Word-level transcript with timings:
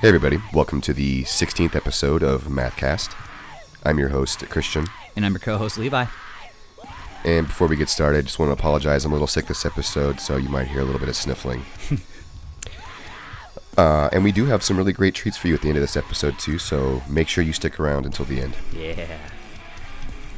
Hey, 0.00 0.08
everybody. 0.08 0.38
Welcome 0.54 0.80
to 0.80 0.94
the 0.94 1.24
16th 1.24 1.76
episode 1.76 2.22
of 2.22 2.44
Mathcast. 2.44 3.14
I'm 3.84 3.98
your 3.98 4.08
host, 4.08 4.40
Christian. 4.48 4.86
And 5.14 5.26
I'm 5.26 5.32
your 5.32 5.40
co 5.40 5.58
host, 5.58 5.76
Levi. 5.76 6.06
And 7.22 7.46
before 7.46 7.68
we 7.68 7.76
get 7.76 7.90
started, 7.90 8.16
I 8.16 8.22
just 8.22 8.38
want 8.38 8.48
to 8.48 8.54
apologize. 8.54 9.04
I'm 9.04 9.12
a 9.12 9.14
little 9.14 9.26
sick 9.26 9.44
this 9.44 9.66
episode, 9.66 10.18
so 10.18 10.38
you 10.38 10.48
might 10.48 10.68
hear 10.68 10.80
a 10.80 10.84
little 10.84 11.00
bit 11.00 11.10
of 11.10 11.16
sniffling. 11.16 11.66
uh, 13.76 14.08
and 14.10 14.24
we 14.24 14.32
do 14.32 14.46
have 14.46 14.62
some 14.62 14.78
really 14.78 14.94
great 14.94 15.14
treats 15.14 15.36
for 15.36 15.48
you 15.48 15.54
at 15.54 15.60
the 15.60 15.68
end 15.68 15.76
of 15.76 15.82
this 15.82 15.98
episode, 15.98 16.38
too, 16.38 16.58
so 16.58 17.02
make 17.06 17.28
sure 17.28 17.44
you 17.44 17.52
stick 17.52 17.78
around 17.78 18.06
until 18.06 18.24
the 18.24 18.40
end. 18.40 18.56
Yeah. 18.74 19.18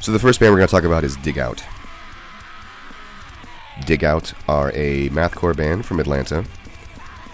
So, 0.01 0.11
the 0.11 0.19
first 0.19 0.41
band 0.41 0.51
we're 0.51 0.57
going 0.57 0.67
to 0.67 0.71
talk 0.71 0.83
about 0.83 1.05
is 1.05 1.15
Dig 1.15 1.37
Out. 1.37 1.63
Dig 3.85 4.03
Out 4.03 4.33
are 4.45 4.73
a 4.75 5.07
mathcore 5.11 5.55
band 5.55 5.85
from 5.85 6.01
Atlanta. 6.01 6.43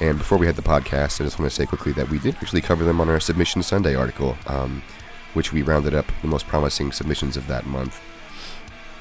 And 0.02 0.17
before 0.17 0.38
we 0.38 0.45
had 0.45 0.55
the 0.55 0.62
podcast, 0.62 1.20
I 1.20 1.26
just 1.26 1.39
want 1.39 1.52
to 1.52 1.55
say 1.55 1.66
quickly 1.66 1.91
that 1.94 2.09
we 2.09 2.20
did 2.20 2.35
actually 2.35 2.62
cover 2.62 2.84
them 2.85 3.02
on 3.02 3.09
our 3.09 3.20
Submission 3.20 3.62
Sunday 3.63 3.95
article, 3.95 4.38
um, 4.48 4.81
which 5.34 5.52
we 5.52 5.62
rounded 5.62 5.94
up 5.94 6.05
the 6.22 6.27
most 6.27 6.48
promising 6.48 6.91
submissions 6.91 7.35
of 7.35 7.48
that 7.48 7.66
month. 7.66 7.99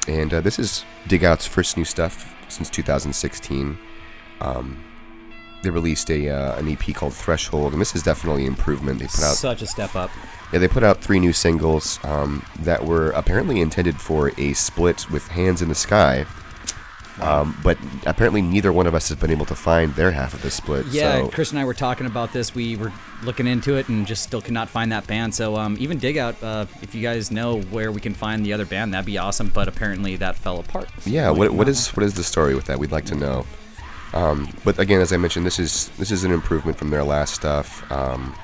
And 0.08 0.34
uh, 0.34 0.40
this 0.40 0.58
is 0.58 0.84
Dig 1.06 1.24
Out's 1.24 1.46
first 1.46 1.76
new 1.76 1.84
stuff 1.84 2.34
since 2.48 2.68
2016. 2.70 3.78
Um, 4.40 4.82
they 5.62 5.70
released 5.70 6.10
a 6.10 6.28
uh, 6.30 6.56
an 6.56 6.68
EP 6.68 6.94
called 6.94 7.14
Threshold, 7.14 7.72
and 7.72 7.80
this 7.80 7.94
is 7.96 8.02
definitely 8.02 8.46
improvement. 8.46 9.00
They 9.00 9.06
put 9.06 9.24
out 9.24 9.36
Such 9.36 9.62
a 9.62 9.66
step 9.66 9.96
up. 9.96 10.10
yeah, 10.52 10.60
they 10.60 10.68
put 10.68 10.84
out 10.84 11.00
three 11.00 11.18
new 11.18 11.32
singles 11.32 11.98
um, 12.04 12.44
that 12.60 12.84
were 12.84 13.10
apparently 13.10 13.60
intended 13.60 14.00
for 14.00 14.32
a 14.38 14.52
split 14.52 15.10
with 15.10 15.28
Hands 15.28 15.60
in 15.60 15.68
the 15.68 15.74
Sky. 15.74 16.26
Um, 17.20 17.58
but 17.64 17.76
apparently, 18.06 18.42
neither 18.42 18.72
one 18.72 18.86
of 18.86 18.94
us 18.94 19.08
has 19.08 19.18
been 19.18 19.30
able 19.30 19.46
to 19.46 19.54
find 19.54 19.94
their 19.94 20.12
half 20.12 20.34
of 20.34 20.42
the 20.42 20.50
split. 20.50 20.86
Yeah, 20.86 21.22
so 21.22 21.28
Chris 21.28 21.50
and 21.50 21.58
I 21.58 21.64
were 21.64 21.74
talking 21.74 22.06
about 22.06 22.32
this. 22.32 22.54
We 22.54 22.76
were 22.76 22.92
looking 23.24 23.46
into 23.46 23.76
it 23.76 23.88
and 23.88 24.06
just 24.06 24.22
still 24.22 24.40
could 24.40 24.54
not 24.54 24.68
find 24.68 24.92
that 24.92 25.06
band. 25.06 25.34
So 25.34 25.56
um, 25.56 25.76
even 25.80 25.98
dig 25.98 26.16
out, 26.16 26.40
uh, 26.42 26.66
if 26.80 26.94
you 26.94 27.02
guys 27.02 27.30
know 27.30 27.60
where 27.62 27.90
we 27.90 28.00
can 28.00 28.14
find 28.14 28.46
the 28.46 28.52
other 28.52 28.64
band, 28.64 28.94
that'd 28.94 29.04
be 29.06 29.18
awesome. 29.18 29.48
But 29.48 29.66
apparently 29.68 30.16
that 30.16 30.36
fell 30.36 30.60
apart. 30.60 30.88
yeah, 31.04 31.30
what, 31.30 31.50
what 31.50 31.68
is 31.68 31.88
what 31.90 32.04
is 32.04 32.14
the 32.14 32.22
story 32.24 32.54
with 32.54 32.66
that? 32.66 32.78
We'd 32.78 32.92
like 32.92 33.06
to 33.06 33.14
know. 33.14 33.46
Um, 34.14 34.48
but 34.64 34.78
again, 34.78 35.00
as 35.00 35.12
I 35.12 35.16
mentioned, 35.16 35.44
this 35.44 35.58
is 35.58 35.88
this 35.98 36.10
is 36.10 36.24
an 36.24 36.30
improvement 36.32 36.78
from 36.78 36.90
their 36.90 37.04
last 37.04 37.34
stuff. 37.34 37.90
Um, 37.92 38.34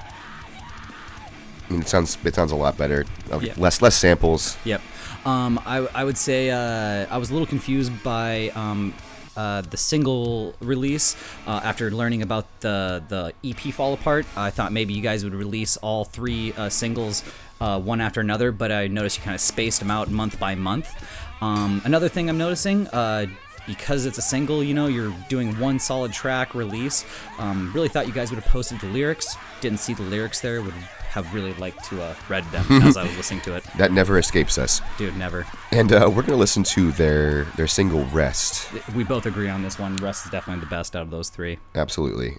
I 1.69 1.73
mean, 1.73 1.81
it 1.81 1.89
sounds 1.89 2.19
it 2.25 2.35
sounds 2.35 2.53
a 2.53 2.57
lot 2.57 2.77
better. 2.77 3.07
Uh. 3.31 3.41
Less 3.57 3.81
less 3.81 3.95
samples. 3.95 4.57
Yep. 4.65 4.83
Um, 5.25 5.61
I, 5.65 5.79
I 5.95 6.05
would 6.05 6.19
say 6.19 6.51
uh, 6.51 7.07
I 7.11 7.19
was 7.19 7.31
a 7.31 7.33
little 7.33 7.47
confused 7.47 8.03
by 8.03 8.51
um, 8.55 8.95
uh, 9.37 9.63
the 9.63 9.77
single 9.77 10.55
release 10.61 11.17
uh, 11.47 11.61
after 11.65 11.91
learning 11.91 12.23
about 12.23 12.47
the 12.61 13.03
the 13.09 13.33
EP 13.45 13.73
Fall 13.73 13.95
Apart. 13.95 14.27
I 14.37 14.51
thought 14.51 14.73
maybe 14.73 14.95
you 14.95 15.03
guys 15.03 15.25
would 15.25 15.35
release 15.35 15.77
all 15.79 16.05
three 16.05 16.53
uh, 16.53 16.69
singles 16.69 17.25
uh, 17.61 17.81
one 17.81 18.01
after 18.01 18.21
another, 18.21 18.53
but 18.53 18.71
I 18.71 18.87
noticed 18.87 19.19
you 19.19 19.25
kind 19.25 19.35
of 19.35 19.41
spaced 19.41 19.81
them 19.81 19.91
out 19.91 20.11
month 20.11 20.39
by 20.39 20.55
month. 20.55 20.95
Um, 21.41 21.83
another 21.85 22.09
thing 22.09 22.29
I'm 22.29 22.39
noticing. 22.39 22.87
Uh, 22.89 23.27
because 23.67 24.05
it's 24.05 24.19
a 24.19 24.23
single, 24.23 24.63
you 24.63 24.75
know, 24.75 24.89
you're 24.89 25.15
doing 25.31 25.59
one 25.59 25.79
solid 25.79 26.13
track 26.13 26.55
release. 26.55 27.03
Um, 27.39 27.73
really 27.73 27.89
thought 27.89 28.07
you 28.07 28.13
guys 28.13 28.31
would 28.31 28.39
have 28.39 28.53
posted 28.53 28.79
the 28.81 28.89
lyrics. 28.89 29.39
Didn't 29.63 29.81
see 29.81 29.95
the 29.95 30.03
lyrics 30.03 30.41
there. 30.41 30.61
Would 30.61 30.75
have 31.15 31.33
really 31.33 31.55
liked 31.55 31.85
to 31.85 32.03
uh, 32.03 32.15
read 32.29 32.45
them 32.51 32.67
as 32.83 32.97
I 32.97 33.05
was 33.05 33.17
listening 33.17 33.41
to 33.43 33.55
it. 33.55 33.65
That 33.79 33.93
never 33.93 34.19
escapes 34.19 34.59
us. 34.59 34.81
Dude, 34.99 35.17
never. 35.17 35.47
And 35.71 35.93
uh, 35.93 36.11
we're 36.15 36.23
gonna 36.23 36.37
listen 36.37 36.65
to 36.65 36.91
their 36.93 37.45
their 37.57 37.69
single 37.69 38.05
"Rest." 38.07 38.69
We 38.95 39.05
both 39.05 39.25
agree 39.25 39.49
on 39.49 39.63
this 39.63 39.79
one. 39.79 39.97
"Rest" 39.97 40.27
is 40.27 40.33
definitely 40.33 40.61
the 40.61 40.71
best 40.71 40.97
out 40.97 41.03
of 41.03 41.11
those 41.11 41.29
three. 41.29 41.59
Absolutely. 41.75 42.37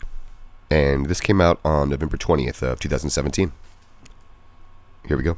And 0.70 1.06
this 1.06 1.22
came 1.22 1.40
out 1.40 1.60
on 1.64 1.90
November 1.90 2.18
20th 2.18 2.62
of 2.64 2.80
2017. 2.80 3.52
Here 5.08 5.16
we 5.18 5.24
go. 5.24 5.38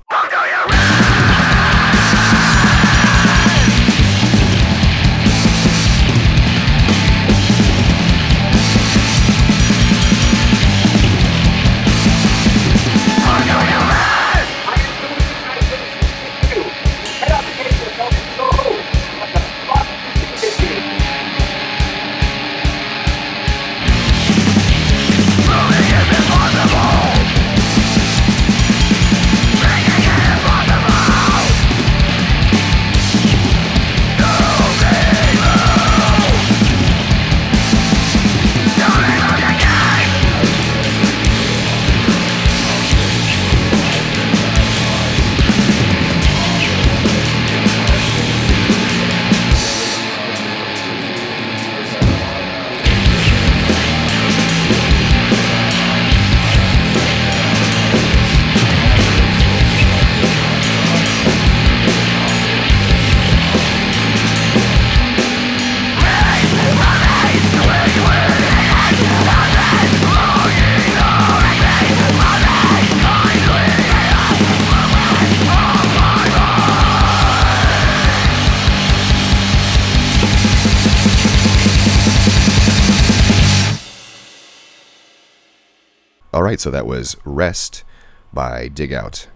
So 86.67 86.71
that 86.71 86.85
was 86.85 87.15
"Rest" 87.23 87.85
by 88.33 88.67
Dig 88.67 88.91
Out, 88.91 89.29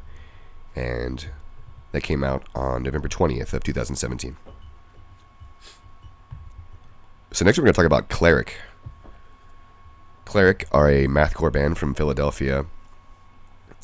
and 0.76 1.28
that 1.94 2.04
came 2.04 2.26
out 2.26 2.44
on 2.54 2.84
November 2.84 3.08
20th 3.08 3.54
of 3.54 3.64
2017. 3.64 4.36
So 7.32 7.46
next 7.46 7.58
we're 7.58 7.64
going 7.64 7.74
to 7.74 7.78
talk 7.78 7.86
about 7.86 8.10
Cleric. 8.10 8.58
Cleric 10.26 10.68
are 10.74 10.90
a 10.90 11.08
mathcore 11.08 11.54
band 11.54 11.78
from 11.78 11.94
Philadelphia, 11.94 12.66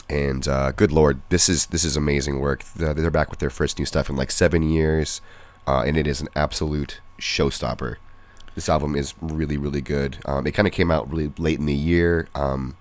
and 0.09 0.45
uh, 0.45 0.73
good 0.73 0.91
lord, 0.91 1.21
this 1.29 1.47
is 1.47 1.67
this 1.67 1.85
is 1.85 1.95
amazing 1.95 2.41
work. 2.41 2.65
They're 2.75 3.09
back 3.09 3.29
with 3.29 3.39
their 3.39 3.49
first 3.49 3.79
new 3.79 3.85
stuff 3.85 4.09
in 4.09 4.17
like 4.17 4.29
seven 4.29 4.61
years, 4.61 5.21
uh, 5.65 5.83
and 5.87 5.95
it 5.95 6.05
is 6.05 6.19
an 6.19 6.27
absolute 6.35 6.99
showstopper. 7.17 7.95
This 8.55 8.67
album 8.67 8.93
is 8.97 9.13
really 9.21 9.55
really 9.55 9.79
good. 9.79 10.17
Um, 10.25 10.45
it 10.45 10.51
kind 10.51 10.67
of 10.67 10.73
came 10.73 10.91
out 10.91 11.09
really 11.09 11.31
late 11.37 11.59
in 11.59 11.65
the 11.65 11.73
year. 11.73 12.27
Um, 12.35 12.75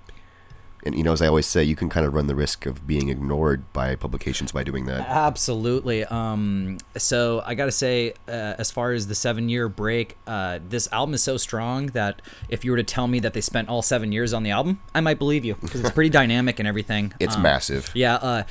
and 0.86 0.94
you 0.96 1.02
know, 1.02 1.12
as 1.12 1.20
I 1.20 1.26
always 1.26 1.46
say, 1.46 1.62
you 1.64 1.76
can 1.76 1.88
kind 1.88 2.06
of 2.06 2.14
run 2.14 2.26
the 2.28 2.34
risk 2.34 2.64
of 2.66 2.86
being 2.86 3.08
ignored 3.08 3.70
by 3.72 3.94
publications 3.96 4.52
by 4.52 4.62
doing 4.62 4.86
that. 4.86 5.00
Absolutely. 5.08 6.04
Um, 6.04 6.78
so 6.96 7.42
I 7.44 7.54
gotta 7.54 7.72
say, 7.72 8.12
uh, 8.28 8.54
as 8.58 8.70
far 8.70 8.92
as 8.92 9.06
the 9.08 9.14
seven-year 9.14 9.68
break, 9.68 10.16
uh, 10.26 10.60
this 10.68 10.88
album 10.92 11.14
is 11.14 11.22
so 11.22 11.36
strong 11.36 11.86
that 11.88 12.22
if 12.48 12.64
you 12.64 12.70
were 12.70 12.76
to 12.76 12.82
tell 12.84 13.06
me 13.08 13.20
that 13.20 13.32
they 13.34 13.40
spent 13.40 13.68
all 13.68 13.82
seven 13.82 14.12
years 14.12 14.32
on 14.32 14.42
the 14.44 14.50
album, 14.50 14.80
I 14.94 15.00
might 15.00 15.18
believe 15.18 15.44
you 15.44 15.56
because 15.60 15.80
it's 15.80 15.90
pretty 15.90 16.10
dynamic 16.20 16.58
and 16.58 16.68
everything. 16.68 17.12
It's 17.20 17.36
Um, 17.36 17.42
massive. 17.42 17.90
Yeah, 17.94 18.14
uh, 18.16 18.42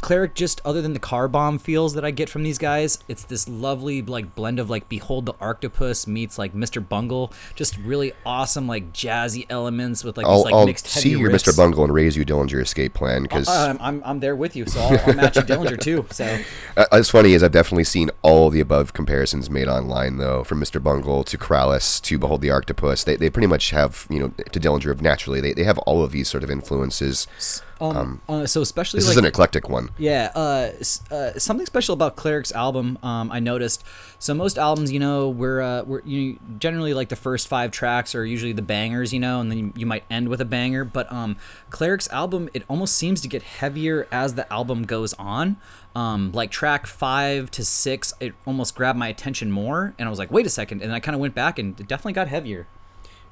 Cleric 0.00 0.34
just 0.34 0.60
other 0.64 0.82
than 0.82 0.92
the 0.92 0.98
car 0.98 1.28
bomb 1.28 1.58
feels 1.58 1.94
that 1.94 2.04
I 2.04 2.10
get 2.10 2.28
from 2.28 2.42
these 2.42 2.58
guys, 2.58 2.98
it's 3.08 3.24
this 3.24 3.48
lovely 3.48 4.02
like 4.02 4.34
blend 4.34 4.58
of 4.58 4.68
like 4.68 4.88
Behold 4.88 5.26
the 5.26 5.34
Arctopus 5.34 6.06
meets 6.06 6.38
like 6.38 6.54
Mr. 6.54 6.86
Bungle, 6.86 7.32
just 7.54 7.76
really 7.78 8.12
awesome 8.26 8.66
like 8.66 8.92
jazzy 8.92 9.46
elements 9.48 10.04
with 10.04 10.16
like 10.16 10.26
I'll, 10.26 10.36
these 10.38 10.44
like 10.44 10.54
I'll 10.54 10.66
mixed 10.66 10.86
see 10.86 11.10
your 11.10 11.30
riffs. 11.30 11.44
Mr. 11.44 11.56
Bungle 11.56 11.84
and 11.84 11.92
raise 11.94 12.16
you 12.16 12.24
Dillinger 12.24 12.60
escape 12.60 12.94
plan 12.94 13.22
because 13.22 13.48
Uh, 13.48 13.68
I'm, 13.70 13.78
I'm, 13.80 14.02
I'm 14.04 14.20
there 14.20 14.36
with 14.36 14.56
you, 14.56 14.66
so 14.66 14.80
I'll, 14.80 14.98
I'll 15.06 15.14
match 15.14 15.36
you 15.36 15.42
Dillinger 15.42 15.80
too. 15.80 16.06
So 16.10 16.38
Uh, 16.76 16.86
it's 16.92 17.10
funny 17.10 17.34
is 17.34 17.42
I've 17.42 17.52
definitely 17.52 17.84
seen 17.84 18.10
all 18.22 18.48
the 18.48 18.60
above 18.60 18.94
comparisons 18.94 19.50
made 19.50 19.68
online 19.68 20.16
though, 20.16 20.42
from 20.42 20.58
Mr. 20.60 20.82
Bungle 20.82 21.22
to 21.24 21.36
Krallice 21.36 22.00
to 22.02 22.18
Behold 22.18 22.40
the 22.40 22.48
Arctopus. 22.48 23.04
They, 23.04 23.16
they 23.16 23.28
pretty 23.28 23.46
much 23.46 23.70
have 23.70 24.06
you 24.08 24.18
know 24.18 24.28
to 24.28 24.60
Dillinger 24.60 24.90
of 24.90 25.02
naturally 25.02 25.40
they, 25.40 25.52
they 25.52 25.64
have 25.64 25.78
all 25.80 26.02
of 26.02 26.12
these 26.12 26.28
sort 26.28 26.42
of 26.42 26.50
influences. 26.50 27.26
Um, 27.82 28.20
uh, 28.28 28.46
so 28.46 28.62
especially 28.62 28.98
this 28.98 29.08
like 29.08 29.14
is 29.14 29.18
an 29.18 29.24
eclectic 29.24 29.68
one. 29.68 29.90
yeah, 29.98 30.30
uh, 30.34 30.70
uh, 31.10 31.38
something 31.38 31.66
special 31.66 31.94
about 31.94 32.14
Cleric's 32.16 32.52
album. 32.52 32.98
Um, 33.02 33.32
I 33.32 33.40
noticed. 33.40 33.84
So 34.20 34.34
most 34.34 34.56
albums, 34.56 34.92
you 34.92 35.00
know, 35.00 35.28
we're 35.28 35.60
uh, 35.60 35.82
we're 35.82 36.02
you 36.04 36.38
generally 36.60 36.94
like 36.94 37.08
the 37.08 37.16
first 37.16 37.48
five 37.48 37.72
tracks 37.72 38.14
are 38.14 38.24
usually 38.24 38.52
the 38.52 38.62
bangers, 38.62 39.12
you 39.12 39.18
know, 39.18 39.40
and 39.40 39.50
then 39.50 39.58
you, 39.58 39.72
you 39.76 39.86
might 39.86 40.04
end 40.08 40.28
with 40.28 40.40
a 40.40 40.44
banger. 40.44 40.84
But 40.84 41.10
um, 41.12 41.36
Cleric's 41.70 42.08
album, 42.10 42.48
it 42.54 42.62
almost 42.68 42.94
seems 42.94 43.20
to 43.22 43.28
get 43.28 43.42
heavier 43.42 44.06
as 44.12 44.34
the 44.34 44.50
album 44.52 44.84
goes 44.84 45.14
on. 45.14 45.56
Um, 45.96 46.30
like 46.32 46.50
track 46.50 46.86
five 46.86 47.50
to 47.50 47.64
six, 47.64 48.14
it 48.20 48.34
almost 48.46 48.74
grabbed 48.74 48.98
my 48.98 49.08
attention 49.08 49.50
more, 49.50 49.92
and 49.98 50.06
I 50.06 50.10
was 50.10 50.18
like, 50.18 50.30
wait 50.30 50.46
a 50.46 50.50
second, 50.50 50.82
and 50.82 50.92
I 50.92 51.00
kind 51.00 51.14
of 51.14 51.20
went 51.20 51.34
back, 51.34 51.58
and 51.58 51.78
it 51.78 51.88
definitely 51.88 52.14
got 52.14 52.28
heavier. 52.28 52.66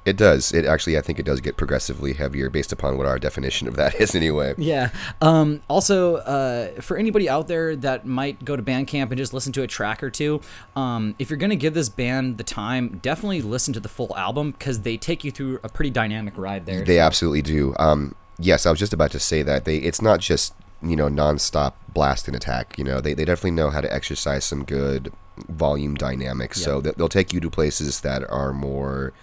It 0.03 0.17
does. 0.17 0.51
It 0.51 0.65
actually, 0.65 0.97
I 0.97 1.01
think 1.01 1.19
it 1.19 1.25
does 1.25 1.41
get 1.41 1.57
progressively 1.57 2.13
heavier 2.13 2.49
based 2.49 2.71
upon 2.71 2.97
what 2.97 3.05
our 3.05 3.19
definition 3.19 3.67
of 3.67 3.75
that 3.75 3.95
is, 4.01 4.15
anyway. 4.15 4.55
Yeah. 4.57 4.89
Um, 5.21 5.61
also, 5.69 6.15
uh, 6.17 6.81
for 6.81 6.97
anybody 6.97 7.29
out 7.29 7.47
there 7.47 7.75
that 7.75 8.05
might 8.05 8.43
go 8.43 8.55
to 8.55 8.63
Bandcamp 8.63 9.09
and 9.09 9.17
just 9.17 9.33
listen 9.33 9.53
to 9.53 9.61
a 9.61 9.67
track 9.67 10.01
or 10.01 10.09
two, 10.09 10.41
um, 10.75 11.15
if 11.19 11.29
you're 11.29 11.37
going 11.37 11.51
to 11.51 11.55
give 11.55 11.73
this 11.73 11.89
band 11.89 12.37
the 12.37 12.43
time, 12.43 12.99
definitely 13.01 13.41
listen 13.41 13.73
to 13.73 13.79
the 13.79 13.89
full 13.89 14.15
album 14.17 14.51
because 14.51 14.81
they 14.81 14.97
take 14.97 15.23
you 15.23 15.31
through 15.31 15.59
a 15.63 15.69
pretty 15.69 15.91
dynamic 15.91 16.33
ride 16.35 16.65
there. 16.65 16.83
They 16.83 16.99
absolutely 16.99 17.43
do. 17.43 17.75
Um, 17.77 18.15
yes, 18.39 18.65
I 18.65 18.71
was 18.71 18.79
just 18.79 18.93
about 18.93 19.11
to 19.11 19.19
say 19.19 19.43
that 19.43 19.65
they. 19.65 19.77
It's 19.77 20.01
not 20.01 20.19
just 20.19 20.53
you 20.81 20.95
know 20.95 21.09
nonstop 21.09 21.73
blast 21.93 22.27
and 22.27 22.35
attack. 22.35 22.77
You 22.77 22.83
know, 22.83 23.01
they, 23.01 23.13
they 23.13 23.25
definitely 23.25 23.51
know 23.51 23.69
how 23.69 23.81
to 23.81 23.93
exercise 23.93 24.45
some 24.45 24.63
good 24.63 25.11
volume 25.47 25.95
dynamics. 25.95 26.61
So 26.61 26.81
they'll 26.81 27.09
take 27.09 27.33
you 27.33 27.39
to 27.39 27.49
places 27.49 28.01
that 28.01 28.29
are 28.29 28.53
more, 28.53 29.13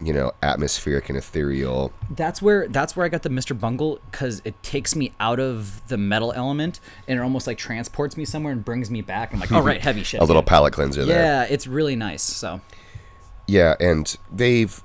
you 0.00 0.12
know, 0.12 0.32
atmospheric 0.42 1.08
and 1.08 1.18
ethereal. 1.18 1.92
that's 2.10 2.40
where 2.40 2.68
that's 2.68 2.96
where 2.96 3.04
I 3.04 3.08
got 3.08 3.22
the 3.22 3.28
Mr. 3.28 3.58
Bungle 3.58 4.00
because 4.10 4.40
it 4.44 4.62
takes 4.62 4.94
me 4.94 5.12
out 5.18 5.40
of 5.40 5.86
the 5.88 5.98
metal 5.98 6.32
element 6.32 6.78
and 7.08 7.18
it 7.18 7.22
almost 7.22 7.46
like 7.46 7.58
transports 7.58 8.16
me 8.16 8.24
somewhere 8.24 8.52
and 8.52 8.64
brings 8.64 8.90
me 8.90 9.02
back. 9.02 9.32
I'm 9.32 9.40
like, 9.40 9.52
all 9.52 9.62
right, 9.62 9.80
heavy 9.82 10.02
shit. 10.02 10.20
A 10.20 10.24
little 10.24 10.42
dude." 10.42 10.48
palate 10.48 10.72
cleanser 10.72 11.04
there. 11.04 11.20
Yeah, 11.20 11.42
it's 11.50 11.66
really 11.66 11.96
nice. 11.96 12.22
So 12.22 12.60
Yeah, 13.46 13.74
and 13.80 14.16
they've 14.32 14.80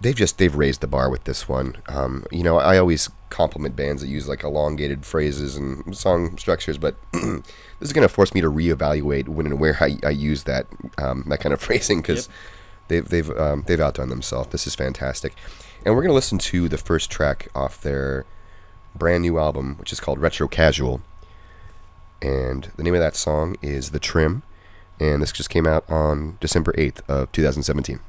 they've 0.00 0.14
just 0.14 0.38
they've 0.38 0.54
raised 0.54 0.80
the 0.80 0.86
bar 0.86 1.10
with 1.10 1.24
this 1.24 1.48
one. 1.48 1.76
Um, 1.88 2.24
you 2.30 2.42
know, 2.42 2.58
I 2.58 2.78
always 2.78 3.08
compliment 3.30 3.76
bands 3.76 4.02
that 4.02 4.08
use 4.08 4.28
like 4.28 4.42
elongated 4.44 5.04
phrases 5.04 5.56
and 5.56 5.96
song 5.96 6.36
structures, 6.38 6.78
but 6.78 6.96
this 7.12 7.42
is 7.80 7.92
going 7.92 8.06
to 8.06 8.12
force 8.12 8.34
me 8.34 8.40
to 8.40 8.50
reevaluate 8.50 9.28
when 9.28 9.46
and 9.46 9.60
where 9.60 9.76
I, 9.80 9.98
I 10.04 10.10
use 10.10 10.44
that 10.44 10.66
um, 10.98 11.24
that 11.28 11.40
kind 11.40 11.52
of 11.52 11.60
phrasing 11.66 12.00
because 12.00 12.28
they've 12.88 13.08
they've 13.08 13.30
um, 13.38 13.64
they've 13.66 13.80
outdone 13.80 14.08
themselves. 14.08 14.50
This 14.50 14.66
is 14.66 14.74
fantastic, 14.74 15.34
and 15.84 15.94
we're 15.94 16.02
to 16.08 16.14
listen 16.14 16.38
to 16.38 16.68
the 16.68 16.78
first 16.78 17.10
track 17.10 17.48
off 17.54 17.80
their 17.80 18.24
brand 18.94 19.22
new 19.22 19.38
album, 19.38 19.76
which 19.78 19.92
is 19.92 20.00
called 20.00 20.18
Retro 20.20 20.48
Casual, 20.48 21.00
and 22.22 22.70
the 22.76 22.82
name 22.82 22.94
of 22.94 23.00
that 23.00 23.16
song 23.16 23.56
is 23.62 23.90
The 23.90 23.98
Trim, 23.98 24.42
and 24.98 25.22
this 25.22 25.32
just 25.32 25.50
came 25.50 25.66
out 25.66 25.84
on 25.90 26.38
December 26.40 26.74
eighth 26.78 27.02
of 27.08 27.30
two 27.32 27.42
thousand 27.42 27.64
seventeen. 27.64 28.00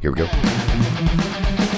Here 0.00 0.10
we 0.10 0.18
go. 0.18 1.71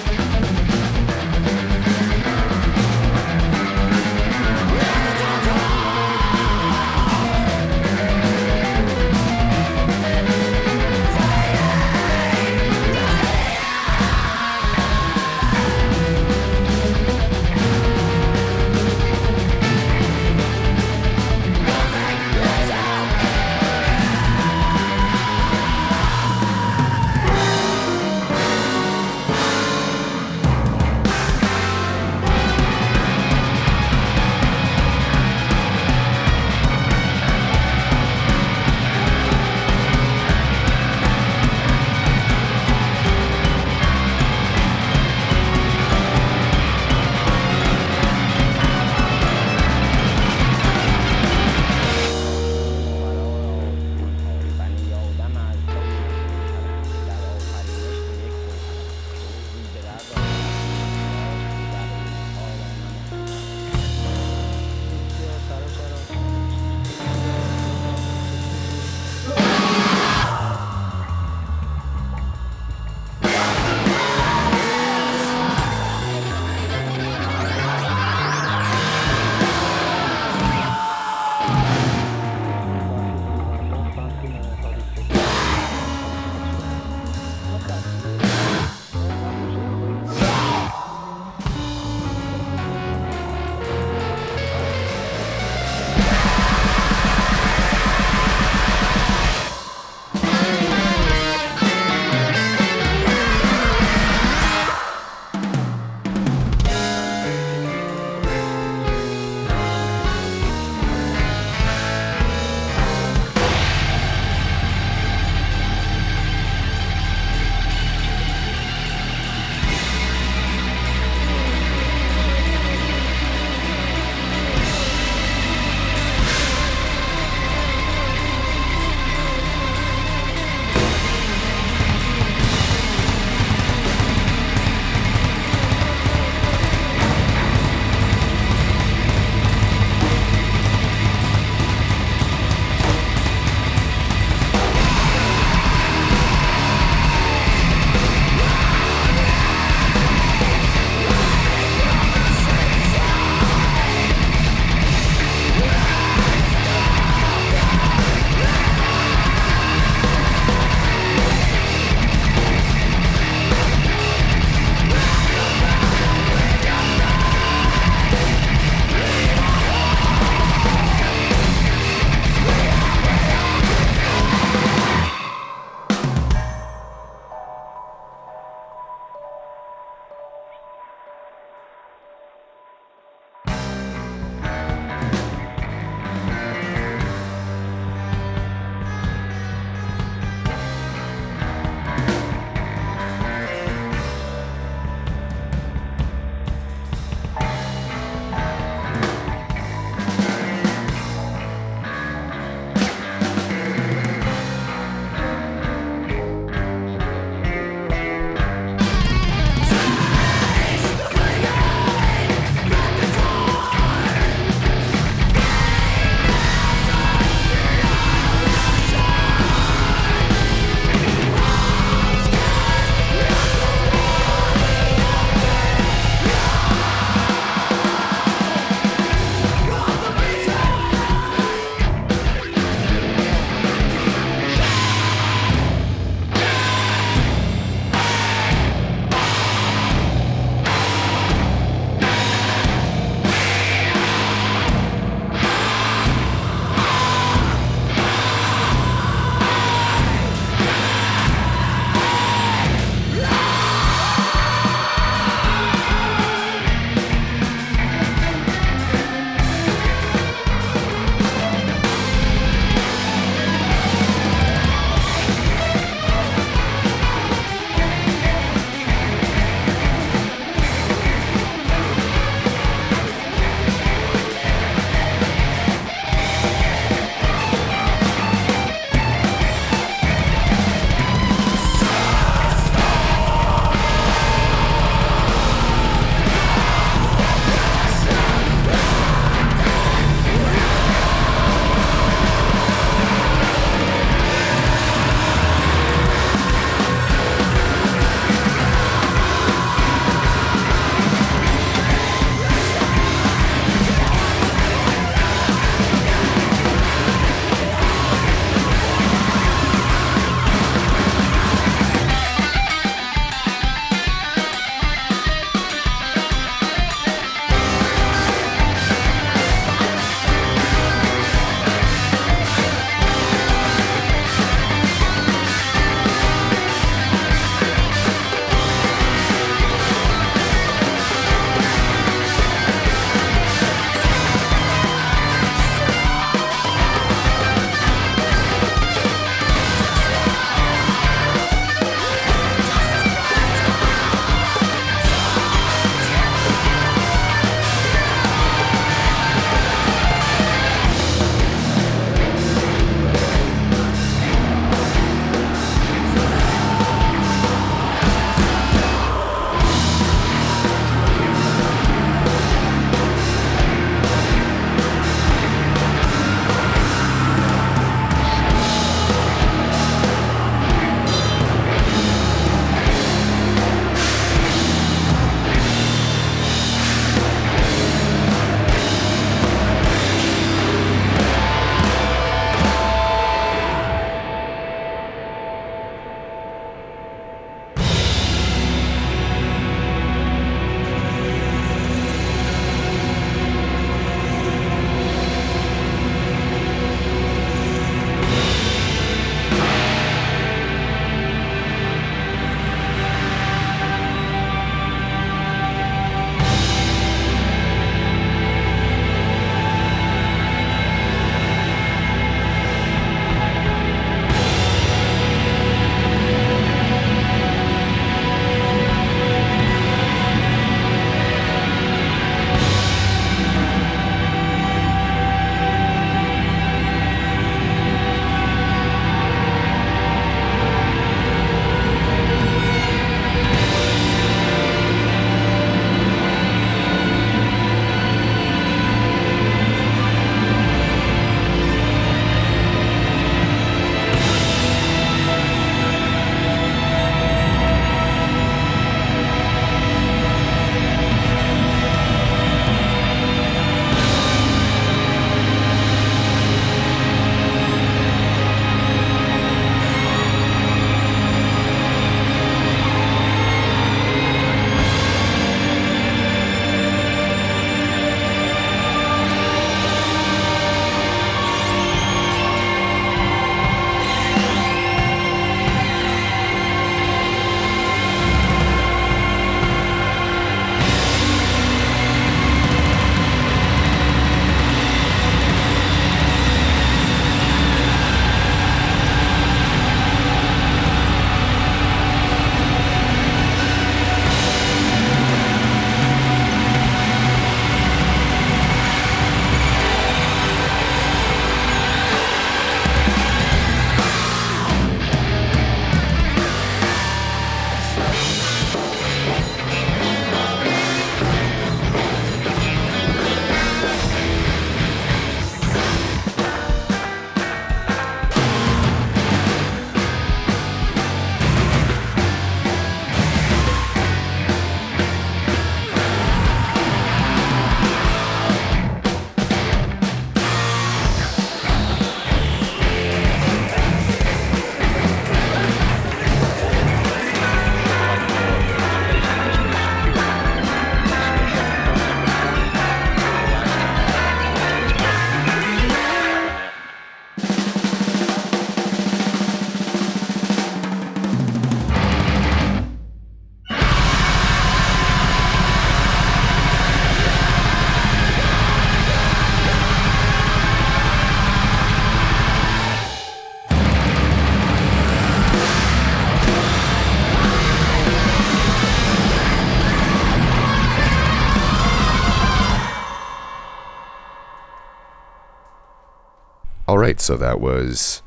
So 577.25 577.39
that 577.39 577.59
was 577.59 578.21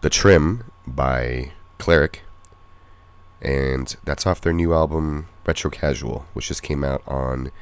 The 0.00 0.10
Trim 0.10 0.64
by 0.84 1.52
Cleric. 1.78 2.22
And 3.40 3.94
that's 4.04 4.26
off 4.26 4.40
their 4.40 4.52
new 4.52 4.74
album, 4.74 5.28
Retro 5.46 5.70
Casual, 5.70 6.26
which 6.32 6.48
just 6.48 6.62
came 6.62 6.82
out 6.82 7.02
on 7.06 7.52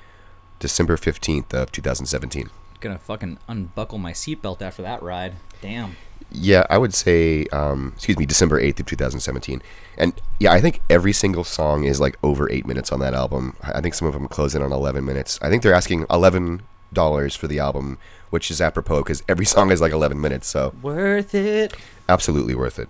December 0.59 0.97
15th 0.97 1.53
of 1.53 1.71
2017. 1.71 2.49
Gonna 2.81 2.99
fucking 2.99 3.39
unbuckle 3.47 3.99
my 3.99 4.13
seatbelt 4.13 4.63
after 4.63 4.83
that 4.83 5.03
ride. 5.03 5.35
Damn. 5.61 5.97
Yeah, 6.31 6.67
I 6.71 6.79
would 6.79 6.95
say, 6.95 7.45
um, 7.53 7.93
excuse 7.97 8.19
me, 8.19 8.25
December 8.25 8.61
8th 8.61 8.81
of 8.81 8.87
2017. 8.87 9.63
And 9.99 10.15
yeah, 10.41 10.53
I 10.53 10.61
think 10.63 10.81
every 10.89 11.13
single 11.13 11.45
song 11.45 11.85
is 11.85 12.01
like 12.01 12.17
over 12.23 12.51
eight 12.51 12.67
minutes 12.67 12.91
on 12.91 13.01
that 13.01 13.15
album. 13.15 13.55
I 13.63 13.73
I 13.73 13.81
think 13.83 13.95
some 13.95 14.09
of 14.09 14.15
them 14.15 14.29
close 14.29 14.55
in 14.55 14.63
on 14.63 14.73
11 14.73 15.05
minutes. 15.05 15.39
I 15.43 15.51
think 15.51 15.63
they're 15.63 15.75
asking 15.75 16.07
$11 16.07 16.61
for 16.93 17.47
the 17.47 17.59
album, 17.59 17.99
which 18.31 18.51
is 18.51 18.61
apropos 18.61 19.03
because 19.03 19.23
every 19.29 19.45
song 19.55 19.71
is 19.71 19.81
like 19.81 19.93
11 19.93 20.21
minutes. 20.21 20.47
So 20.49 20.75
Worth 20.83 21.35
it. 21.35 21.75
absolutely 22.09 22.55
worth 22.55 22.79
it. 22.79 22.89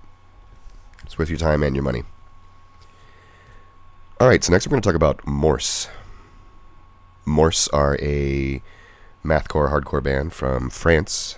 It's 1.05 1.19
worth 1.19 1.29
your 1.31 1.39
time 1.39 1.63
and 1.63 1.75
your 1.75 1.83
money. 1.85 2.03
All 4.21 4.27
right, 4.29 4.43
so 4.43 4.53
next 4.53 4.67
we're 4.67 4.71
going 4.73 4.83
to 4.83 4.87
talk 4.89 4.97
about 4.97 5.25
Morse. 5.27 5.89
Morse 7.25 7.69
are 7.69 7.97
a 8.01 8.61
mathcore 9.25 9.71
hardcore 9.71 10.03
band 10.03 10.33
from 10.33 10.71
France. 10.71 11.37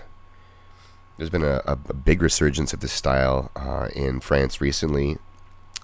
There's 1.18 1.30
been 1.30 1.44
a, 1.44 1.62
a, 1.66 1.72
a 1.88 1.94
big 1.94 2.22
resurgence 2.22 2.72
of 2.72 2.80
this 2.80 2.92
style 2.92 3.50
uh, 3.54 3.88
in 3.94 4.20
France 4.20 4.60
recently. 4.60 5.18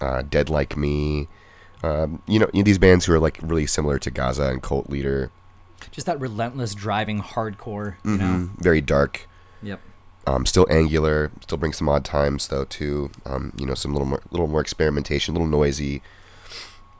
Uh, 0.01 0.23
Dead 0.23 0.49
Like 0.49 0.75
Me, 0.77 1.27
um, 1.83 2.21
you 2.27 2.39
know, 2.39 2.47
you 2.53 2.59
know, 2.61 2.63
these 2.65 2.77
bands 2.79 3.05
who 3.05 3.13
are 3.13 3.19
like 3.19 3.39
really 3.41 3.65
similar 3.67 3.97
to 3.99 4.09
Gaza 4.11 4.43
and 4.49 4.61
Cult 4.61 4.89
Leader, 4.89 5.31
Just 5.91 6.07
that 6.07 6.19
relentless 6.19 6.75
driving 6.75 7.21
hardcore, 7.21 7.95
you 8.03 8.17
know. 8.17 8.25
Mm, 8.25 8.61
very 8.61 8.81
dark. 8.81 9.27
Yep. 9.63 9.79
Um, 10.25 10.45
still 10.45 10.67
angular, 10.69 11.31
still 11.41 11.57
brings 11.57 11.77
some 11.77 11.87
odd 11.87 12.03
times 12.03 12.49
though 12.49 12.65
too. 12.65 13.11
Um, 13.25 13.53
you 13.57 13.65
know, 13.65 13.73
some 13.73 13.93
little 13.93 14.07
more, 14.07 14.21
little 14.31 14.47
more 14.47 14.61
experimentation, 14.61 15.35
a 15.35 15.39
little 15.39 15.49
noisy. 15.49 16.01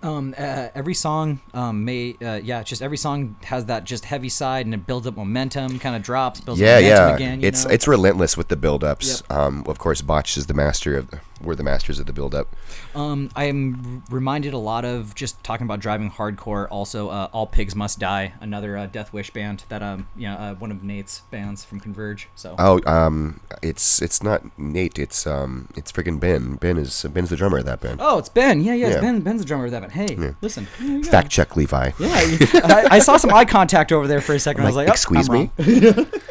Um, 0.04 0.36
uh, 0.38 0.70
every 0.76 0.94
song, 0.94 1.42
um, 1.56 1.84
may, 1.84 2.16
uh, 2.22 2.40
yeah, 2.44 2.62
just 2.62 2.84
every 2.84 2.98
song 2.98 3.36
has 3.44 3.66
that 3.66 3.84
just 3.84 4.06
heavy 4.06 4.30
side 4.30 4.66
and 4.68 4.74
it 4.74 4.86
builds 4.86 5.08
up 5.08 5.18
momentum, 5.18 5.80
kind 5.80 5.96
of 5.96 6.04
drops, 6.04 6.40
builds 6.40 6.62
yeah, 6.62 6.76
up 6.76 6.84
momentum 6.84 7.10
yeah. 7.10 7.16
again. 7.16 7.44
It's 7.44 7.66
know? 7.66 7.72
it's 7.72 7.88
relentless 7.88 8.38
with 8.38 8.48
the 8.48 8.56
build-ups. 8.56 9.24
Yep. 9.28 9.38
Um, 9.38 9.64
of 9.68 9.80
course, 9.80 10.02
Botch 10.02 10.38
is 10.38 10.46
the 10.46 10.54
master 10.54 10.98
of. 10.98 11.10
We're 11.42 11.56
the 11.56 11.64
masters 11.64 12.00
of 12.00 12.08
the 12.08 12.14
build-up. 12.14 12.56
Um, 12.96 13.30
I 13.36 13.46
am 13.46 14.04
reminded 14.10 14.54
a 14.54 14.58
lot 14.58 14.86
of 14.86 15.14
just 15.14 15.44
talking 15.44 15.66
about 15.66 15.80
driving 15.80 16.10
hardcore. 16.10 16.68
Also, 16.72 17.10
uh, 17.10 17.28
All 17.32 17.46
Pigs 17.46 17.76
Must 17.76 18.00
Die, 18.00 18.34
another 18.42 18.76
uh, 18.78 18.88
Deathwish 18.88 19.32
band 19.32 19.64
that 19.70 19.84
um, 19.84 20.08
yeah, 20.18 20.36
uh, 20.36 20.56
one 20.56 20.72
of 20.72 20.84
Nate's 20.84 21.20
bands 21.32 21.64
from 21.64 21.80
Converge. 21.80 22.28
So 22.36 22.56
Oh, 22.58 22.82
um, 22.88 23.40
it's 23.62 24.02
it's 24.02 24.24
not 24.24 24.44
Nate. 24.58 24.98
It's 24.98 25.28
um, 25.28 25.70
it's 25.76 25.92
freaking 25.92 26.20
Ben. 26.20 26.56
Ben 26.56 26.78
is 26.78 27.04
Ben's 27.12 27.30
the 27.30 27.36
drummer 27.36 27.60
of 27.60 27.66
that 27.66 27.82
band. 27.82 28.00
Oh, 28.02 28.18
it's 28.18 28.30
Ben. 28.30 28.62
Yeah, 28.62 28.74
yeah, 28.74 28.88
it's 28.88 28.96
Yeah. 28.96 29.02
Ben. 29.02 29.22
Ben's 29.22 29.42
the 29.42 29.48
drummer 29.48 29.66
of 29.66 29.72
that 29.72 29.82
band. 29.82 29.92
Hey, 29.94 30.34
listen. 30.42 30.68
Here 30.80 30.88
you. 30.98 31.04
Fact 31.04 31.30
check, 31.30 31.56
Levi. 31.56 31.92
Yeah, 32.00 32.08
I, 32.10 32.88
I 32.92 33.00
saw 33.00 33.18
some 33.18 33.34
eye 33.34 33.46
contact 33.46 33.92
over 33.92 34.08
there 34.08 34.22
for 34.22 34.34
a 34.34 34.40
second. 34.40 34.64
I 34.64 34.68
was 34.68 34.76
like, 34.76 34.88
oh, 34.90 34.92
excuse 34.92 35.30
me? 35.30 35.52
wrong." 35.60 36.08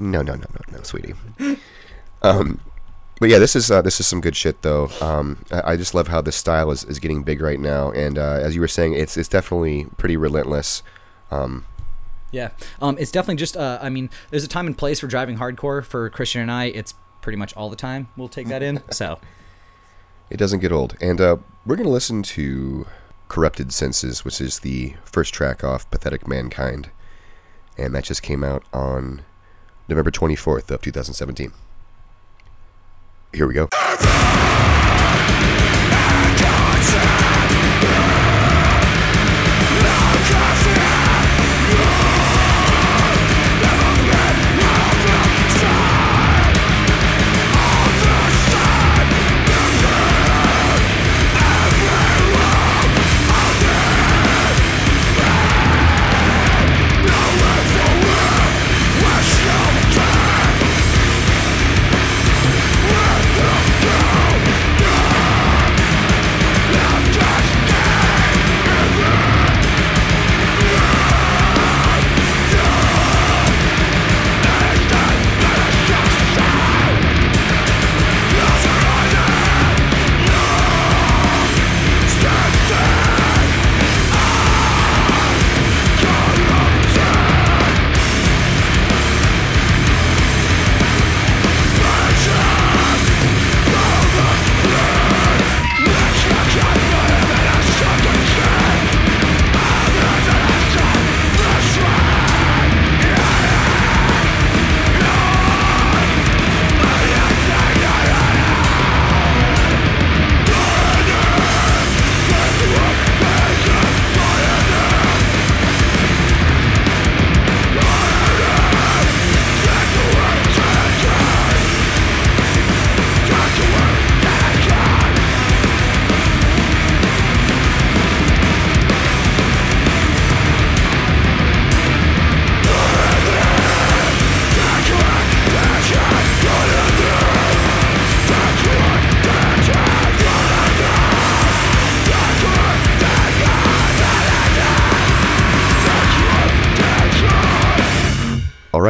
No, 0.00 0.22
no, 0.22 0.34
no, 0.34 0.44
no, 0.54 0.76
no, 0.78 0.82
sweetie. 0.84 1.12
Um, 2.22 2.60
but 3.20 3.28
yeah, 3.28 3.38
this 3.38 3.56
is 3.56 3.70
uh, 3.70 3.82
this 3.82 4.00
is 4.00 4.06
some 4.06 4.20
good 4.20 4.36
shit 4.36 4.62
though. 4.62 4.90
Um, 5.00 5.44
I, 5.50 5.72
I 5.72 5.76
just 5.76 5.94
love 5.94 6.08
how 6.08 6.20
this 6.20 6.36
style 6.36 6.70
is, 6.70 6.84
is 6.84 6.98
getting 6.98 7.22
big 7.22 7.40
right 7.40 7.58
now, 7.58 7.90
and 7.90 8.18
uh, 8.18 8.38
as 8.42 8.54
you 8.54 8.60
were 8.60 8.68
saying, 8.68 8.94
it's 8.94 9.16
it's 9.16 9.28
definitely 9.28 9.86
pretty 9.96 10.16
relentless. 10.16 10.82
Um, 11.30 11.64
Yeah, 12.30 12.50
um, 12.80 12.96
it's 12.98 13.10
definitely 13.10 13.36
just. 13.36 13.56
Uh, 13.56 13.78
I 13.82 13.88
mean, 13.88 14.10
there's 14.30 14.44
a 14.44 14.48
time 14.48 14.66
and 14.66 14.76
place 14.76 15.00
for 15.00 15.06
driving 15.06 15.38
hardcore. 15.38 15.84
For 15.84 16.08
Christian 16.10 16.42
and 16.42 16.50
I, 16.50 16.66
it's 16.66 16.94
pretty 17.20 17.36
much 17.36 17.54
all 17.56 17.70
the 17.70 17.76
time. 17.76 18.08
We'll 18.16 18.28
take 18.28 18.48
that 18.48 18.62
in. 18.62 18.82
So 18.90 19.18
it 20.30 20.36
doesn't 20.36 20.60
get 20.60 20.72
old, 20.72 20.96
and 21.00 21.20
uh, 21.20 21.36
we're 21.66 21.76
gonna 21.76 21.88
listen 21.88 22.22
to 22.22 22.86
"Corrupted 23.28 23.72
Senses," 23.72 24.24
which 24.24 24.40
is 24.40 24.60
the 24.60 24.94
first 25.04 25.34
track 25.34 25.64
off 25.64 25.90
"Pathetic 25.90 26.28
Mankind," 26.28 26.90
and 27.76 27.94
that 27.94 28.04
just 28.04 28.22
came 28.22 28.44
out 28.44 28.62
on 28.72 29.22
November 29.88 30.10
24th 30.10 30.70
of 30.70 30.82
2017. 30.82 31.52
Here 33.38 33.46
we 33.46 33.54
go. 33.54 33.68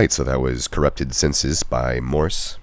Right, 0.08 0.12
so 0.12 0.24
that 0.24 0.40
was 0.40 0.68
Corrupted 0.68 1.14
Senses 1.14 1.62
by 1.62 2.00
Morse. 2.00 2.56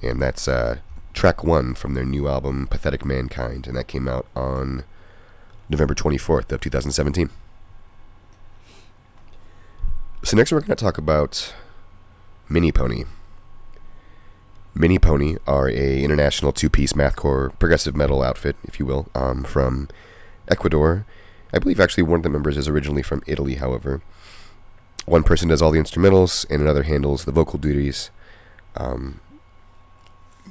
And 0.00 0.22
that's 0.22 0.46
uh, 0.46 0.78
track 1.14 1.42
one 1.42 1.74
from 1.74 1.94
their 1.94 2.04
new 2.04 2.28
album, 2.28 2.68
Pathetic 2.68 3.04
Mankind. 3.04 3.66
And 3.66 3.76
that 3.76 3.88
came 3.88 4.06
out 4.06 4.26
on 4.36 4.84
November 5.68 5.94
24th 5.94 6.52
of 6.52 6.60
2017. 6.60 7.30
So 10.22 10.36
next 10.36 10.52
we're 10.52 10.60
going 10.60 10.76
to 10.76 10.84
talk 10.84 10.96
about 10.96 11.54
Mini 12.48 12.70
Pony. 12.70 13.02
Mini 14.72 15.00
Pony 15.00 15.38
are 15.48 15.68
a 15.68 16.04
international 16.04 16.52
two-piece 16.52 16.92
mathcore 16.92 17.58
progressive 17.58 17.96
metal 17.96 18.22
outfit, 18.22 18.54
if 18.62 18.78
you 18.78 18.86
will, 18.86 19.08
um, 19.16 19.42
from 19.42 19.88
Ecuador. 20.46 21.04
I 21.52 21.58
believe 21.58 21.80
actually 21.80 22.04
one 22.04 22.20
of 22.20 22.22
the 22.22 22.30
members 22.30 22.56
is 22.56 22.68
originally 22.68 23.02
from 23.02 23.24
Italy, 23.26 23.56
however. 23.56 24.02
One 25.06 25.22
person 25.22 25.48
does 25.48 25.62
all 25.62 25.70
the 25.70 25.80
instrumentals, 25.80 26.46
and 26.50 26.62
another 26.62 26.84
handles 26.84 27.24
the 27.24 27.32
vocal 27.32 27.58
duties. 27.58 28.10
Um, 28.76 29.20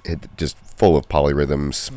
it 0.03 0.27
just 0.37 0.57
full 0.57 0.97
of 0.97 1.07
polyrhythms, 1.07 1.91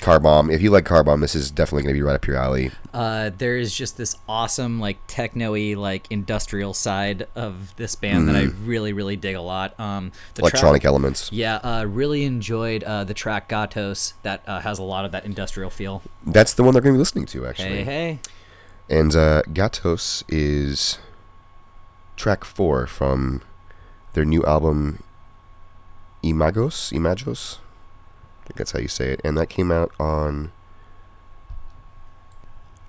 Car 0.00 0.18
Bomb. 0.18 0.50
If 0.50 0.62
you 0.62 0.70
like 0.70 0.84
Car 0.84 1.04
Bomb, 1.04 1.20
this 1.20 1.34
is 1.34 1.50
definitely 1.50 1.82
going 1.82 1.94
to 1.94 1.98
be 1.98 2.02
right 2.02 2.14
up 2.14 2.26
your 2.26 2.36
alley. 2.36 2.70
Uh, 2.92 3.30
there 3.36 3.56
is 3.56 3.74
just 3.74 3.96
this 3.96 4.16
awesome 4.28 4.80
like 4.80 4.98
techno-y 5.06 5.74
like 5.76 6.06
industrial 6.10 6.74
side 6.74 7.28
of 7.36 7.76
this 7.76 7.94
band 7.94 8.28
that 8.28 8.34
I 8.34 8.44
really 8.64 8.92
really 8.92 9.16
dig 9.16 9.36
a 9.36 9.42
lot. 9.42 9.78
Um, 9.78 10.10
the 10.34 10.42
track- 10.42 10.54
Electronic 10.54 10.84
elements. 10.84 11.30
Yeah, 11.30 11.56
uh, 11.56 11.84
really 11.84 12.24
enjoyed 12.24 12.82
uh, 12.82 13.04
the 13.04 13.14
track 13.14 13.48
Gatos. 13.48 14.14
That 14.22 14.42
uh, 14.48 14.60
has 14.60 14.78
a 14.78 14.82
lot 14.82 15.04
of 15.04 15.12
that 15.12 15.24
industrial 15.24 15.70
feel. 15.70 16.02
That's 16.26 16.54
the 16.54 16.64
one 16.64 16.72
they're 16.72 16.82
going 16.82 16.94
to 16.94 16.96
be 16.96 17.00
listening 17.00 17.26
to, 17.26 17.46
actually. 17.46 17.84
Hey, 17.84 17.84
hey. 17.84 18.18
And 18.88 19.14
uh, 19.14 19.42
Gatos 19.52 20.24
is 20.28 20.98
track 22.20 22.44
four 22.44 22.86
from 22.86 23.40
their 24.12 24.26
new 24.26 24.44
album 24.44 25.02
Imagos. 26.22 26.92
Imagos? 26.92 27.56
I 28.42 28.46
think 28.46 28.58
that's 28.58 28.72
how 28.72 28.78
you 28.78 28.88
say 28.88 29.12
it. 29.12 29.20
And 29.24 29.38
that 29.38 29.48
came 29.48 29.72
out 29.72 29.90
on 29.98 30.52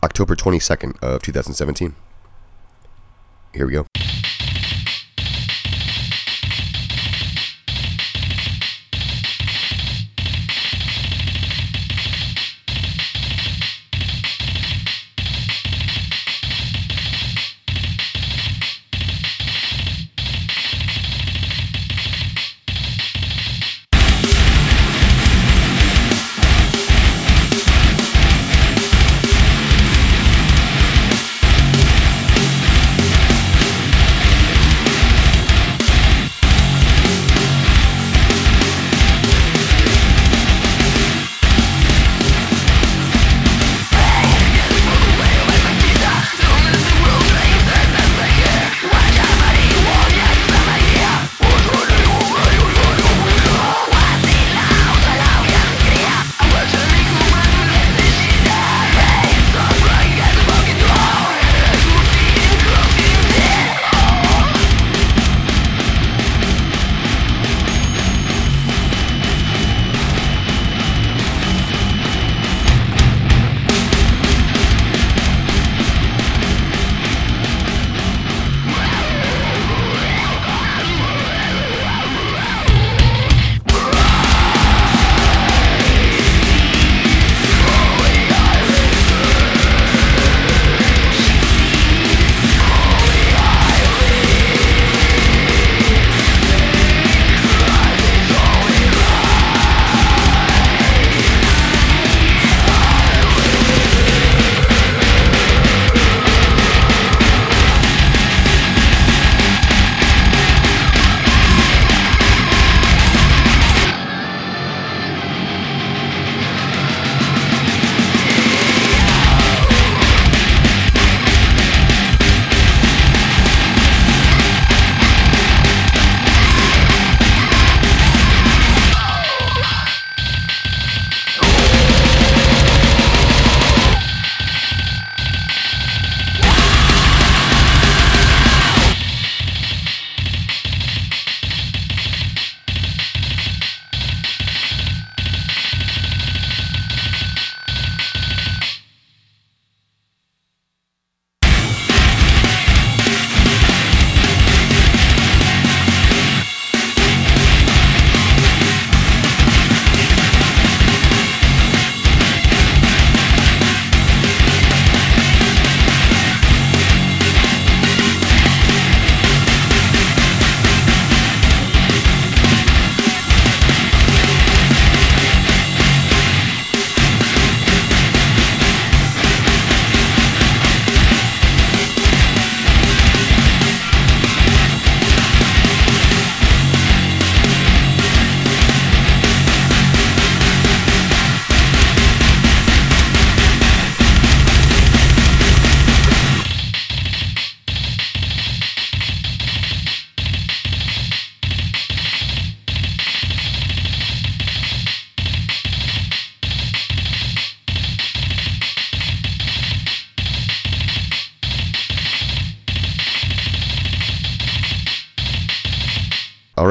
October 0.03 0.35
22nd 0.35 0.99
of 1.01 1.21
2017. 1.21 1.95
Here 3.53 3.65
we 3.65 3.73
go. 3.73 4.10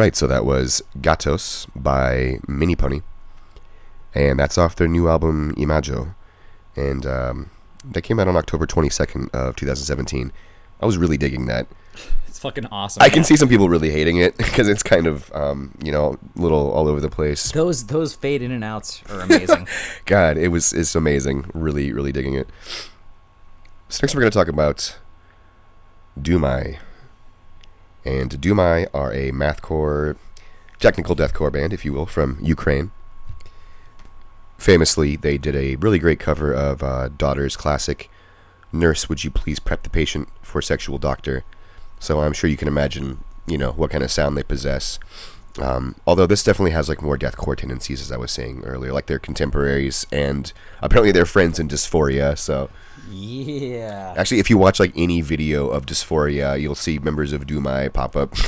Right, 0.00 0.16
so 0.16 0.26
that 0.26 0.44
was 0.44 0.82
Gatos 1.00 1.66
by 1.76 2.38
Mini 2.48 2.74
Pony, 2.74 3.02
and 4.14 4.38
that's 4.38 4.56
off 4.56 4.74
their 4.76 4.88
new 4.88 5.08
album 5.08 5.54
Imago, 5.58 6.14
and 6.74 7.04
um, 7.04 7.50
that 7.84 8.02
came 8.02 8.18
out 8.18 8.26
on 8.26 8.36
October 8.36 8.66
22nd 8.66 9.28
of 9.34 9.56
2017. 9.56 10.32
I 10.80 10.86
was 10.86 10.96
really 10.96 11.18
digging 11.18 11.46
that. 11.46 11.66
It's 12.26 12.38
fucking 12.38 12.66
awesome. 12.66 13.02
I 13.02 13.10
can 13.10 13.24
see 13.24 13.36
some 13.36 13.48
people 13.48 13.68
really 13.68 13.90
hating 13.90 14.16
it 14.16 14.36
because 14.38 14.68
it's 14.68 14.82
kind 14.82 15.06
of, 15.06 15.30
um, 15.34 15.74
you 15.82 15.92
know, 15.92 16.16
a 16.34 16.40
little 16.40 16.70
all 16.70 16.88
over 16.88 17.00
the 17.00 17.10
place. 17.10 17.52
those 17.52 17.86
those 17.86 18.14
fade 18.14 18.40
in 18.40 18.50
and 18.50 18.64
outs 18.64 19.02
are 19.10 19.20
amazing. 19.20 19.68
God, 20.06 20.38
it 20.38 20.48
was 20.48 20.72
it's 20.72 20.94
amazing. 20.94 21.50
Really, 21.52 21.92
really 21.92 22.12
digging 22.12 22.34
it. 22.34 22.48
So 23.90 24.00
next 24.02 24.14
we're 24.14 24.22
going 24.22 24.30
to 24.30 24.38
talk 24.38 24.48
about 24.48 24.98
Dumai. 26.18 26.78
And 28.04 28.30
Dumai 28.30 28.86
are 28.94 29.12
a 29.12 29.30
mathcore, 29.30 30.16
technical 30.78 31.14
deathcore 31.14 31.52
band, 31.52 31.72
if 31.72 31.84
you 31.84 31.92
will, 31.92 32.06
from 32.06 32.38
Ukraine. 32.40 32.90
Famously, 34.58 35.16
they 35.16 35.38
did 35.38 35.56
a 35.56 35.76
really 35.76 35.98
great 35.98 36.20
cover 36.20 36.52
of 36.52 36.82
uh, 36.82 37.08
Daughter's 37.08 37.56
classic, 37.56 38.10
Nurse, 38.72 39.08
Would 39.08 39.24
You 39.24 39.30
Please 39.30 39.58
Prep 39.58 39.82
the 39.82 39.90
Patient 39.90 40.28
for 40.42 40.60
Sexual 40.60 40.98
Doctor? 40.98 41.44
So 41.98 42.20
I'm 42.20 42.32
sure 42.32 42.48
you 42.48 42.56
can 42.56 42.68
imagine, 42.68 43.24
you 43.46 43.58
know, 43.58 43.72
what 43.72 43.90
kind 43.90 44.04
of 44.04 44.10
sound 44.10 44.36
they 44.36 44.42
possess. 44.42 44.98
Um, 45.58 45.96
although 46.06 46.26
this 46.26 46.44
definitely 46.44 46.70
has 46.72 46.88
like 46.88 47.02
more 47.02 47.18
deathcore 47.18 47.56
tendencies, 47.56 48.00
as 48.00 48.12
I 48.12 48.16
was 48.16 48.30
saying 48.30 48.62
earlier, 48.64 48.92
like 48.92 49.06
their 49.06 49.18
contemporaries 49.18 50.06
and 50.12 50.52
apparently 50.80 51.12
their 51.12 51.26
friends 51.26 51.58
in 51.58 51.68
Dysphoria. 51.68 52.38
So 52.38 52.70
Yeah. 53.08 54.14
actually, 54.16 54.40
if 54.40 54.50
you 54.50 54.58
watch 54.58 54.80
like 54.80 54.92
any 54.96 55.20
video 55.20 55.68
of 55.68 55.86
Dysphoria, 55.86 56.60
you'll 56.60 56.74
see 56.74 56.98
members 56.98 57.32
of 57.32 57.46
Dumai 57.46 57.92
pop 57.92 58.16
up. 58.16 58.34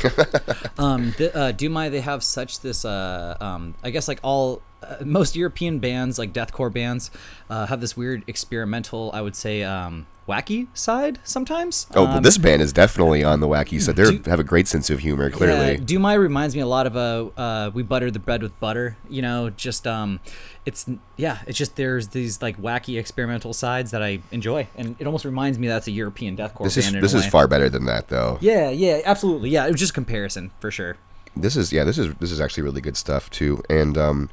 Um, 0.78 1.14
the, 1.18 1.34
uh, 1.36 1.52
Dumai, 1.52 1.90
they 1.90 2.00
have 2.00 2.24
such 2.24 2.60
this. 2.60 2.84
Uh, 2.84 3.36
um, 3.40 3.74
I 3.84 3.90
guess 3.90 4.08
like 4.08 4.18
all 4.22 4.62
uh, 4.82 5.04
most 5.04 5.36
European 5.36 5.78
bands, 5.78 6.18
like 6.18 6.32
deathcore 6.32 6.72
bands, 6.72 7.10
uh, 7.50 7.66
have 7.66 7.80
this 7.80 7.96
weird 7.96 8.24
experimental. 8.26 9.10
I 9.14 9.20
would 9.20 9.36
say 9.36 9.62
um, 9.62 10.06
wacky 10.28 10.68
side 10.74 11.18
sometimes. 11.24 11.86
oh, 11.94 12.06
Um, 12.06 12.22
this 12.22 12.38
band 12.38 12.62
is 12.62 12.72
definitely 12.72 13.24
on 13.24 13.40
the 13.40 13.48
wacky 13.48 13.80
side. 13.80 13.96
They 13.96 14.30
have 14.30 14.40
a 14.40 14.44
great 14.44 14.68
sense 14.68 14.90
of 14.90 15.00
humor, 15.00 15.30
clearly. 15.30 15.72
Yeah, 15.72 15.76
Dumai 15.78 16.18
reminds 16.18 16.54
me 16.54 16.62
a 16.62 16.66
lot 16.66 16.86
of 16.86 16.96
uh, 16.96 17.30
uh, 17.40 17.70
we 17.74 17.82
butter 17.82 18.10
the 18.10 18.18
bread 18.18 18.42
with 18.42 18.58
butter. 18.60 18.96
You 19.08 19.22
know, 19.22 19.50
just 19.50 19.86
um, 19.86 20.20
it's 20.66 20.86
yeah, 21.16 21.38
it's 21.46 21.58
just 21.58 21.76
there's 21.76 22.08
these 22.08 22.40
like 22.42 22.60
wacky 22.60 22.98
experimental 22.98 23.52
sides 23.52 23.90
that 23.90 24.02
I 24.02 24.20
enjoy, 24.30 24.68
and 24.76 24.96
it 24.98 25.06
almost 25.06 25.24
reminds 25.24 25.58
me 25.58 25.66
that's 25.68 25.88
a 25.88 25.92
European 25.92 26.36
deathcore 26.36 26.64
This 26.64 26.76
band. 26.76 26.96
is 26.96 27.02
this 27.02 27.14
a 27.14 27.18
is 27.18 27.26
far 27.26 27.48
better 27.48 27.68
than 27.68 27.86
that, 27.86 28.08
though. 28.08 28.38
Yeah, 28.40 28.70
yeah, 28.70 29.00
absolutely. 29.04 29.50
Yeah, 29.50 29.66
it 29.66 29.72
was 29.72 29.80
just 29.80 29.94
comparison 29.94 30.50
for 30.60 30.70
sure. 30.70 30.96
This 31.36 31.56
is 31.56 31.72
yeah, 31.72 31.84
this 31.84 31.98
is 31.98 32.14
this 32.16 32.30
is 32.30 32.40
actually 32.40 32.62
really 32.64 32.80
good 32.80 32.96
stuff 32.96 33.30
too. 33.30 33.62
And 33.70 33.96
um, 33.96 34.30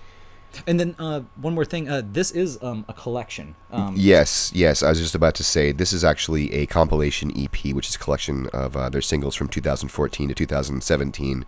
And 0.66 0.80
then 0.80 0.96
uh, 0.98 1.22
one 1.36 1.54
more 1.54 1.66
thing, 1.66 1.90
uh, 1.90 2.02
this 2.04 2.32
is 2.32 2.62
um, 2.62 2.86
a 2.88 2.94
collection. 2.94 3.56
Um, 3.72 3.96
yes, 3.98 4.52
yes, 4.54 4.84
I 4.84 4.90
was 4.90 5.00
just 5.00 5.16
about 5.16 5.36
to 5.36 5.44
say 5.44 5.72
this 5.72 5.94
is 5.94 6.04
actually 6.04 6.54
a 6.54 6.66
compilation 6.66 7.32
EP, 7.38 7.74
which 7.74 7.88
is 7.88 7.96
a 7.96 8.00
collection 8.00 8.48
of 8.48 8.76
uh, 8.76 8.90
their 8.90 9.02
singles 9.02 9.36
from 9.36 9.48
2014 9.48 10.30
to 10.30 10.34
2017. 10.36 11.46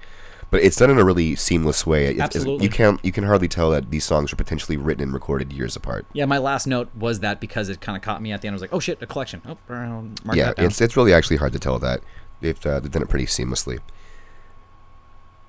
But 0.52 0.62
it's 0.64 0.76
done 0.76 0.90
in 0.90 1.00
a 1.00 1.06
really 1.06 1.36
seamless 1.36 1.88
way. 1.88 2.20
Absolutely. 2.20 2.66
you 2.66 2.70
can't 2.70 3.04
you 3.06 3.14
can 3.14 3.24
hardly 3.24 3.48
tell 3.48 3.72
that 3.72 3.90
these 3.90 4.04
songs 4.04 4.34
are 4.34 4.36
potentially 4.36 4.76
written 4.76 5.02
and 5.02 5.14
recorded 5.14 5.54
years 5.54 5.78
apart. 5.78 6.06
Yeah, 6.12 6.26
my 6.26 6.40
last 6.40 6.68
note 6.68 6.94
was 6.94 7.22
that 7.22 7.40
because 7.40 7.70
it 7.70 7.80
kind 7.80 7.96
of 7.96 8.04
caught 8.04 8.22
me 8.22 8.34
at 8.34 8.42
the 8.42 8.50
end. 8.50 8.54
I 8.54 8.56
was 8.56 8.62
like, 8.62 8.74
oh 8.74 8.80
shit, 8.80 9.02
a 9.02 9.08
collection. 9.08 9.42
Oh, 9.46 9.58
mark 9.70 10.36
yeah, 10.36 10.48
that 10.48 10.58
down. 10.58 10.66
it's 10.66 10.82
it's 10.82 10.98
really 10.98 11.14
actually 11.14 11.38
hard 11.38 11.54
to 11.54 11.60
tell 11.60 11.80
that. 11.80 12.02
They've 12.42 12.66
uh, 12.66 12.82
they've 12.82 12.92
done 12.92 13.02
it 13.02 13.10
pretty 13.10 13.28
seamlessly. 13.28 13.80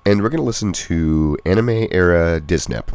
And 0.05 0.21
we're 0.21 0.29
gonna 0.29 0.43
listen 0.43 0.73
to 0.73 1.37
anime 1.45 1.87
era 1.91 2.39
Disney. 2.39 2.75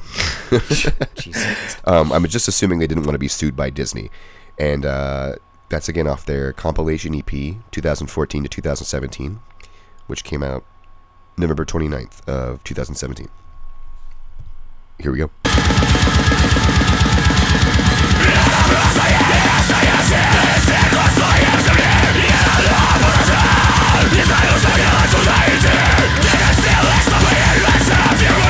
Um, 1.85 2.13
I'm 2.13 2.27
just 2.27 2.49
assuming 2.49 2.81
they 2.81 2.87
didn't 2.87 3.05
want 3.05 3.15
to 3.15 3.19
be 3.19 3.29
sued 3.29 3.57
by 3.57 3.71
Disney, 3.71 4.11
and 4.59 4.85
uh, 4.85 5.37
that's 5.71 5.89
again 5.89 6.07
off 6.07 6.27
their 6.27 6.53
compilation 6.53 7.15
EP 7.15 7.31
2014 7.71 8.43
to 8.43 8.49
2017, 8.49 9.41
which 10.07 10.23
came 10.23 10.43
out 10.43 10.65
November 11.39 11.65
29th 11.65 12.29
of 12.29 12.63
2017. 12.65 13.29
Here 15.01 15.13
we 15.13 15.19
go. 15.19 15.31
of 27.91 28.23
you? 28.23 28.48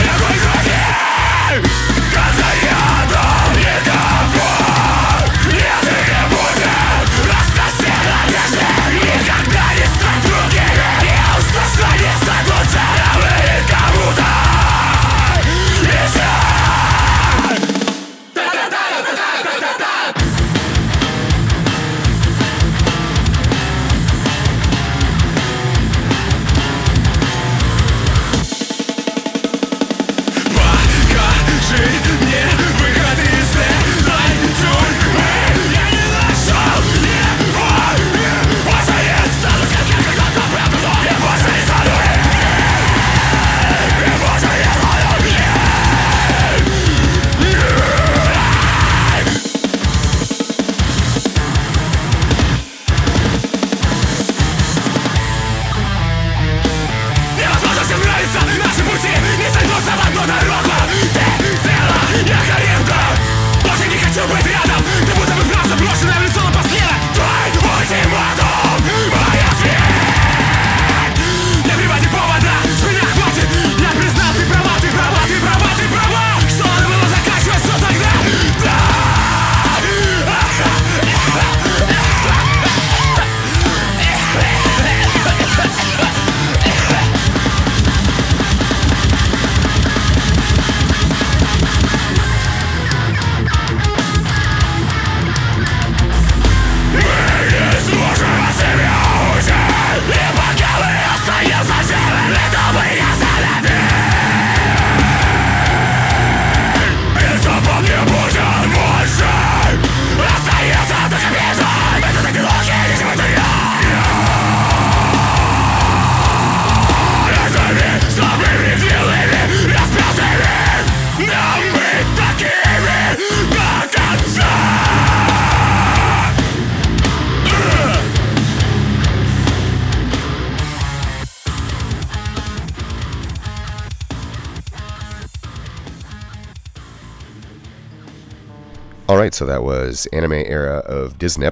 So 139.39 139.47
that 139.47 139.63
was 139.63 140.07
anime 140.07 140.33
era 140.33 140.79
of 140.79 141.17
Disney 141.17 141.49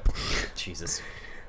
Jesus. 0.57 1.01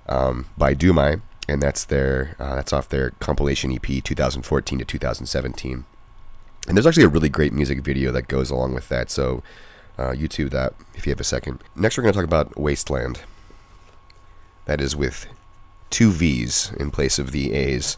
um, 0.07 0.45
by 0.55 0.75
Dumai, 0.75 1.21
and 1.49 1.63
that's 1.63 1.83
their 1.83 2.35
uh, 2.37 2.55
that's 2.55 2.71
off 2.71 2.87
their 2.89 3.09
compilation 3.19 3.73
EP 3.73 4.03
2014 4.03 4.77
to 4.77 4.85
2017. 4.85 5.85
And 6.67 6.77
there's 6.77 6.85
actually 6.85 7.05
a 7.05 7.09
really 7.09 7.29
great 7.29 7.53
music 7.53 7.81
video 7.81 8.11
that 8.11 8.27
goes 8.27 8.51
along 8.51 8.75
with 8.75 8.87
that. 8.89 9.09
So 9.09 9.41
uh, 9.97 10.11
YouTube 10.11 10.51
that 10.51 10.75
if 10.93 11.07
you 11.07 11.11
have 11.11 11.19
a 11.19 11.23
second. 11.23 11.59
Next, 11.75 11.97
we're 11.97 12.03
going 12.03 12.13
to 12.13 12.19
talk 12.19 12.27
about 12.27 12.55
Wasteland. 12.55 13.21
That 14.65 14.79
is 14.79 14.95
with 14.95 15.25
two 15.89 16.11
V's 16.11 16.71
in 16.79 16.91
place 16.91 17.17
of 17.17 17.31
the 17.31 17.53
A's. 17.53 17.97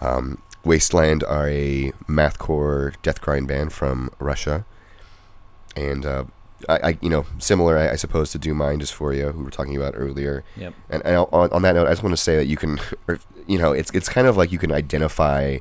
Um, 0.00 0.42
Wasteland 0.64 1.22
are 1.22 1.48
a 1.48 1.92
mathcore 2.08 2.94
death 3.02 3.20
grind 3.20 3.46
band 3.46 3.72
from 3.72 4.10
Russia, 4.18 4.64
and 5.76 6.04
uh, 6.04 6.24
I, 6.68 6.78
I, 6.78 6.98
you 7.00 7.10
know, 7.10 7.26
similar, 7.38 7.78
I, 7.78 7.90
I 7.90 7.96
suppose, 7.96 8.30
to 8.32 8.38
Do 8.38 8.54
Mind 8.54 8.82
Dysphoria, 8.82 9.32
who 9.32 9.38
we 9.38 9.44
were 9.44 9.50
talking 9.50 9.76
about 9.76 9.94
earlier. 9.96 10.44
Yep. 10.56 10.74
And, 10.90 11.02
and 11.04 11.16
on, 11.16 11.50
on 11.52 11.62
that 11.62 11.74
note, 11.74 11.86
I 11.86 11.90
just 11.90 12.02
want 12.02 12.12
to 12.12 12.22
say 12.22 12.36
that 12.36 12.46
you 12.46 12.56
can, 12.56 12.78
or, 13.08 13.18
you 13.46 13.58
know, 13.58 13.72
it's 13.72 13.90
it's 13.92 14.08
kind 14.08 14.26
of 14.26 14.36
like 14.36 14.52
you 14.52 14.58
can 14.58 14.72
identify 14.72 15.58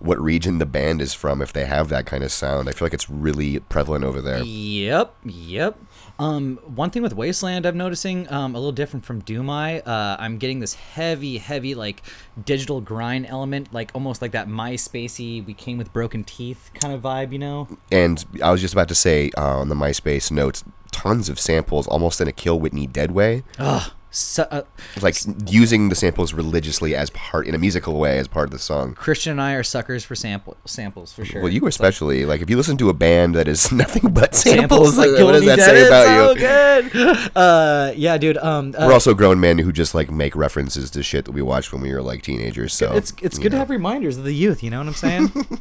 what 0.00 0.18
region 0.18 0.58
the 0.58 0.66
band 0.66 1.02
is 1.02 1.12
from 1.12 1.42
if 1.42 1.52
they 1.52 1.66
have 1.66 1.88
that 1.90 2.06
kind 2.06 2.24
of 2.24 2.32
sound. 2.32 2.68
I 2.68 2.72
feel 2.72 2.86
like 2.86 2.94
it's 2.94 3.10
really 3.10 3.60
prevalent 3.60 4.04
over 4.04 4.20
there. 4.20 4.42
Yep, 4.42 5.14
yep. 5.24 5.78
Um, 6.20 6.58
one 6.66 6.90
thing 6.90 7.02
with 7.02 7.14
Wasteland 7.14 7.64
I'm 7.64 7.78
noticing 7.78 8.30
um, 8.30 8.54
a 8.54 8.58
little 8.58 8.72
different 8.72 9.06
from 9.06 9.22
Doomai. 9.22 9.86
Uh, 9.86 10.16
I'm 10.18 10.36
getting 10.36 10.60
this 10.60 10.74
heavy, 10.74 11.38
heavy 11.38 11.74
like 11.74 12.02
digital 12.44 12.82
grind 12.82 13.24
element, 13.26 13.72
like 13.72 13.90
almost 13.94 14.20
like 14.20 14.32
that 14.32 14.46
MySpacey 14.46 15.44
"We 15.44 15.54
Came 15.54 15.78
with 15.78 15.94
Broken 15.94 16.22
Teeth" 16.22 16.70
kind 16.74 16.92
of 16.92 17.00
vibe, 17.00 17.32
you 17.32 17.38
know? 17.38 17.68
And 17.90 18.22
I 18.42 18.50
was 18.50 18.60
just 18.60 18.74
about 18.74 18.88
to 18.88 18.94
say 18.94 19.30
uh, 19.38 19.60
on 19.60 19.70
the 19.70 19.74
MySpace 19.74 20.30
notes, 20.30 20.62
tons 20.92 21.30
of 21.30 21.40
samples, 21.40 21.88
almost 21.88 22.20
in 22.20 22.28
a 22.28 22.32
Kill 22.32 22.60
Whitney 22.60 22.86
Dead 22.86 23.12
way. 23.12 23.42
Ugh. 23.58 23.90
So, 24.12 24.42
uh, 24.50 24.62
like 25.00 25.16
using 25.46 25.88
the 25.88 25.94
samples 25.94 26.32
religiously 26.34 26.96
as 26.96 27.10
part 27.10 27.46
in 27.46 27.54
a 27.54 27.58
musical 27.58 27.94
way 27.98 28.18
as 28.18 28.26
part 28.26 28.48
of 28.48 28.50
the 28.50 28.58
song. 28.58 28.94
Christian 28.94 29.30
and 29.32 29.40
I 29.40 29.52
are 29.54 29.62
suckers 29.62 30.02
for 30.04 30.16
sample 30.16 30.56
samples 30.64 31.12
for 31.12 31.24
sure. 31.24 31.40
Well, 31.42 31.52
you 31.52 31.58
It's 31.58 31.62
like- 31.78 31.88
especially 31.90 32.24
like, 32.24 32.40
if 32.40 32.50
you 32.50 32.56
listen 32.56 32.76
to 32.78 32.88
a 32.88 32.92
band 32.94 33.36
that 33.36 33.46
is 33.46 33.70
nothing 33.84 34.12
but 34.12 34.34
samples, 34.34 34.96
samples 34.96 34.98
like 34.98 35.24
what 35.24 35.32
does 35.32 35.44
that 35.44 35.60
say 35.60 35.86
about 35.86 36.06
so 36.06 36.30
you? 36.32 36.38
good. 36.40 37.30
Uh, 37.36 37.92
yeah, 37.96 38.18
dude. 38.18 38.36
Um, 38.38 38.74
uh, 38.76 38.86
We're 38.86 38.92
also 38.92 39.14
grown 39.14 39.38
men 39.38 39.58
who 39.58 39.70
just 39.70 39.94
like 39.94 40.10
make 40.10 40.34
references 40.34 40.90
to 40.90 41.02
shit 41.02 41.24
that 41.26 41.32
we 41.32 41.42
watched 41.42 41.72
when 41.72 41.80
we 41.82 41.92
were 41.92 42.02
like 42.02 42.22
teenagers. 42.22 42.72
So 42.74 42.92
it's 42.94 43.12
it's 43.22 43.38
good 43.38 43.52
to 43.52 43.58
have 43.58 43.70
reminders 43.70 44.16
of 44.16 44.24
the 44.24 44.32
youth. 44.32 44.62
You 44.62 44.70
know 44.70 44.78
what 44.78 44.88
I'm 44.88 44.94
saying? 44.94 45.30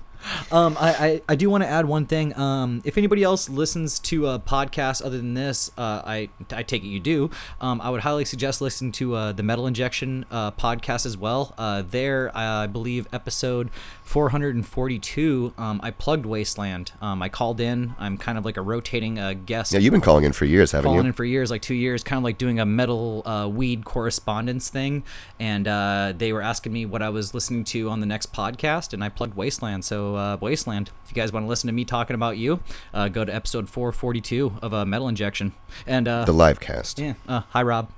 um, 0.52 0.78
I, 0.80 0.90
I 0.90 1.22
I 1.30 1.36
do 1.36 1.50
want 1.50 1.64
to 1.64 1.70
add 1.70 1.86
one 1.86 2.06
thing. 2.06 2.38
Um, 2.38 2.82
if 2.86 2.98
anybody 2.98 3.24
else 3.24 3.50
listens 3.50 4.00
to 4.00 4.28
a 4.28 4.40
podcast 4.40 5.04
other 5.04 5.18
than 5.18 5.34
this, 5.34 5.72
uh, 5.78 6.02
I 6.06 6.30
I 6.52 6.64
take 6.64 6.84
it 6.84 6.88
you 6.88 7.00
do. 7.00 7.32
Um, 7.62 7.82
I 7.82 7.90
would 7.90 8.02
highly 8.02 8.26
suggest 8.26 8.62
listening 8.62 8.92
to 8.94 9.16
uh, 9.16 9.32
the 9.32 9.44
Metal 9.44 9.68
Injection 9.68 10.26
uh, 10.32 10.52
podcast 10.52 11.06
as 11.06 11.18
well. 11.18 11.54
Uh, 11.58 11.84
there, 11.88 12.36
I 12.36 12.68
believe 12.68 13.08
episode 13.14 13.70
442. 14.10 15.54
Um, 15.56 15.80
I 15.84 15.92
plugged 15.92 16.26
Wasteland. 16.26 16.94
Um, 17.00 17.22
I 17.22 17.30
called 17.30 17.60
in. 17.60 17.94
I'm 18.00 18.18
kind 18.18 18.40
of 18.40 18.46
like 18.46 18.58
a 18.58 18.62
rotating 18.62 19.20
uh, 19.20 19.36
guest 19.46 19.72
Yeah, 19.72 19.78
you've 19.78 19.92
been 19.92 20.02
calling 20.02 20.24
in 20.24 20.34
for 20.34 20.46
years, 20.46 20.72
haven't 20.72 20.86
calling 20.86 20.96
you? 20.96 21.02
Calling 21.02 21.08
in 21.10 21.14
for 21.14 21.26
years, 21.26 21.52
like 21.52 21.62
two 21.62 21.76
years, 21.76 22.04
kind 22.04 22.18
of 22.18 22.24
like 22.24 22.40
doing 22.40 22.60
a 22.60 22.66
metal 22.66 23.22
uh, 23.28 23.48
weed 23.48 23.86
correspondence 23.86 24.70
thing. 24.70 25.04
And 25.40 25.68
uh, 25.68 26.14
they 26.18 26.34
were 26.34 26.42
asking 26.42 26.74
me 26.74 26.88
what 26.88 27.04
I 27.04 27.10
was 27.10 27.36
listening 27.36 27.64
to 27.66 27.88
on 27.90 28.00
the 28.00 28.08
next 28.08 28.34
podcast, 28.34 28.94
and 28.94 29.04
I 29.04 29.10
plugged 29.10 29.36
Wasteland. 29.36 29.86
So, 29.86 30.16
uh, 30.16 30.38
Wasteland, 30.42 30.90
if 31.06 31.12
you 31.12 31.16
guys 31.16 31.32
want 31.32 31.44
to 31.46 31.48
listen 31.48 31.68
to 31.68 31.74
me 31.74 31.86
talking 31.86 32.16
about 32.16 32.36
you, 32.36 32.64
uh, 32.96 33.10
go 33.10 33.24
to 33.24 33.34
episode 33.34 33.70
442 33.70 34.54
of 34.64 34.74
uh, 34.74 34.86
Metal 34.86 35.08
Injection. 35.08 35.54
And 35.86 36.08
uh, 36.08 36.26
the 36.26 36.32
live 36.32 36.60
cast. 36.60 36.98
yeah, 36.98 37.14
uh, 37.28 37.42
hi, 37.50 37.62
Rob. 37.62 37.92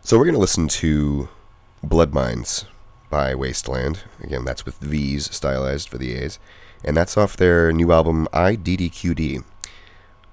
So 0.00 0.16
we're 0.16 0.24
gonna 0.24 0.38
listen 0.38 0.68
to 0.68 1.28
Blood 1.82 2.14
Mines 2.14 2.64
by 3.10 3.34
Wasteland. 3.34 4.00
Again, 4.22 4.44
that's 4.44 4.64
with 4.64 4.78
V's 4.78 5.34
stylized 5.34 5.88
for 5.88 5.98
the 5.98 6.14
A's, 6.14 6.38
and 6.84 6.96
that's 6.96 7.16
off 7.16 7.36
their 7.36 7.72
new 7.72 7.92
album 7.92 8.28
IDDQD. 8.32 9.44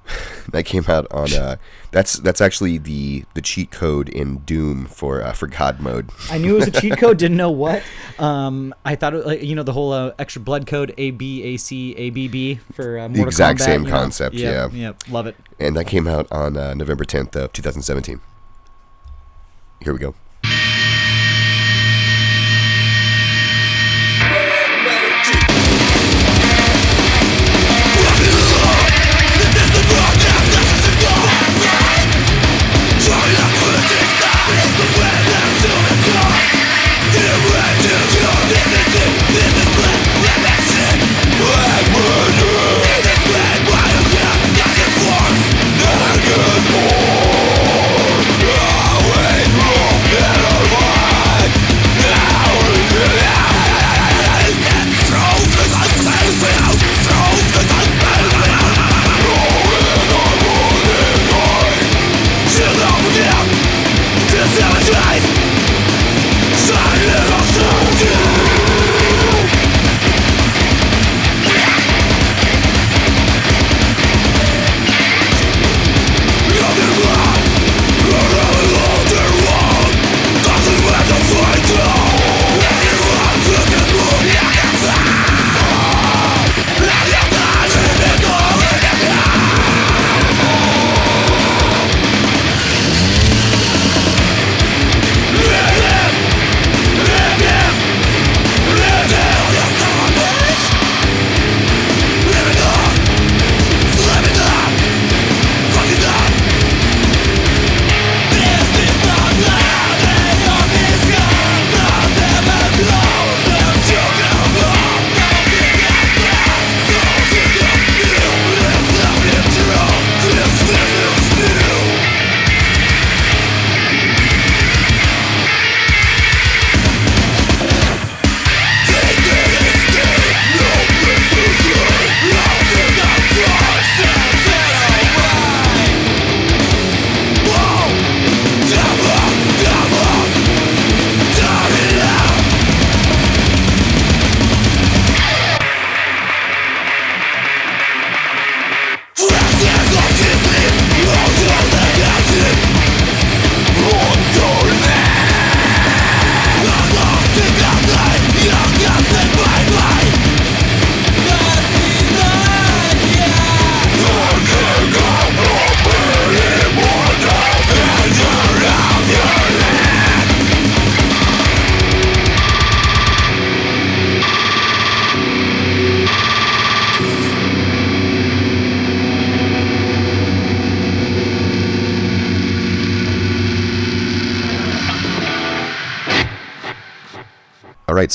that 0.52 0.64
came 0.64 0.86
out 0.88 1.08
on. 1.12 1.34
Uh, 1.34 1.58
that's 1.90 2.14
that's 2.20 2.40
actually 2.40 2.78
the 2.78 3.24
the 3.34 3.42
cheat 3.42 3.72
code 3.72 4.08
in 4.08 4.38
Doom 4.40 4.86
for 4.86 5.24
uh, 5.24 5.34
for 5.34 5.48
God 5.48 5.80
mode. 5.80 6.12
I 6.32 6.38
knew 6.38 6.54
it 6.56 6.60
was 6.60 6.68
a 6.68 6.72
cheat 6.80 6.98
code, 7.00 7.18
didn't 7.18 7.38
know 7.38 7.52
what. 7.52 7.84
Um, 8.18 8.74
I 8.86 8.96
thought, 8.96 9.14
it, 9.14 9.26
like, 9.26 9.44
you 9.44 9.56
know, 9.56 9.64
the 9.64 9.74
whole 9.74 9.92
uh, 9.92 10.14
extra 10.18 10.42
blood 10.42 10.68
code 10.68 10.94
A 10.98 11.12
B 11.12 11.44
A 11.44 11.58
C 11.58 11.94
A 11.98 12.12
B 12.12 12.30
B 12.30 12.56
for 12.72 12.98
uh, 12.98 13.10
Mortal 13.10 13.26
exact 13.26 13.60
Kombat, 13.60 13.66
same 13.66 13.84
know? 13.84 13.90
concept, 13.90 14.36
Yep, 14.36 14.72
yeah. 14.72 14.80
Yep, 14.80 15.04
love 15.10 15.28
it. 15.28 15.36
and 15.60 15.76
that 15.76 15.84
came 15.86 16.08
out 16.08 16.32
on 16.32 16.56
uh, 16.56 16.74
November 16.76 17.04
10th 17.04 17.36
of 17.36 17.52
2017. 17.52 18.22
Here 19.82 19.92
we 19.92 20.00
go. 20.00 20.16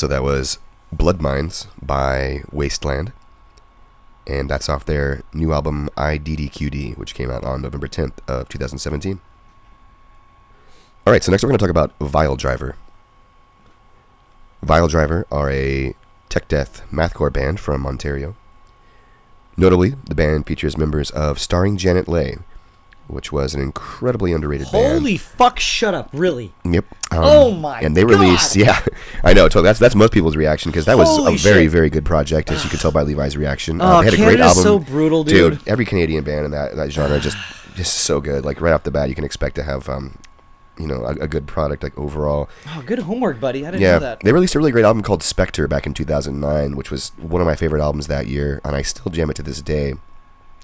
So 0.01 0.07
that 0.07 0.23
was 0.23 0.57
Blood 0.91 1.21
Mines 1.21 1.67
by 1.79 2.41
Wasteland, 2.51 3.13
and 4.25 4.49
that's 4.49 4.67
off 4.67 4.83
their 4.83 5.21
new 5.31 5.53
album 5.53 5.91
IDDQD, 5.95 6.97
which 6.97 7.13
came 7.13 7.29
out 7.29 7.43
on 7.43 7.61
November 7.61 7.87
10th 7.87 8.17
of 8.27 8.49
2017. 8.49 9.19
All 11.05 11.13
right, 11.13 11.23
so 11.23 11.31
next 11.31 11.43
we're 11.43 11.49
going 11.49 11.59
to 11.59 11.63
talk 11.63 11.69
about 11.69 11.93
Vile 11.99 12.35
Driver. 12.35 12.77
Vile 14.63 14.87
Driver 14.87 15.27
are 15.31 15.51
a 15.51 15.93
tech 16.29 16.47
death 16.47 16.81
mathcore 16.91 17.31
band 17.31 17.59
from 17.59 17.85
Ontario. 17.85 18.35
Notably, 19.55 19.93
the 20.05 20.15
band 20.15 20.47
features 20.47 20.79
members 20.79 21.11
of 21.11 21.37
Starring 21.37 21.77
Janet 21.77 22.07
Leigh, 22.07 22.39
which 23.11 23.31
was 23.31 23.53
an 23.53 23.61
incredibly 23.61 24.33
underrated 24.33 24.67
band. 24.71 24.99
Holy 24.99 25.17
fuck! 25.17 25.59
Shut 25.59 25.93
up! 25.93 26.09
Really? 26.13 26.53
Yep. 26.65 26.85
Um, 27.11 27.19
Oh 27.21 27.51
my 27.51 27.81
And 27.81 27.95
they 27.95 28.05
released, 28.05 28.55
yeah, 28.55 28.79
I 29.23 29.33
know. 29.33 29.43
Totally. 29.49 29.63
That's 29.65 29.79
that's 29.79 29.95
most 29.95 30.13
people's 30.13 30.35
reaction 30.37 30.71
because 30.71 30.85
that 30.85 30.97
was 30.97 31.07
Holy 31.09 31.35
a 31.35 31.37
very 31.37 31.63
shit. 31.65 31.71
very 31.71 31.89
good 31.89 32.05
project, 32.05 32.51
as 32.51 32.63
you 32.63 32.69
could 32.69 32.79
tell 32.79 32.91
by 32.91 33.01
Levi's 33.03 33.35
reaction. 33.37 33.79
Oh, 33.81 33.99
they 33.99 34.05
had 34.05 34.13
a 34.13 34.17
great 34.17 34.39
album. 34.39 34.63
so 34.63 34.79
brutal, 34.79 35.23
dude. 35.23 35.59
Every 35.67 35.85
Canadian 35.85 36.23
band 36.23 36.45
in 36.45 36.51
that 36.51 36.75
that 36.75 36.91
genre 36.91 37.19
just 37.19 37.37
just 37.75 37.93
so 38.01 38.19
good. 38.21 38.43
Like 38.45 38.59
right 38.61 38.73
off 38.73 38.83
the 38.83 38.91
bat, 38.91 39.09
you 39.09 39.15
can 39.15 39.23
expect 39.23 39.55
to 39.55 39.63
have 39.63 39.87
um, 39.89 40.17
you 40.79 40.87
know, 40.87 41.03
a, 41.03 41.11
a 41.15 41.27
good 41.27 41.47
product 41.47 41.83
like 41.83 41.97
overall. 41.97 42.49
Oh, 42.69 42.81
good 42.85 42.99
homework, 42.99 43.39
buddy. 43.39 43.65
I 43.67 43.71
didn't 43.71 43.81
Yeah, 43.81 43.93
know 43.93 43.99
that. 43.99 44.21
they 44.21 44.31
released 44.31 44.55
a 44.55 44.59
really 44.59 44.71
great 44.71 44.85
album 44.85 45.03
called 45.03 45.21
Spectre 45.21 45.67
back 45.67 45.85
in 45.85 45.93
2009, 45.93 46.75
which 46.75 46.89
was 46.89 47.09
one 47.17 47.41
of 47.41 47.45
my 47.47 47.55
favorite 47.55 47.81
albums 47.81 48.07
that 48.07 48.27
year, 48.27 48.61
and 48.63 48.75
I 48.75 48.81
still 48.81 49.11
jam 49.11 49.29
it 49.29 49.35
to 49.35 49.43
this 49.43 49.61
day. 49.61 49.93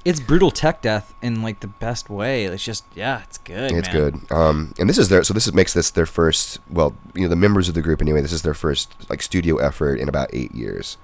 It's 0.05 0.19
brutal 0.21 0.51
tech 0.51 0.81
death 0.81 1.13
in 1.21 1.41
like 1.41 1.59
the 1.59 1.67
best 1.67 2.09
way. 2.09 2.45
It's 2.45 2.63
just 2.63 2.85
yeah, 2.95 3.23
it's 3.23 3.37
good. 3.37 3.71
It's 3.73 3.91
man. 3.91 3.95
good. 3.95 4.31
Um, 4.31 4.73
and 4.79 4.89
this 4.89 4.97
is 4.97 5.09
their 5.09 5.23
so 5.23 5.33
this 5.33 5.47
is, 5.47 5.53
makes 5.53 5.73
this 5.73 5.91
their 5.91 6.05
first. 6.05 6.59
Well, 6.69 6.95
you 7.13 7.23
know, 7.23 7.27
the 7.29 7.35
members 7.35 7.67
of 7.67 7.75
the 7.75 7.81
group 7.81 8.01
anyway. 8.01 8.21
This 8.21 8.31
is 8.31 8.41
their 8.43 8.53
first 8.53 9.09
like 9.09 9.21
studio 9.21 9.57
effort 9.57 9.99
in 9.99 10.07
about 10.07 10.29
eight 10.33 10.53
years. 10.55 10.97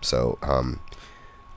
So, 0.00 0.38
um, 0.42 0.80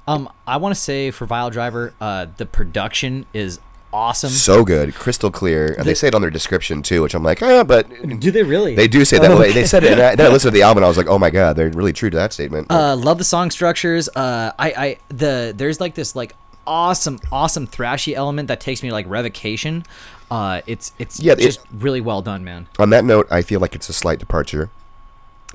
Um, 0.07 0.29
I 0.47 0.57
want 0.57 0.73
to 0.75 0.79
say 0.81 1.11
for 1.11 1.25
Vile 1.25 1.49
Driver, 1.49 1.93
uh, 2.01 2.25
the 2.37 2.45
production 2.45 3.25
is 3.33 3.59
awesome. 3.93 4.29
so 4.29 4.63
good, 4.63 4.95
crystal 4.95 5.29
clear. 5.29 5.73
And 5.73 5.85
they 5.85 5.93
say 5.93 6.07
it 6.07 6.15
on 6.15 6.21
their 6.21 6.31
description 6.31 6.81
too, 6.81 7.01
which 7.03 7.13
I'm 7.13 7.23
like, 7.23 7.41
ah, 7.43 7.63
but 7.63 7.87
Do 8.19 8.31
they 8.31 8.41
really? 8.43 8.73
they 8.75 8.87
do 8.87 9.05
say 9.05 9.19
that. 9.19 9.27
They- 9.37 9.51
They 9.51 9.65
said 9.65 9.83
it, 9.83 9.91
and 9.93 10.01
I, 10.01 10.15
then 10.15 10.25
I 10.27 10.29
listened 10.29 10.53
to 10.53 10.57
the 10.57 10.63
album, 10.63 10.79
and 10.79 10.85
I 10.85 10.87
was 10.87 10.97
like, 10.97 11.07
oh 11.07 11.19
my 11.19 11.29
god, 11.29 11.55
they're 11.55 11.69
really 11.69 11.93
true 11.93 12.09
to 12.09 12.17
that 12.17 12.31
statement. 12.33 12.67
Uh, 12.71 12.95
love 12.95 13.17
the 13.17 13.23
song 13.23 13.51
structures. 13.51 14.07
Uh, 14.15 14.51
I, 14.57 14.71
I, 14.71 14.97
the 15.09 15.53
there's 15.55 15.79
like 15.79 15.93
this 15.95 16.15
like 16.15 16.35
awesome, 16.67 17.19
awesome 17.31 17.67
thrashy 17.67 18.13
element 18.13 18.47
that 18.47 18.59
takes 18.59 18.81
me 18.83 18.89
to 18.89 18.93
like 18.93 19.07
Revocation. 19.07 19.83
Uh, 20.29 20.61
it's 20.67 20.93
it's 20.99 21.19
Yeah, 21.19 21.33
it- 21.33 21.39
just 21.39 21.59
really 21.73 22.01
well 22.01 22.21
done, 22.21 22.43
man. 22.43 22.67
on 22.79 22.89
that 22.91 23.03
note, 23.05 23.27
I 23.31 23.41
feel 23.41 23.59
like 23.59 23.75
it's 23.75 23.89
a 23.89 23.93
slight 23.93 24.19
departure 24.19 24.69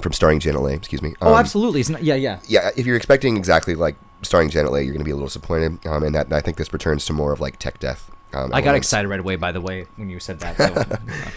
from 0.01 0.13
starring 0.13 0.41
Janet 0.41 0.63
Leigh. 0.63 0.75
Excuse 0.75 1.01
me. 1.03 1.15
Oh, 1.23 1.33
Um, 1.33 1.39
absolutely. 1.41 1.81
It's 1.81 1.89
not, 1.89 2.03
yeah, 2.05 2.15
yeah. 2.17 2.41
yeah, 2.47 2.71
if 2.77 2.85
you're 2.85 2.97
expecting 2.97 3.37
exactly 3.37 3.75
like 3.75 3.97
starring 4.23 4.51
Janet 4.51 4.71
Leigh, 4.73 4.83
you're 4.83 4.93
going 4.93 5.01
to 5.01 5.05
be 5.07 5.11
a 5.11 5.15
little 5.15 5.29
disappointed. 5.29 5.79
Um, 5.87 6.03
and 6.03 6.15
that 6.15 6.31
I 6.33 6.41
think 6.41 6.59
this 6.59 6.73
returns 6.73 7.07
to 7.07 7.13
more 7.15 7.33
of 7.33 7.41
like 7.41 7.59
tech 7.59 7.79
death. 7.79 8.11
Um, 8.35 8.51
I 8.53 8.61
got 8.61 8.75
excited 8.75 9.09
right 9.09 9.21
away. 9.21 9.37
By 9.37 9.53
the 9.53 9.61
way, 9.63 9.87
when 9.97 10.11
you 10.11 10.21
said 10.21 10.41
that. 10.41 10.57
So, 10.59 10.65
uh, 10.77 10.97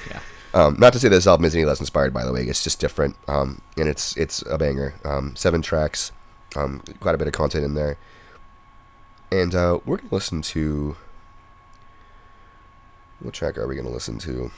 yeah. 0.10 0.20
Um, 0.54 0.76
not 0.80 0.92
to 0.94 1.00
say 1.00 1.08
this 1.08 1.28
album 1.28 1.46
is 1.46 1.54
any 1.56 1.64
less 1.64 1.80
inspired, 1.80 2.14
by 2.14 2.26
the 2.26 2.34
way. 2.34 2.44
It's 2.44 2.64
just 2.64 2.80
different, 2.82 3.16
um, 3.28 3.62
and 3.78 3.88
it's 3.88 4.18
it's 4.18 4.42
a 4.50 4.58
banger. 4.58 4.96
Um, 5.06 5.36
seven 5.38 5.62
tracks, 5.62 6.12
um, 6.56 6.82
quite 7.00 7.14
a 7.16 7.18
bit 7.20 7.28
of 7.28 7.34
content 7.34 7.64
in 7.64 7.76
there, 7.76 7.98
and 9.32 9.54
uh, 9.56 9.80
we're 9.86 9.98
gonna 9.98 10.10
listen 10.14 10.42
to. 10.44 10.96
What 13.20 13.34
track 13.34 13.58
are 13.58 13.68
we 13.68 13.76
gonna 13.76 13.90
listen 13.90 14.18
to? 14.20 14.52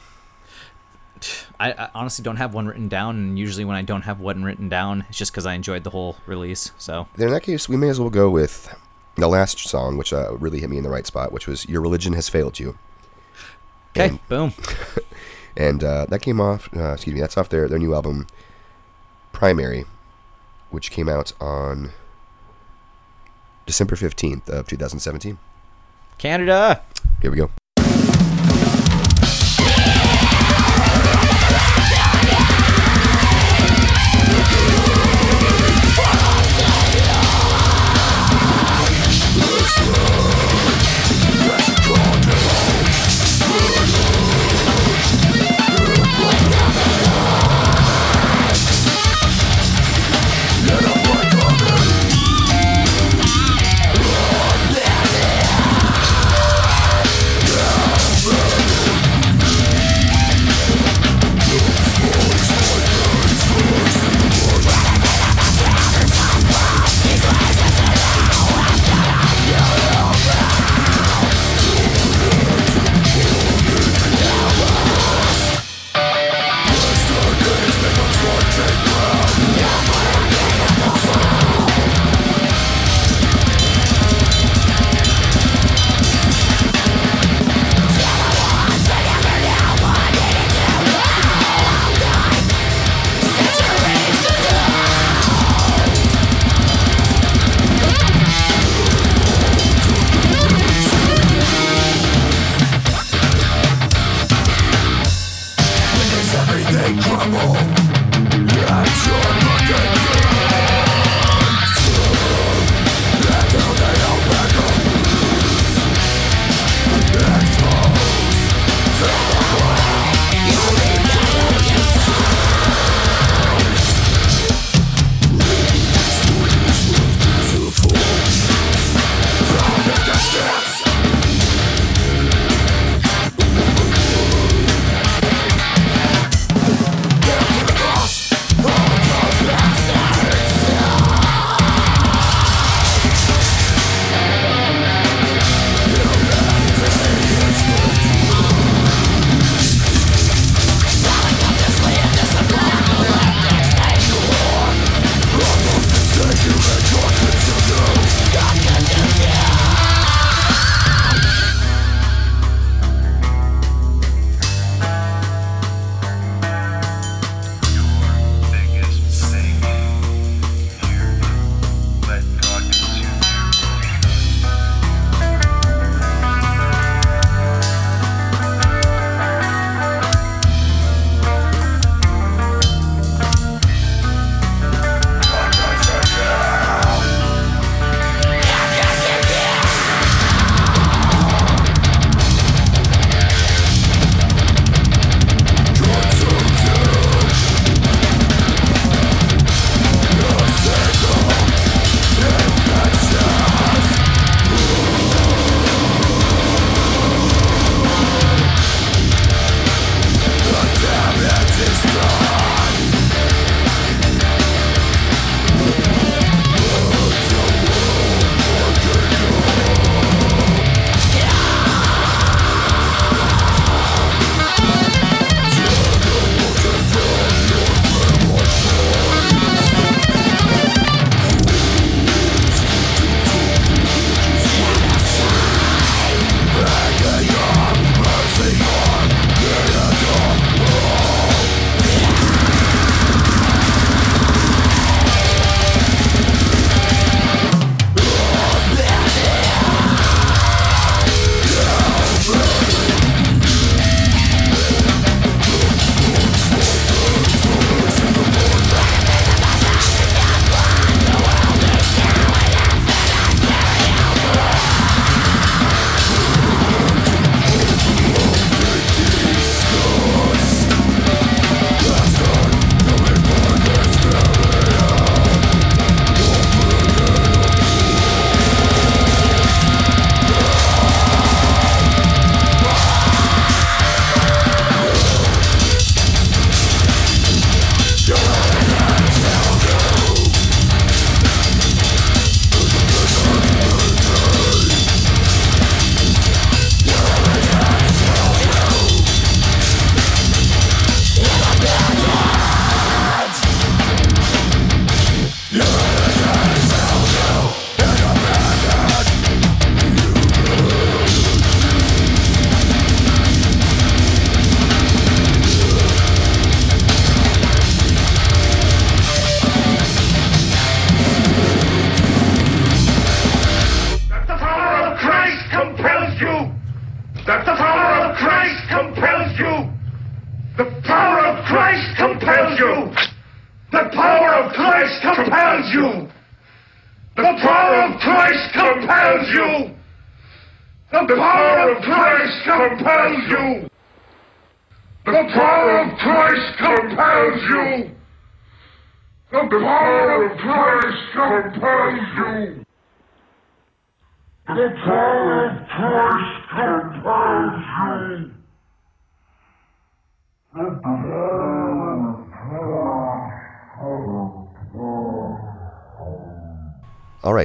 I, 1.60 1.72
I 1.74 1.90
honestly 1.94 2.24
don't 2.24 2.38
have 2.38 2.54
one 2.54 2.66
written 2.68 2.88
down, 2.88 3.16
and 3.16 3.40
usually 3.40 3.66
when 3.66 3.76
I 3.78 3.82
don't 3.84 4.02
have 4.04 4.20
one 4.20 4.44
written 4.44 4.70
down, 4.70 5.06
it's 5.10 5.18
just 5.18 5.32
because 5.32 5.46
I 5.46 5.54
enjoyed 5.54 5.84
the 5.84 5.92
whole 5.92 6.18
release. 6.26 6.72
So 6.80 7.08
Then 7.16 7.28
in 7.28 7.34
that 7.34 7.44
case, 7.44 7.70
we 7.70 7.78
may 7.78 7.90
as 7.90 8.00
well 8.00 8.10
go 8.10 8.30
with 8.30 8.74
the 9.16 9.28
last 9.28 9.60
song, 9.60 9.98
which 9.98 10.14
uh, 10.14 10.36
really 10.38 10.62
hit 10.62 10.70
me 10.70 10.78
in 10.78 10.84
the 10.84 10.90
right 10.90 11.06
spot, 11.06 11.32
which 11.32 11.48
was 11.48 11.68
"Your 11.68 11.82
Religion 11.82 12.14
Has 12.14 12.30
Failed 12.30 12.60
You." 12.60 12.78
okay, 13.96 14.10
And- 14.10 14.28
boom. 14.30 14.54
and 15.58 15.84
uh, 15.84 16.06
that 16.08 16.22
came 16.22 16.40
off. 16.42 16.70
Uh, 16.76 16.94
excuse 16.94 17.14
me, 17.14 17.20
that's 17.22 17.38
off 17.38 17.50
their 17.50 17.68
their 17.68 17.80
new 17.80 17.94
album, 17.94 18.26
Primary, 19.32 19.86
which 20.72 20.90
came 20.92 21.10
out 21.10 21.34
on 21.40 21.92
December 23.66 23.96
fifteenth 23.96 24.50
of 24.50 24.68
two 24.68 24.78
thousand 24.78 25.00
seventeen. 25.00 25.38
Canada. 26.18 26.82
Here 27.22 27.32
we 27.32 27.38
go. 27.38 27.50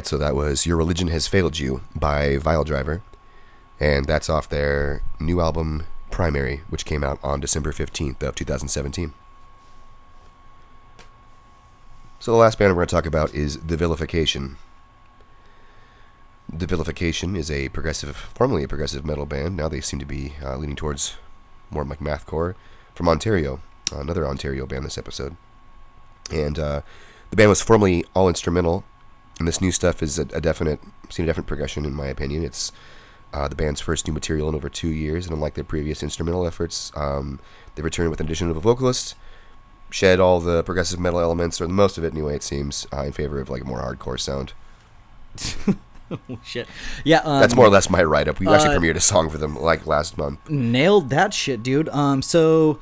Right, 0.06 0.10
so 0.10 0.18
that 0.18 0.36
was 0.36 0.66
"Your 0.66 0.76
Religion 0.76 1.08
Has 1.08 1.26
Failed 1.26 1.58
You" 1.58 1.80
by 1.94 2.36
Vile 2.38 2.64
Driver, 2.64 3.02
and 3.80 4.06
that's 4.06 4.30
off 4.30 4.48
their 4.48 5.02
new 5.18 5.40
album 5.40 5.84
"Primary," 6.10 6.60
which 6.68 6.84
came 6.84 7.02
out 7.02 7.18
on 7.22 7.40
December 7.40 7.72
fifteenth 7.72 8.22
of 8.22 8.34
two 8.34 8.44
thousand 8.44 8.68
seventeen. 8.68 9.12
So 12.20 12.32
the 12.32 12.38
last 12.38 12.58
band 12.58 12.72
we're 12.72 12.76
going 12.76 12.88
to 12.88 12.94
talk 12.94 13.06
about 13.06 13.34
is 13.34 13.58
The 13.58 13.76
Vilification. 13.76 14.56
The 16.52 16.66
Vilification 16.66 17.36
is 17.36 17.50
a 17.50 17.68
progressive, 17.70 18.16
formerly 18.16 18.64
a 18.64 18.68
progressive 18.68 19.04
metal 19.04 19.26
band. 19.26 19.56
Now 19.56 19.68
they 19.68 19.80
seem 19.80 19.98
to 19.98 20.06
be 20.06 20.34
uh, 20.42 20.56
leaning 20.56 20.76
towards 20.76 21.16
more 21.70 21.84
like 21.84 21.98
mathcore 21.98 22.54
from 22.94 23.08
Ontario. 23.08 23.60
Another 23.92 24.26
Ontario 24.26 24.66
band 24.66 24.84
this 24.84 24.98
episode, 24.98 25.36
and 26.32 26.58
uh, 26.58 26.82
the 27.30 27.36
band 27.36 27.48
was 27.50 27.62
formerly 27.62 28.04
all 28.14 28.28
instrumental, 28.28 28.84
and 29.38 29.46
this 29.46 29.60
new 29.60 29.70
stuff 29.72 30.02
is 30.02 30.18
a, 30.18 30.22
a 30.32 30.40
definite, 30.40 30.80
seen 31.10 31.24
a 31.24 31.26
definite 31.26 31.46
progression 31.46 31.84
in 31.84 31.94
my 31.94 32.06
opinion. 32.06 32.44
It's 32.44 32.72
uh, 33.32 33.48
the 33.48 33.56
band's 33.56 33.80
first 33.80 34.06
new 34.06 34.12
material 34.14 34.48
in 34.48 34.54
over 34.54 34.68
two 34.68 34.88
years, 34.88 35.26
and 35.26 35.34
unlike 35.34 35.54
their 35.54 35.64
previous 35.64 36.02
instrumental 36.02 36.46
efforts, 36.46 36.90
um, 36.96 37.38
they 37.74 37.82
returned 37.82 38.10
with 38.10 38.20
an 38.20 38.26
addition 38.26 38.48
of 38.48 38.56
a 38.56 38.60
vocalist, 38.60 39.14
shed 39.90 40.20
all 40.20 40.40
the 40.40 40.62
progressive 40.62 40.98
metal 40.98 41.20
elements, 41.20 41.60
or 41.60 41.66
the 41.66 41.72
most 41.72 41.98
of 41.98 42.04
it 42.04 42.12
anyway, 42.12 42.34
it 42.36 42.42
seems, 42.42 42.86
uh, 42.92 43.02
in 43.02 43.12
favor 43.12 43.40
of 43.40 43.50
like 43.50 43.62
a 43.62 43.64
more 43.66 43.80
hardcore 43.80 44.18
sound. 44.18 44.52
Oh, 46.08 46.38
shit. 46.44 46.68
Yeah. 47.02 47.18
Um, 47.24 47.40
That's 47.40 47.56
more 47.56 47.66
or 47.66 47.68
less 47.68 47.90
my 47.90 48.00
write 48.00 48.28
up. 48.28 48.38
We 48.38 48.46
actually 48.46 48.76
uh, 48.76 48.78
premiered 48.78 48.94
a 48.94 49.00
song 49.00 49.28
for 49.28 49.38
them 49.38 49.56
like 49.56 49.88
last 49.88 50.16
month. 50.16 50.48
nailed 50.48 51.10
that 51.10 51.34
shit, 51.34 51.64
dude. 51.64 51.88
Um, 51.88 52.22
so, 52.22 52.78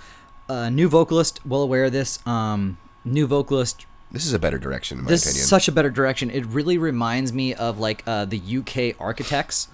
uh, 0.46 0.68
new 0.68 0.88
vocalist, 0.90 1.40
well 1.46 1.62
aware 1.62 1.86
of 1.86 1.92
this. 1.92 2.18
Um, 2.26 2.76
new 3.02 3.26
vocalist. 3.26 3.86
This 4.14 4.24
is 4.26 4.32
a 4.32 4.38
better 4.38 4.58
direction, 4.58 4.98
in 4.98 5.04
my 5.04 5.08
This 5.10 5.24
opinion. 5.24 5.42
is 5.42 5.48
such 5.48 5.68
a 5.68 5.72
better 5.72 5.90
direction. 5.90 6.30
It 6.30 6.46
really 6.46 6.78
reminds 6.78 7.32
me 7.32 7.52
of 7.54 7.78
like 7.78 8.02
uh, 8.06 8.24
the 8.24 8.38
UK 8.38 8.94
Architects, 9.00 9.68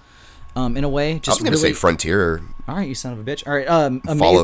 um, 0.55 0.75
in 0.75 0.83
a 0.83 0.89
way. 0.89 1.11
I 1.11 1.13
was 1.13 1.21
Just 1.21 1.39
going 1.39 1.51
to 1.53 1.57
really. 1.57 1.69
say 1.73 1.79
Frontier, 1.79 2.41
All 2.67 2.75
right, 2.75 2.87
you 2.87 2.95
son 2.95 3.13
of 3.13 3.19
a 3.19 3.23
bitch. 3.23 3.47
All 3.47 3.53
right. 3.53 3.67
Um, 3.67 4.01
ama- 4.07 4.19
Follow 4.19 4.43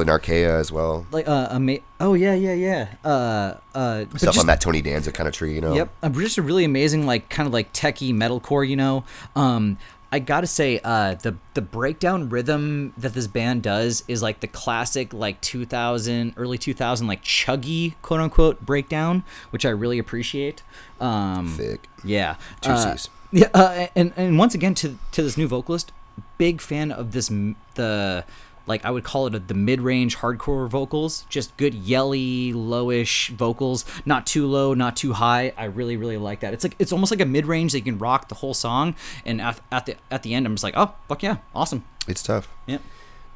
as 0.60 0.72
well. 0.72 1.06
like 1.12 1.28
uh, 1.28 1.50
ama- 1.52 1.80
Oh 2.00 2.14
yeah, 2.14 2.34
yeah, 2.36 2.54
yeah. 2.54 2.88
Uh, 3.04 3.56
uh, 3.76 4.06
Stuff 4.16 4.22
just- 4.22 4.40
on 4.40 4.48
that 4.48 4.62
Tony 4.62 4.82
Danza 4.82 5.12
kind 5.12 5.28
of 5.28 5.34
tree, 5.34 5.54
you 5.56 5.62
know? 5.62 5.74
Yep, 5.76 5.90
uh, 6.04 6.10
just 6.10 6.38
a 6.38 6.42
really 6.42 6.64
amazing, 6.64 7.06
like 7.06 7.30
kind 7.30 7.48
of 7.48 7.54
like 7.54 7.74
techie 7.74 8.14
metalcore. 8.14 8.68
You 8.68 8.76
know, 8.78 9.04
um, 9.36 9.78
I 10.12 10.20
gotta 10.20 10.48
say, 10.48 10.80
uh, 10.84 11.16
the 11.16 11.36
the 11.54 11.62
breakdown 11.62 12.30
rhythm 12.30 12.94
that 12.98 13.14
this 13.14 13.28
band 13.28 13.64
does 13.64 14.04
is 14.08 14.22
like 14.24 14.40
the 14.40 14.48
classic, 14.48 15.14
like 15.14 15.42
2000, 15.42 16.34
early 16.38 16.58
2000, 16.58 17.08
like 17.08 17.24
chuggy 17.24 17.96
quote 18.02 18.22
unquote 18.22 18.66
breakdown, 18.66 19.24
which 19.50 19.66
I 19.66 19.70
really 19.70 20.00
appreciate. 20.00 20.64
Um, 21.02 21.50
Thick. 21.50 21.90
yeah, 22.04 22.36
Two 22.62 22.72
uh, 22.72 22.78
Cs. 22.78 23.10
Yeah, 23.32 23.50
uh, 23.54 23.88
and 23.96 24.14
and 24.16 24.38
once 24.38 24.56
again 24.56 24.74
to 24.76 24.98
to 25.12 25.22
this 25.22 25.38
new 25.38 25.48
vocalist, 25.48 25.92
big 26.38 26.62
fan 26.62 26.92
of 26.92 27.12
this 27.12 27.28
the 27.76 28.24
like 28.68 28.86
I 28.86 28.92
would 28.92 29.04
call 29.04 29.26
it 29.28 29.34
a, 29.34 29.40
the 29.40 29.54
mid-range 29.54 30.18
hardcore 30.18 30.70
vocals, 30.70 31.26
just 31.30 31.56
good 31.58 31.74
yelly, 31.74 32.54
lowish 32.54 33.30
vocals, 33.30 33.86
not 34.06 34.28
too 34.28 34.46
low, 34.46 34.74
not 34.74 34.96
too 34.96 35.14
high. 35.14 35.54
I 35.58 35.66
really 35.66 35.98
really 35.98 36.18
like 36.18 36.42
that. 36.42 36.54
It's 36.54 36.64
like 36.64 36.76
it's 36.78 36.92
almost 36.92 37.12
like 37.12 37.22
a 37.22 37.26
mid-range 37.26 37.72
that 37.72 37.80
you 37.80 37.86
can 37.86 37.98
rock 37.98 38.30
the 38.30 38.36
whole 38.36 38.54
song, 38.54 38.96
and 39.26 39.42
at, 39.42 39.60
at 39.72 39.86
the 39.88 39.96
at 40.12 40.24
the 40.24 40.34
end 40.34 40.46
I'm 40.46 40.54
just 40.54 40.64
like, 40.64 40.76
oh 40.78 40.94
fuck 41.08 41.24
yeah, 41.24 41.38
awesome. 41.56 41.84
It's 42.08 42.22
tough. 42.22 42.48
Yeah. 42.68 42.80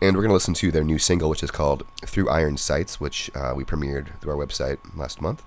And 0.03 0.15
we're 0.15 0.23
going 0.23 0.29
to 0.29 0.33
listen 0.33 0.55
to 0.55 0.71
their 0.71 0.83
new 0.83 0.97
single, 0.97 1.29
which 1.29 1.43
is 1.43 1.51
called 1.51 1.85
Through 2.03 2.27
Iron 2.27 2.57
Sights, 2.57 2.99
which 2.99 3.29
uh, 3.35 3.53
we 3.55 3.63
premiered 3.63 4.19
through 4.19 4.31
our 4.31 4.47
website 4.47 4.79
last 4.97 5.21
month. 5.21 5.43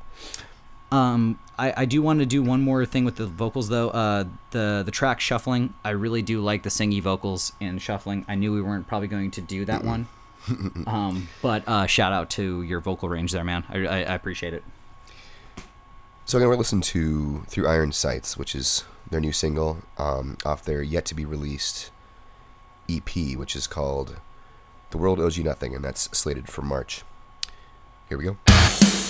Um, 0.93 1.39
I, 1.59 1.73
I 1.79 1.85
do 1.85 2.03
want 2.03 2.21
to 2.21 2.27
do 2.27 2.43
one 2.43 2.61
more 2.61 2.85
thing 2.87 3.05
with 3.05 3.17
the 3.17 3.27
vocals 3.27 3.69
though. 3.69 3.91
Uh, 3.91 4.25
the 4.51 4.83
the 4.85 4.91
track 4.91 5.21
shuffling, 5.21 5.75
I 5.85 5.91
really 5.91 6.23
do 6.23 6.41
like 6.41 6.63
the 6.63 6.69
singy 6.71 7.03
vocals 7.03 7.53
in 7.61 7.79
shuffling. 7.79 8.25
I 8.29 8.35
knew 8.35 8.53
we 8.53 8.63
weren't 8.63 8.87
probably 8.87 9.09
going 9.09 9.31
to 9.33 9.41
do 9.41 9.65
that 9.65 9.85
one. 9.85 10.07
um, 10.87 11.29
but 11.43 11.67
uh, 11.67 11.87
shout 11.87 12.13
out 12.13 12.31
to 12.31 12.63
your 12.63 12.81
vocal 12.81 13.09
range 13.09 13.33
there, 13.33 13.45
man. 13.45 13.65
I, 13.69 13.79
I, 13.79 13.97
I 13.99 14.15
appreciate 14.15 14.55
it. 14.55 14.63
So 16.27 16.39
we're 16.39 16.45
going 16.45 16.55
to 16.55 16.59
listen 16.59 16.81
to 16.81 17.45
Through 17.49 17.67
Iron 17.67 17.93
Sights, 17.93 18.37
which 18.37 18.55
is 18.55 18.85
their 19.11 19.21
new 19.21 19.33
single 19.33 19.83
um, 19.99 20.39
off 20.45 20.65
their 20.65 20.83
yet 20.83 21.05
to 21.07 21.15
be 21.15 21.25
released 21.25 21.91
EP, 22.89 23.37
which 23.37 23.55
is 23.55 23.67
called 23.67 24.17
The 24.91 24.99
World 24.99 25.21
Owes 25.21 25.37
You 25.37 25.45
Nothing, 25.45 25.75
and 25.75 25.85
that's 25.85 26.05
slated 26.17 26.49
for 26.49 26.63
March. 26.63 27.03
Here 28.09 28.19
we 28.19 28.25
go. 28.25 29.04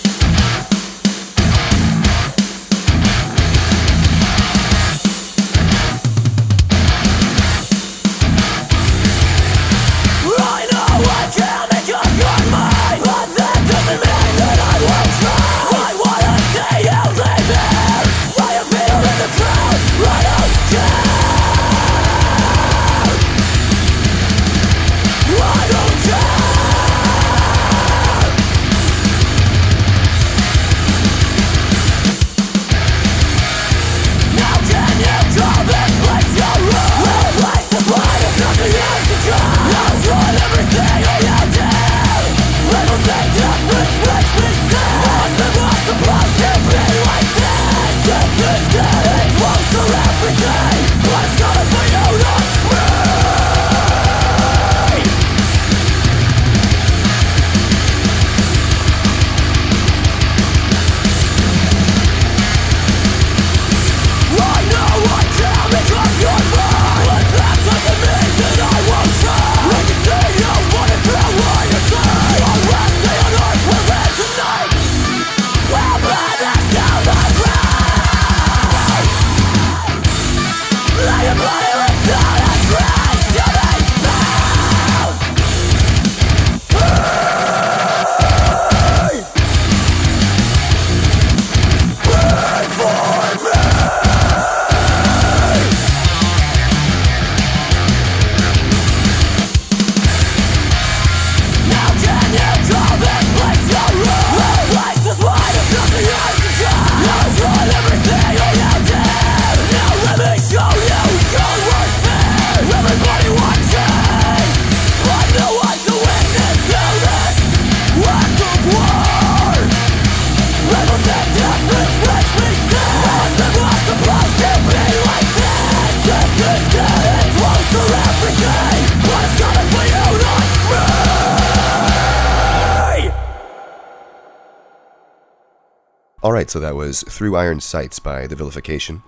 Right, 136.45 136.51
so 136.51 136.61
that 136.61 136.75
was 136.75 137.03
Through 137.05 137.37
Iron 137.37 137.59
Sights 137.61 137.99
by 137.99 138.27
The 138.27 138.37
Vilification. 138.37 139.03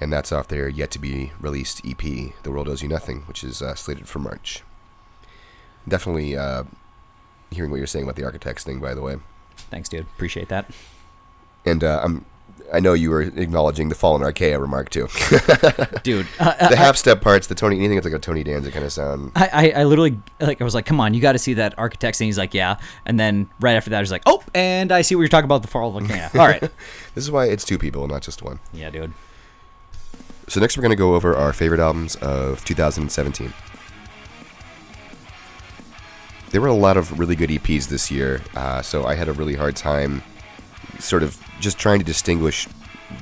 And 0.00 0.12
that's 0.12 0.32
off 0.32 0.48
their 0.48 0.68
yet 0.68 0.90
to 0.90 0.98
be 0.98 1.30
released 1.40 1.80
EP, 1.86 2.00
The 2.00 2.50
World 2.50 2.68
Owes 2.68 2.82
You 2.82 2.88
Nothing, 2.88 3.20
which 3.28 3.44
is 3.44 3.62
uh, 3.62 3.76
slated 3.76 4.08
for 4.08 4.18
March. 4.18 4.64
Definitely 5.86 6.36
uh, 6.36 6.64
hearing 7.52 7.70
what 7.70 7.76
you're 7.76 7.86
saying 7.86 8.04
about 8.04 8.16
the 8.16 8.24
Architects 8.24 8.64
thing, 8.64 8.80
by 8.80 8.92
the 8.92 9.02
way. 9.02 9.18
Thanks, 9.70 9.88
dude. 9.88 10.06
Appreciate 10.16 10.48
that. 10.48 10.68
And 11.64 11.84
uh, 11.84 12.00
I'm, 12.02 12.24
I 12.72 12.80
know 12.80 12.92
you 12.92 13.10
were 13.10 13.22
acknowledging 13.22 13.88
the 13.88 13.94
Fallen 13.94 14.22
Archaea 14.22 14.60
remark 14.60 14.90
too. 14.90 15.08
Dude, 16.02 16.26
uh, 16.38 16.68
the 16.68 16.76
half 16.76 16.96
step 16.96 17.20
parts, 17.20 17.46
the 17.46 17.54
Tony, 17.54 17.76
anything 17.78 17.96
that's 17.96 18.04
like 18.06 18.14
a 18.14 18.18
Tony 18.18 18.44
Danza 18.44 18.70
kind 18.70 18.84
of 18.84 18.92
sound. 18.92 19.32
I, 19.34 19.48
I, 19.52 19.80
I 19.80 19.84
literally 19.84 20.18
like 20.40 20.60
I 20.60 20.64
was 20.64 20.74
like, 20.74 20.86
come 20.86 21.00
on, 21.00 21.14
you 21.14 21.20
got 21.20 21.32
to 21.32 21.38
see 21.38 21.54
that 21.54 21.78
architects, 21.78 22.20
and 22.20 22.26
he's 22.26 22.38
like, 22.38 22.54
yeah. 22.54 22.76
And 23.06 23.18
then 23.18 23.48
right 23.60 23.74
after 23.74 23.90
that, 23.90 24.00
he's 24.00 24.10
like, 24.12 24.22
oh, 24.26 24.42
and 24.54 24.92
I 24.92 25.02
see 25.02 25.14
what 25.14 25.22
you're 25.22 25.28
talking 25.28 25.46
about 25.46 25.62
the 25.62 25.68
fall 25.68 25.90
volcano. 25.90 26.28
All 26.34 26.46
right, 26.46 26.60
This 27.14 27.24
is 27.24 27.30
why 27.30 27.46
it's 27.46 27.64
two 27.64 27.78
people, 27.78 28.06
not 28.08 28.22
just 28.22 28.42
one. 28.42 28.60
yeah, 28.72 28.90
dude. 28.90 29.12
So 30.48 30.60
next 30.60 30.76
we're 30.76 30.82
going 30.82 30.90
to 30.90 30.96
go 30.96 31.14
over 31.14 31.36
our 31.36 31.52
favorite 31.52 31.80
albums 31.80 32.16
of 32.16 32.64
2017. 32.64 33.52
There 36.50 36.60
were 36.62 36.68
a 36.68 36.72
lot 36.74 36.96
of 36.96 37.18
really 37.18 37.36
good 37.36 37.50
EPs 37.50 37.88
this 37.88 38.10
year, 38.10 38.40
uh, 38.54 38.80
so 38.80 39.04
I 39.04 39.14
had 39.14 39.28
a 39.28 39.32
really 39.32 39.54
hard 39.56 39.76
time 39.76 40.22
sort 40.98 41.22
of 41.22 41.38
just 41.60 41.78
trying 41.78 41.98
to 41.98 42.04
distinguish, 42.04 42.68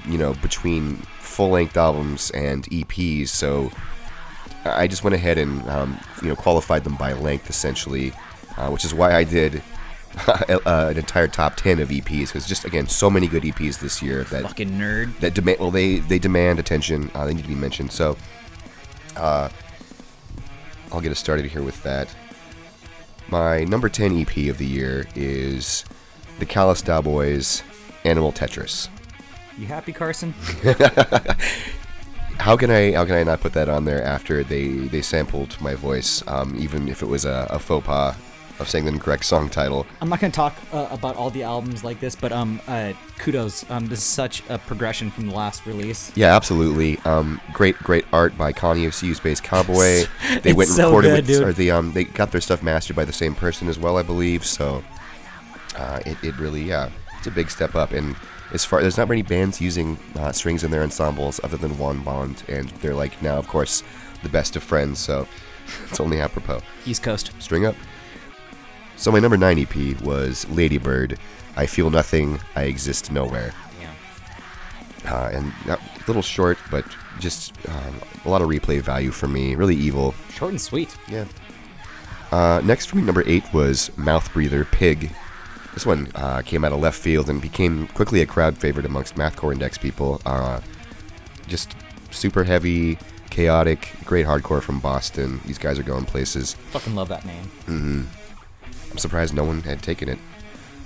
you 0.07 0.19
know, 0.19 0.35
between 0.35 0.97
full-length 1.21 1.77
albums 1.77 2.31
and 2.31 2.64
EPs. 2.64 3.29
So 3.29 3.71
I 4.64 4.87
just 4.87 5.05
went 5.05 5.14
ahead 5.14 5.39
and 5.39 5.69
um, 5.69 5.99
you 6.23 6.29
know 6.29 6.37
qualified 6.37 6.85
them 6.85 6.97
by 6.97 7.12
length 7.12 7.51
essentially, 7.51 8.12
uh, 8.57 8.71
which 8.71 8.85
is 8.85 8.93
why 8.95 9.14
I 9.14 9.25
did 9.25 9.62
uh, 10.27 10.89
an 10.91 10.97
entire 10.97 11.29
top 11.29 11.57
ten 11.57 11.79
of 11.79 11.91
EPs 11.91 12.29
because 12.29 12.47
just 12.47 12.64
again 12.64 12.89
so 12.89 13.11
many 13.11 13.29
good 13.29 13.43
EPs 13.43 13.79
this 13.79 14.03
year 14.03 14.25
that 14.25 14.43
Fucking 14.43 14.71
nerd. 14.71 15.19
that 15.21 15.35
demand 15.35 15.61
well 15.61 15.71
they 15.71 15.99
they 15.99 16.19
demand 16.19 16.59
attention 16.59 17.11
uh, 17.14 17.27
they 17.27 17.35
need 17.35 17.43
to 17.43 17.49
be 17.49 17.55
mentioned 17.55 17.93
so 17.93 18.17
uh, 19.17 19.49
i'll 20.93 21.01
get 21.01 21.12
us 21.12 21.19
started 21.19 21.45
here 21.47 21.62
with 21.62 21.83
that 21.83 22.14
my 23.29 23.64
number 23.64 23.89
10 23.89 24.19
ep 24.21 24.37
of 24.49 24.59
the 24.59 24.67
year 24.67 25.07
is 25.14 25.85
the 26.39 26.47
callous 26.47 26.82
Boys 26.82 27.62
animal 28.05 28.32
tetris 28.32 28.89
You 29.59 29.66
happy, 29.66 29.93
Carson? 29.93 30.34
how 32.39 32.57
can 32.57 32.70
i 32.70 32.93
how 32.93 33.05
can 33.05 33.14
i 33.14 33.22
not 33.22 33.41
put 33.41 33.53
that 33.55 33.68
on 33.68 33.84
there 33.84 34.03
after 34.05 34.45
they 34.45 34.68
they 34.68 35.03
sampled 35.03 35.59
my 35.61 35.74
voice 35.74 36.22
um, 36.28 36.55
even 36.59 36.89
if 36.89 37.03
it 37.03 37.07
was 37.07 37.24
a, 37.24 37.47
a 37.51 37.59
faux 37.59 37.87
pas 37.87 38.14
of 38.59 38.68
saying 38.68 38.84
the 38.84 38.93
incorrect 38.93 39.24
song 39.24 39.49
title 39.49 39.87
I'm 40.01 40.09
not 40.09 40.20
gonna 40.20 40.32
talk 40.32 40.57
uh, 40.72 40.89
about 40.91 41.16
all 41.16 41.30
the 41.30 41.43
albums 41.43 41.84
like 41.84 42.01
this, 42.01 42.14
but 42.14 42.32
um, 42.32 42.61
uh, 42.66 42.93
kudos. 43.18 43.68
Um, 43.70 43.87
this 43.87 43.99
is 43.99 44.05
such 44.05 44.43
a 44.49 44.59
progression 44.59 45.11
from 45.11 45.26
the 45.26 45.34
last 45.34 45.66
release. 45.66 46.11
Yeah, 46.14 46.34
absolutely. 46.34 46.99
Um, 47.05 47.41
great, 47.53 47.76
great 47.76 48.07
art 48.12 48.37
by 48.39 48.53
Connie 48.53 48.87
of 48.87 48.95
See 48.95 49.09
You 49.09 49.14
Space 49.14 49.41
Cowboy. 49.41 50.05
They 50.43 50.53
went 50.53 50.68
and 50.68 50.76
so 50.76 50.87
recorded 50.87 51.26
good, 51.26 51.41
with, 51.41 51.49
or 51.49 51.53
the 51.53 51.70
um, 51.70 51.93
they 51.93 52.05
got 52.05 52.32
their 52.32 52.41
stuff 52.41 52.62
mastered 52.62 52.97
by 52.97 53.05
the 53.05 53.12
same 53.12 53.34
person 53.34 53.68
as 53.68 53.78
well, 53.78 53.97
I 53.99 54.03
believe. 54.03 54.45
So, 54.45 54.82
uh, 55.77 56.01
it, 56.07 56.16
it 56.22 56.37
really, 56.39 56.62
yeah, 56.62 56.91
it's 57.18 57.27
a 57.27 57.31
big 57.31 57.51
step 57.51 57.74
up. 57.74 57.93
And 57.93 58.16
as 58.53 58.64
far 58.64 58.81
there's 58.81 58.97
not 58.99 59.09
many 59.09 59.22
bands 59.22 59.61
using 59.61 59.99
uh, 60.16 60.33
strings 60.33 60.64
in 60.64 60.70
their 60.70 60.83
ensembles 60.83 61.41
other 61.45 61.57
than 61.57 61.77
one 61.79 62.01
Bond, 62.03 62.43
and 62.49 62.68
they're 62.81 62.95
like 62.95 63.20
now, 63.22 63.37
of 63.37 63.49
course, 63.49 63.83
the 64.22 64.29
best 64.29 64.57
of 64.57 64.62
friends. 64.62 64.99
So, 64.99 65.27
it's 65.89 66.01
only 66.01 66.20
apropos. 66.20 66.61
East 66.87 67.03
Coast. 67.03 67.31
String 67.41 67.66
up. 67.66 67.74
So 68.97 69.12
my 69.12 69.18
number 69.18 69.37
nine 69.37 69.59
EP 69.59 70.01
was 70.01 70.49
Ladybird. 70.49 71.18
I 71.57 71.66
feel 71.66 71.91
nothing. 71.91 72.39
I 72.55 72.62
exist 72.64 73.11
nowhere 73.12 73.53
Yeah. 73.81 73.93
uh, 75.12 75.29
and 75.33 75.53
a 75.68 75.79
little 76.07 76.22
short, 76.22 76.57
but 76.70 76.85
just 77.18 77.53
um, 77.68 78.01
a 78.24 78.31
lot 78.31 78.41
of 78.43 78.49
replay 78.49 78.81
value 78.81 79.11
for 79.11 79.27
me. 79.29 79.55
Really 79.55 79.74
evil. 79.77 80.14
Short 80.33 80.53
and 80.53 80.61
sweet. 80.61 80.97
Yeah. 81.09 81.24
Uh, 82.33 82.61
next 82.64 82.87
for 82.87 82.97
me, 82.97 83.03
number 83.03 83.22
eight 83.27 83.45
was 83.53 83.91
Mouth 83.97 84.33
Breather 84.33 84.64
Pig. 84.64 85.11
This 85.77 85.85
one 85.85 86.09
uh, 86.14 86.41
came 86.41 86.64
out 86.64 86.72
of 86.72 86.81
left 86.81 86.99
field 86.99 87.29
and 87.29 87.41
became 87.41 87.87
quickly 87.89 88.22
a 88.22 88.27
crowd 88.27 88.57
favorite 88.57 88.87
amongst 88.87 89.14
Mathcore 89.16 89.53
Index 89.53 89.77
people. 89.77 90.22
Uh, 90.24 90.61
just 91.47 91.77
super 92.11 92.45
heavy, 92.45 92.97
chaotic, 93.29 93.91
great 94.07 94.24
hardcore 94.24 94.62
from 94.62 94.81
Boston. 94.81 95.39
These 95.45 95.59
guys 95.59 95.79
are 95.79 95.83
going 95.83 96.07
places. 96.07 96.55
Fucking 96.55 96.95
love 96.95 97.09
that 97.09 97.27
name. 97.27 98.09
I'm 98.91 98.97
surprised 98.97 99.35
no 99.35 99.45
one 99.45 99.61
had 99.61 99.83
taken 99.83 100.09
it. 100.09 100.18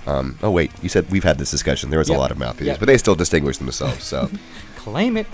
Um, 0.05 0.37
oh 0.43 0.51
wait, 0.51 0.71
you 0.83 0.89
said 0.89 1.09
we've 1.09 1.23
had 1.23 1.37
this 1.37 1.51
discussion. 1.51 1.89
There 1.89 1.99
was 1.99 2.09
Yep. 2.09 2.17
a 2.17 2.19
lot 2.19 2.31
of 2.31 2.37
mouth 2.37 2.57
breathers, 2.57 2.73
Yep. 2.73 2.79
but 2.79 2.87
they 2.87 2.97
still 2.97 3.15
distinguish 3.15 3.59
themselves. 3.59 4.03
So. 4.03 4.29
Claim 4.75 5.15
it. 5.15 5.27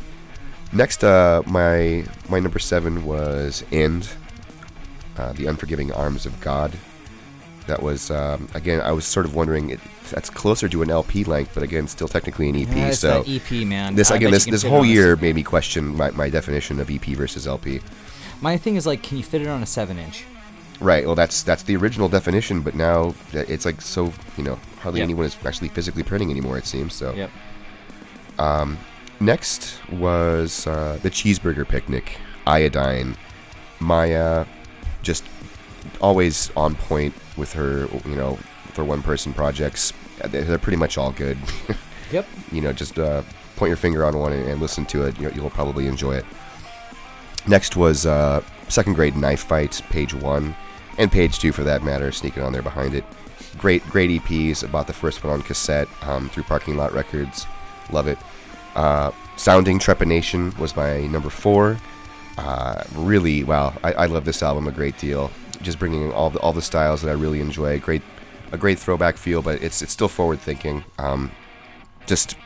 Next, 0.71 1.03
uh, 1.03 1.41
my 1.47 2.05
my 2.29 2.39
number 2.39 2.59
seven 2.59 3.05
was 3.05 3.63
"End," 3.71 4.09
uh, 5.17 5.31
the 5.33 5.47
unforgiving 5.47 5.91
arms 5.93 6.25
of 6.27 6.39
God. 6.41 6.73
That 7.67 7.83
was 7.83 8.09
um, 8.11 8.47
again. 8.53 8.81
I 8.81 8.91
was 8.91 9.05
sort 9.05 9.25
of 9.25 9.35
wondering. 9.35 9.69
It, 9.71 9.79
that's 10.11 10.29
closer 10.29 10.69
to 10.69 10.81
an 10.81 10.89
LP 10.89 11.23
length, 11.25 11.51
but 11.53 11.63
again, 11.63 11.87
still 11.87 12.07
technically 12.07 12.49
an 12.49 12.55
EP. 12.55 12.67
Yeah, 12.69 12.87
it's 12.87 12.99
so 12.99 13.23
EP, 13.27 13.51
man. 13.67 13.95
this 13.95 14.09
I 14.09 14.15
again, 14.15 14.31
this 14.31 14.45
this 14.45 14.63
whole 14.63 14.79
on 14.79 14.85
a 14.85 14.87
s- 14.87 14.93
year 14.93 15.15
made 15.17 15.35
me 15.35 15.43
question 15.43 15.95
my, 15.97 16.11
my 16.11 16.29
definition 16.29 16.79
of 16.79 16.89
EP 16.89 17.03
versus 17.07 17.45
LP. 17.45 17.81
My 18.41 18.55
thing 18.57 18.75
is 18.77 18.85
like, 18.87 19.03
can 19.03 19.17
you 19.17 19.23
fit 19.23 19.41
it 19.41 19.47
on 19.47 19.61
a 19.61 19.65
seven-inch? 19.65 20.23
Right. 20.79 21.05
Well, 21.05 21.15
that's 21.15 21.43
that's 21.43 21.63
the 21.63 21.75
original 21.75 22.07
definition, 22.07 22.61
but 22.61 22.73
now 22.75 23.15
it's 23.33 23.65
like 23.65 23.81
so 23.81 24.13
you 24.37 24.43
know 24.45 24.57
hardly 24.79 24.99
Yep. 25.01 25.05
anyone 25.05 25.25
is 25.25 25.35
actually 25.45 25.67
physically 25.69 26.03
printing 26.03 26.31
anymore. 26.31 26.57
It 26.57 26.65
seems 26.67 26.93
so. 26.93 27.13
Yep. 27.13 27.31
Um, 28.39 28.77
Next 29.19 29.79
was 29.91 30.67
uh, 30.67 30.99
the 31.01 31.09
cheeseburger 31.09 31.67
picnic, 31.67 32.17
iodine. 32.45 33.17
Maya, 33.79 34.45
just 35.01 35.23
always 35.99 36.51
on 36.55 36.75
point 36.75 37.13
with 37.37 37.53
her, 37.53 37.87
you 38.05 38.15
know, 38.15 38.35
for 38.73 38.83
one 38.83 39.01
person 39.01 39.33
projects. 39.33 39.93
Uh, 40.21 40.27
They're 40.27 40.57
pretty 40.57 40.77
much 40.77 40.97
all 40.97 41.11
good. 41.11 41.37
Yep. 42.09 42.25
you 42.53 42.61
know, 42.61 42.71
just 42.71 42.97
uh, 42.97 43.21
point 43.57 43.67
your 43.67 43.75
finger 43.75 44.05
on 44.05 44.17
one 44.17 44.31
and, 44.31 44.47
and 44.47 44.61
listen 44.61 44.85
to 44.85 45.03
it. 45.03 45.19
You, 45.19 45.29
you'll 45.35 45.49
probably 45.49 45.87
enjoy 45.87 46.13
it. 46.15 46.25
Next 47.47 47.75
was 47.75 48.05
uh, 48.05 48.41
second 48.69 48.93
grade 48.93 49.17
knife 49.17 49.43
fight, 49.43 49.81
page 49.89 50.13
one, 50.13 50.55
and 50.97 51.11
page 51.11 51.39
two 51.39 51.51
for 51.51 51.63
that 51.65 51.83
matter, 51.83 52.13
sneaking 52.13 52.43
on 52.43 52.53
there 52.53 52.61
behind 52.61 52.93
it. 52.93 53.03
Great, 53.57 53.83
great 53.89 54.09
EPs. 54.09 54.63
I 54.63 54.67
bought 54.67 54.87
the 54.87 54.93
first 54.93 55.21
one 55.21 55.33
on 55.33 55.41
cassette 55.41 55.89
um, 56.03 56.29
through 56.29 56.43
Parking 56.43 56.77
Lot 56.77 56.93
Records. 56.93 57.45
Love 57.91 58.07
it. 58.07 58.17
Uh, 58.75 59.11
Sounding 59.35 59.77
Trepanation 59.77 60.57
was 60.57 60.75
my 60.77 61.07
number 61.07 61.29
four. 61.29 61.77
Uh, 62.37 62.83
really, 62.95 63.43
wow, 63.43 63.73
I, 63.83 63.91
I 63.93 64.05
love 64.05 64.23
this 64.25 64.41
album 64.43 64.67
a 64.67 64.71
great 64.71 64.97
deal. 64.97 65.29
Just 65.67 65.79
bringing 65.79 66.13
all 66.13 66.29
the 66.29 66.39
all 66.39 66.53
the 66.53 66.61
styles 66.61 67.01
that 67.01 67.09
I 67.09 67.13
really 67.13 67.41
enjoy. 67.41 67.77
Great, 67.81 68.01
a 68.53 68.57
great 68.57 68.79
throwback 68.79 69.17
feel, 69.17 69.41
but 69.41 69.61
it's 69.61 69.81
it's 69.81 69.91
still 69.91 70.07
forward 70.07 70.39
thinking. 70.39 70.85
Um, 70.97 71.29
just 72.05 72.37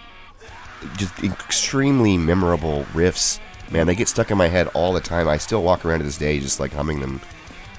just 0.97 1.23
extremely 1.23 2.17
memorable 2.17 2.85
riffs. 2.93 3.39
Man, 3.69 3.85
they 3.85 3.93
get 3.93 4.07
stuck 4.07 4.31
in 4.31 4.39
my 4.39 4.47
head 4.47 4.69
all 4.73 4.91
the 4.91 5.01
time. 5.01 5.27
I 5.27 5.37
still 5.37 5.61
walk 5.61 5.85
around 5.85 5.99
to 5.99 6.05
this 6.05 6.17
day 6.17 6.39
just 6.39 6.59
like 6.59 6.73
humming 6.73 6.99
them. 6.99 7.21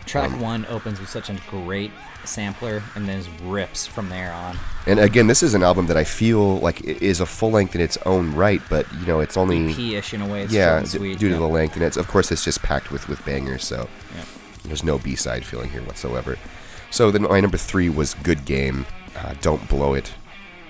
Track 0.06 0.30
Um, 0.30 0.40
one 0.40 0.66
opens 0.66 1.00
with 1.00 1.08
such 1.08 1.28
a 1.28 1.36
great 1.50 1.90
sampler, 2.24 2.84
and 2.94 3.08
then 3.08 3.24
rips 3.42 3.84
from 3.84 4.08
there 4.10 4.32
on. 4.32 4.56
And 4.86 5.00
again, 5.00 5.26
this 5.26 5.42
is 5.42 5.54
an 5.54 5.64
album 5.64 5.88
that 5.88 5.96
I 5.96 6.04
feel 6.04 6.58
like 6.58 6.82
is 6.82 7.18
a 7.18 7.26
full 7.26 7.50
length 7.50 7.74
in 7.74 7.80
its 7.80 7.98
own 8.06 8.32
right, 8.36 8.62
but 8.70 8.86
you 9.00 9.06
know, 9.06 9.18
it's 9.18 9.36
only 9.36 9.74
P-ish 9.74 10.14
in 10.14 10.22
a 10.22 10.28
way. 10.28 10.42
It's 10.42 10.52
yeah, 10.52 10.84
sweet. 10.84 11.18
due 11.18 11.30
to 11.30 11.36
the 11.36 11.48
length, 11.48 11.74
and 11.74 11.84
it's 11.84 11.96
of 11.96 12.06
course 12.06 12.30
it's 12.30 12.44
just 12.44 12.62
packed 12.62 12.92
with 12.92 13.08
with 13.08 13.24
bangers. 13.24 13.64
So 13.64 13.88
Yeah. 14.14 14.22
There's 14.64 14.84
no 14.84 14.98
B 14.98 15.14
side 15.16 15.44
feeling 15.44 15.70
here 15.70 15.82
whatsoever. 15.82 16.38
So 16.90 17.10
then 17.10 17.22
my 17.22 17.40
number 17.40 17.56
three 17.56 17.88
was 17.88 18.14
Good 18.14 18.44
Game. 18.44 18.86
Uh, 19.16 19.34
Don't 19.40 19.66
blow 19.68 19.94
it. 19.94 20.12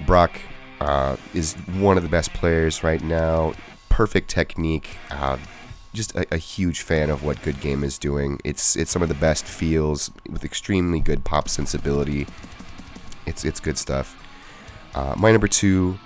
Brock 0.06 0.40
uh, 0.80 1.16
is 1.34 1.54
one 1.54 1.96
of 1.96 2.02
the 2.02 2.08
best 2.08 2.32
players 2.32 2.82
right 2.82 3.02
now. 3.02 3.54
Perfect 3.88 4.28
technique. 4.30 4.96
Uh, 5.10 5.38
just 5.92 6.14
a, 6.14 6.26
a 6.34 6.38
huge 6.38 6.80
fan 6.80 7.10
of 7.10 7.22
what 7.22 7.42
Good 7.42 7.60
Game 7.60 7.84
is 7.84 7.98
doing. 7.98 8.38
It's 8.44 8.76
it's 8.76 8.90
some 8.90 9.02
of 9.02 9.08
the 9.08 9.14
best 9.14 9.44
feels 9.44 10.10
with 10.28 10.44
extremely 10.44 11.00
good 11.00 11.24
pop 11.24 11.48
sensibility. 11.48 12.26
It's 13.26 13.44
it's 13.44 13.60
good 13.60 13.76
stuff. 13.76 14.18
Uh, 14.94 15.14
my 15.16 15.30
number 15.30 15.48
two, 15.48 15.98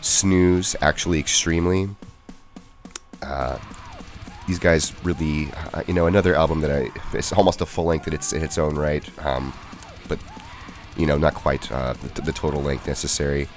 Snooze, 0.00 0.76
actually 0.80 1.18
extremely. 1.18 1.90
These 4.50 4.58
guys 4.58 4.92
really, 5.04 5.48
uh, 5.72 5.84
you 5.86 5.94
know, 5.94 6.06
another 6.06 6.34
album 6.34 6.60
that 6.62 6.72
I, 6.72 6.90
it's 7.16 7.32
almost 7.32 7.60
a 7.60 7.66
full 7.66 7.84
length 7.84 8.06
that 8.06 8.14
its 8.14 8.32
in 8.32 8.42
its 8.42 8.58
own 8.58 8.74
right, 8.74 9.04
um, 9.24 9.52
but 10.08 10.18
you 10.96 11.06
know, 11.06 11.16
not 11.16 11.34
quite 11.34 11.70
uh, 11.70 11.92
the, 11.92 12.22
the 12.22 12.32
total 12.32 12.60
length 12.60 12.88
necessary. 12.88 13.48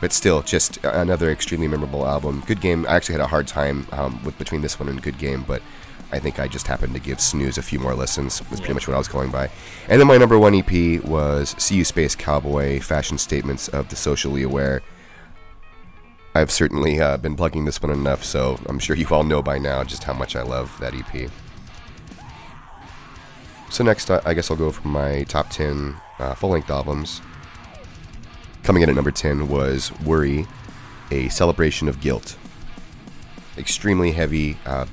But 0.00 0.14
still, 0.14 0.40
just 0.40 0.78
another 0.82 1.30
extremely 1.30 1.68
memorable 1.68 2.06
album. 2.06 2.42
Good 2.46 2.62
game. 2.62 2.86
I 2.88 2.96
actually 2.96 3.16
had 3.16 3.20
a 3.20 3.26
hard 3.26 3.46
time 3.46 3.86
um, 3.92 4.24
with 4.24 4.38
between 4.38 4.62
this 4.62 4.80
one 4.80 4.88
and 4.88 5.02
Good 5.02 5.18
Game, 5.18 5.44
but 5.46 5.60
I 6.10 6.18
think 6.18 6.40
I 6.40 6.48
just 6.48 6.66
happened 6.68 6.94
to 6.94 7.00
give 7.00 7.20
Snooze 7.20 7.58
a 7.58 7.62
few 7.62 7.78
more 7.78 7.94
listens. 7.94 8.40
That's 8.40 8.60
pretty 8.60 8.72
much 8.72 8.88
what 8.88 8.94
I 8.94 8.98
was 8.98 9.08
going 9.08 9.30
by. 9.30 9.50
And 9.90 10.00
then 10.00 10.06
my 10.06 10.16
number 10.16 10.38
one 10.38 10.54
EP 10.54 11.04
was 11.04 11.54
"See 11.58 11.76
You 11.76 11.84
Space 11.84 12.14
Cowboy: 12.14 12.80
Fashion 12.80 13.18
Statements 13.18 13.68
of 13.68 13.90
the 13.90 13.96
Socially 13.96 14.42
Aware." 14.42 14.80
I've 16.32 16.50
certainly 16.50 17.00
uh, 17.00 17.16
been 17.16 17.34
plugging 17.34 17.64
this 17.64 17.82
one 17.82 17.90
enough, 17.90 18.22
so 18.22 18.58
I'm 18.66 18.78
sure 18.78 18.94
you 18.94 19.06
all 19.10 19.24
know 19.24 19.42
by 19.42 19.58
now 19.58 19.82
just 19.82 20.04
how 20.04 20.12
much 20.12 20.36
I 20.36 20.42
love 20.42 20.76
that 20.78 20.94
EP. 20.94 21.28
So 23.68 23.82
next, 23.82 24.10
I 24.10 24.34
guess 24.34 24.50
I'll 24.50 24.56
go 24.56 24.70
for 24.70 24.86
my 24.86 25.24
top 25.24 25.50
10 25.50 25.96
uh, 26.20 26.34
full-length 26.34 26.70
albums. 26.70 27.20
Coming 28.62 28.82
in 28.82 28.88
at 28.88 28.94
number 28.94 29.10
10 29.10 29.48
was 29.48 29.90
Worry, 30.02 30.46
a 31.10 31.28
celebration 31.30 31.88
of 31.88 32.00
guilt. 32.00 32.36
Extremely 33.58 34.12
heavy, 34.12 34.56
uh, 34.66 34.86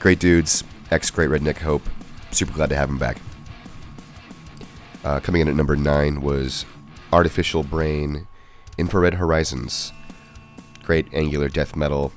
great 0.00 0.18
dudes, 0.18 0.64
ex-great 0.90 1.30
Redneck 1.30 1.58
Hope. 1.58 1.88
Super 2.30 2.52
glad 2.52 2.68
to 2.68 2.76
have 2.76 2.90
him 2.90 2.98
back. 2.98 3.18
Uh, 5.02 5.20
coming 5.20 5.40
in 5.40 5.48
at 5.48 5.54
number 5.54 5.76
9 5.76 6.20
was 6.20 6.66
Artificial 7.12 7.62
Brain, 7.62 8.26
Infrared 8.78 9.14
Horizons. 9.14 9.92
Great 10.82 11.12
angular 11.12 11.48
death 11.48 11.76
metal. 11.76 12.12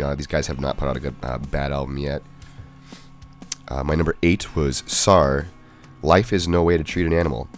Uh, 0.00 0.14
these 0.14 0.26
guys 0.26 0.46
have 0.46 0.60
not 0.60 0.76
put 0.76 0.88
out 0.88 0.96
a 0.96 1.00
good 1.00 1.14
uh, 1.22 1.38
bad 1.38 1.72
album 1.72 1.98
yet. 1.98 2.22
Uh, 3.68 3.84
my 3.84 3.94
number 3.94 4.16
eight 4.22 4.56
was 4.56 4.82
SAR, 4.86 5.46
Life 6.02 6.32
is 6.32 6.48
No 6.48 6.62
Way 6.62 6.76
to 6.76 6.84
Treat 6.84 7.06
an 7.06 7.12
Animal. 7.12 7.48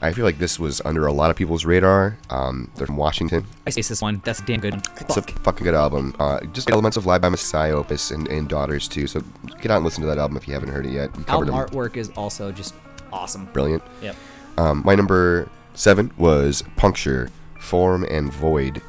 I 0.00 0.12
feel 0.12 0.24
like 0.24 0.38
this 0.38 0.58
was 0.58 0.82
under 0.84 1.06
a 1.06 1.12
lot 1.12 1.30
of 1.30 1.36
people's 1.36 1.64
radar. 1.64 2.18
Um, 2.28 2.72
they're 2.74 2.88
from 2.88 2.96
Washington. 2.96 3.46
I 3.68 3.70
say 3.70 3.82
this 3.82 4.02
one. 4.02 4.20
That's 4.24 4.40
a 4.40 4.44
damn 4.44 4.58
good 4.58 4.72
one. 4.74 4.82
It's 5.00 5.16
a 5.16 5.22
fucking 5.22 5.62
good 5.62 5.76
album. 5.76 6.16
Uh, 6.18 6.40
just 6.46 6.68
elements 6.70 6.96
of 6.96 7.06
Live 7.06 7.20
by 7.20 7.28
Messiah 7.28 7.76
Opus 7.76 8.10
and, 8.10 8.26
and 8.26 8.48
Daughters 8.48 8.88
too. 8.88 9.06
So 9.06 9.22
get 9.60 9.70
out 9.70 9.76
and 9.76 9.84
listen 9.84 10.00
to 10.00 10.08
that 10.08 10.18
album 10.18 10.36
if 10.36 10.48
you 10.48 10.54
haven't 10.54 10.70
heard 10.70 10.86
it 10.86 10.92
yet. 10.92 11.16
We 11.16 11.24
Album 11.26 11.50
them. 11.50 11.54
artwork 11.54 11.96
is 11.96 12.10
also 12.16 12.50
just 12.50 12.74
awesome. 13.12 13.44
Brilliant. 13.52 13.84
Yep. 14.02 14.16
Um, 14.58 14.82
my 14.84 14.96
number 14.96 15.48
seven 15.74 16.10
was 16.16 16.64
Puncture, 16.74 17.30
Form 17.62 18.04
and 18.10 18.32
Void. 18.32 18.82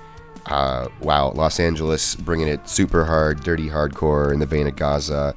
Uh, 0.48 0.88
wow, 1.00 1.32
Los 1.32 1.60
Angeles 1.60 2.16
bringing 2.16 2.48
it 2.48 2.68
super 2.68 3.06
hard, 3.06 3.42
dirty 3.44 3.70
hardcore 3.70 4.34
in 4.34 4.40
the 4.40 4.46
vein 4.46 4.68
of 4.68 4.76
Gaza. 4.76 5.36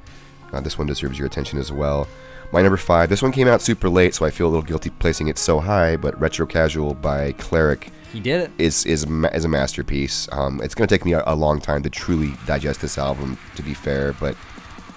Uh, 0.51 0.59
this 0.61 0.77
one 0.77 0.87
deserves 0.87 1.17
your 1.17 1.27
attention 1.27 1.59
as 1.59 1.71
well. 1.71 2.07
My 2.51 2.61
number 2.61 2.77
five, 2.77 3.09
this 3.09 3.21
one 3.21 3.31
came 3.31 3.47
out 3.47 3.61
super 3.61 3.89
late, 3.89 4.15
so 4.15 4.25
I 4.25 4.29
feel 4.31 4.47
a 4.47 4.49
little 4.49 4.63
guilty 4.65 4.89
placing 4.89 5.27
it 5.27 5.37
so 5.37 5.59
high, 5.59 5.97
but 5.97 6.17
Retrocausal 6.19 6.93
by 7.01 7.33
Cleric 7.33 7.91
He 8.13 8.19
did 8.21 8.41
it. 8.41 8.51
is 8.57 8.85
is 8.85 9.05
ma- 9.07 9.27
is 9.29 9.43
a 9.45 9.49
masterpiece. 9.49 10.27
Um, 10.31 10.61
it's 10.63 10.73
gonna 10.73 10.87
take 10.87 11.03
me 11.05 11.13
a, 11.13 11.23
a 11.27 11.35
long 11.35 11.59
time 11.59 11.83
to 11.83 11.89
truly 11.89 12.33
digest 12.45 12.79
this 12.81 12.97
album, 12.97 13.37
to 13.55 13.61
be 13.61 13.73
fair, 13.73 14.13
but 14.13 14.35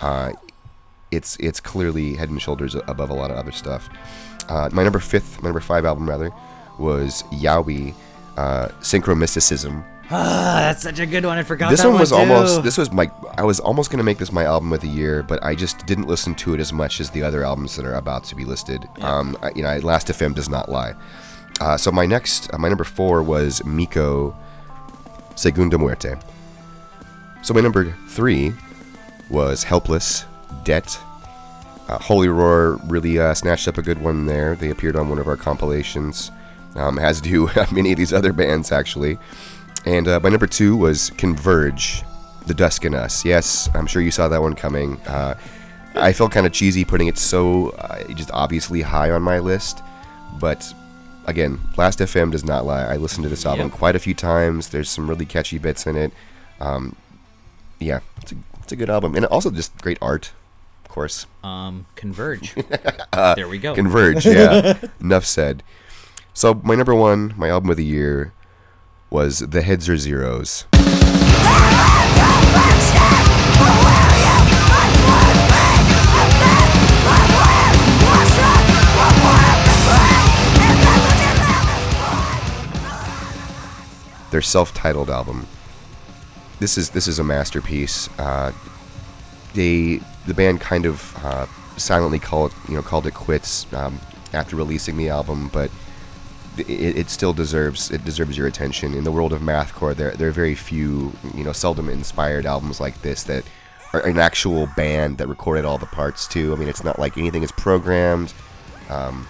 uh, 0.00 0.30
it's 1.10 1.36
it's 1.40 1.58
clearly 1.60 2.14
head 2.14 2.30
and 2.30 2.40
shoulders 2.40 2.74
above 2.76 3.10
a 3.10 3.14
lot 3.14 3.30
of 3.32 3.36
other 3.36 3.52
stuff. 3.52 3.88
Uh, 4.48 4.68
my 4.72 4.82
number 4.84 5.00
fifth, 5.00 5.42
my 5.42 5.48
number 5.48 5.60
five 5.60 5.84
album 5.84 6.08
rather, 6.08 6.30
was 6.78 7.24
Yowie, 7.32 7.94
uh, 8.40 8.68
Synchromysticism. 8.80 9.84
Ah, 10.12 10.58
that's 10.62 10.82
such 10.82 10.98
a 10.98 11.06
good 11.06 11.24
one. 11.24 11.38
I 11.38 11.44
forgot 11.44 11.70
This 11.70 11.82
that 11.82 11.88
one 11.88 12.00
was 12.00 12.10
almost 12.10 12.64
this 12.64 12.76
was 12.76 12.90
my 12.90 13.08
I 13.38 13.44
was 13.44 13.60
almost 13.60 13.92
gonna 13.92 14.02
make 14.02 14.18
this 14.18 14.32
my 14.32 14.42
album 14.42 14.72
of 14.72 14.80
the 14.80 14.88
year, 14.88 15.22
but 15.22 15.38
I 15.44 15.54
just 15.54 15.86
didn't 15.86 16.08
listen 16.08 16.34
to 16.34 16.52
it 16.52 16.58
as 16.58 16.72
much 16.72 16.98
as 16.98 17.10
the 17.10 17.22
other 17.22 17.44
albums 17.44 17.76
that 17.76 17.86
are 17.86 17.94
about 17.94 18.24
to 18.24 18.34
be 18.34 18.44
listed. 18.44 18.88
Um, 19.02 19.38
I, 19.40 19.52
you 19.54 19.62
know, 19.62 19.76
Last 19.78 20.08
FM 20.08 20.34
does 20.34 20.48
not 20.48 20.68
lie. 20.68 20.94
Uh, 21.60 21.76
so 21.76 21.92
my 21.92 22.06
next, 22.06 22.52
uh, 22.52 22.58
my 22.58 22.68
number 22.68 22.82
four 22.82 23.22
was 23.22 23.64
Miko, 23.64 24.34
Segunda 25.36 25.78
Muerte. 25.78 26.16
So 27.42 27.54
my 27.54 27.60
number 27.60 27.94
three 28.08 28.52
was 29.30 29.62
Helpless, 29.62 30.24
Debt. 30.64 30.98
Uh, 31.88 31.98
Holy 31.98 32.28
Roar 32.28 32.80
really 32.88 33.20
uh, 33.20 33.32
snatched 33.34 33.68
up 33.68 33.78
a 33.78 33.82
good 33.82 34.00
one 34.02 34.26
there. 34.26 34.56
They 34.56 34.70
appeared 34.70 34.96
on 34.96 35.08
one 35.08 35.20
of 35.20 35.28
our 35.28 35.36
compilations, 35.36 36.32
um, 36.76 36.98
as 36.98 37.20
do 37.20 37.48
many 37.72 37.92
of 37.92 37.98
these 37.98 38.12
other 38.12 38.32
bands 38.32 38.72
actually. 38.72 39.18
And 39.86 40.06
uh, 40.08 40.20
my 40.22 40.28
number 40.28 40.46
two 40.46 40.76
was 40.76 41.10
Converge, 41.16 42.02
The 42.46 42.54
Dusk 42.54 42.84
in 42.84 42.94
Us. 42.94 43.24
Yes, 43.24 43.68
I'm 43.74 43.86
sure 43.86 44.02
you 44.02 44.10
saw 44.10 44.28
that 44.28 44.42
one 44.42 44.54
coming. 44.54 45.00
Uh, 45.06 45.34
I 45.94 46.12
felt 46.12 46.32
kind 46.32 46.46
of 46.46 46.52
cheesy 46.52 46.84
putting 46.84 47.08
it 47.08 47.16
so 47.18 47.70
uh, 47.70 48.04
just 48.12 48.30
obviously 48.32 48.82
high 48.82 49.10
on 49.10 49.22
my 49.22 49.38
list, 49.38 49.82
but 50.38 50.72
again, 51.26 51.58
Last 51.76 51.98
FM 51.98 52.30
does 52.30 52.44
not 52.44 52.64
lie. 52.66 52.84
I 52.84 52.96
listened 52.96 53.22
to 53.24 53.28
this 53.30 53.44
album 53.46 53.68
Yep. 53.68 53.76
quite 53.78 53.96
a 53.96 53.98
few 53.98 54.14
times. 54.14 54.68
There's 54.68 54.88
some 54.90 55.08
really 55.08 55.26
catchy 55.26 55.58
bits 55.58 55.86
in 55.86 55.96
it. 55.96 56.12
Um, 56.60 56.94
yeah, 57.78 58.00
it's 58.20 58.32
a, 58.32 58.36
it's 58.62 58.72
a 58.72 58.76
good 58.76 58.90
album, 58.90 59.16
and 59.16 59.24
also 59.26 59.50
just 59.50 59.76
great 59.80 59.98
art, 60.02 60.32
of 60.84 60.90
course. 60.90 61.26
Um, 61.42 61.86
Converge. 61.96 62.54
Uh, 63.12 63.34
there 63.34 63.48
we 63.48 63.58
go. 63.58 63.74
Converge, 63.74 64.24
yeah. 64.24 64.78
Enough 65.00 65.24
said. 65.26 65.62
So 66.32 66.54
my 66.62 66.74
number 66.74 66.94
one, 66.94 67.34
my 67.36 67.48
album 67.48 67.70
of 67.70 67.76
the 67.76 67.84
year, 67.84 68.32
was 69.10 69.40
The 69.40 69.62
Heads 69.62 69.88
Are 69.88 69.96
Zeros. 69.96 70.64
Their 84.30 84.40
self-titled 84.40 85.10
album. 85.10 85.48
This 86.60 86.78
is 86.78 86.90
this 86.90 87.08
is 87.08 87.18
a 87.18 87.24
masterpiece. 87.24 88.08
Uh, 88.16 88.52
they 89.54 90.00
the 90.26 90.34
band 90.34 90.60
kind 90.60 90.86
of 90.86 91.16
uh, 91.24 91.46
silently 91.76 92.20
called 92.20 92.54
you 92.68 92.74
know 92.74 92.82
called 92.82 93.08
it 93.08 93.14
quits 93.14 93.70
um, 93.72 93.98
after 94.32 94.54
releasing 94.54 94.96
the 94.96 95.08
album, 95.08 95.50
but 95.52 95.68
it, 96.60 96.96
it 96.96 97.10
still 97.10 97.32
deserves 97.32 97.90
it 97.90 98.04
deserves 98.04 98.36
your 98.36 98.46
attention. 98.46 98.94
In 98.94 99.04
the 99.04 99.12
world 99.12 99.32
of 99.32 99.40
mathcore, 99.40 99.94
there 99.94 100.12
there 100.12 100.28
are 100.28 100.32
very 100.32 100.54
few 100.54 101.12
you 101.34 101.44
know 101.44 101.52
seldom 101.52 101.88
inspired 101.88 102.46
albums 102.46 102.80
like 102.80 103.02
this 103.02 103.22
that 103.24 103.44
are 103.92 104.00
an 104.00 104.18
actual 104.18 104.68
band 104.76 105.18
that 105.18 105.26
recorded 105.26 105.64
all 105.64 105.78
the 105.78 105.86
parts 105.86 106.26
too. 106.26 106.52
I 106.52 106.56
mean, 106.56 106.68
it's 106.68 106.84
not 106.84 106.98
like 106.98 107.18
anything 107.18 107.42
is 107.42 107.52
programmed. 107.52 108.32
Um, 108.88 109.26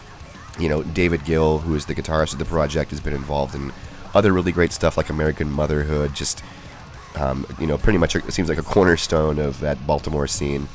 you 0.58 0.68
know, 0.68 0.82
David 0.82 1.24
Gill, 1.24 1.58
who 1.58 1.74
is 1.74 1.86
the 1.86 1.94
guitarist 1.94 2.32
of 2.32 2.38
the 2.38 2.44
project, 2.44 2.90
has 2.90 3.00
been 3.00 3.14
involved 3.14 3.54
in 3.54 3.72
other 4.14 4.32
really 4.32 4.52
great 4.52 4.72
stuff 4.72 4.96
like 4.96 5.08
American 5.08 5.50
Motherhood. 5.50 6.14
Just 6.14 6.42
um, 7.16 7.46
you 7.58 7.66
know, 7.66 7.78
pretty 7.78 7.98
much 7.98 8.14
it 8.14 8.32
seems 8.32 8.48
like 8.48 8.58
a 8.58 8.62
cornerstone 8.62 9.38
of 9.38 9.60
that 9.60 9.86
Baltimore 9.86 10.26
scene. 10.26 10.68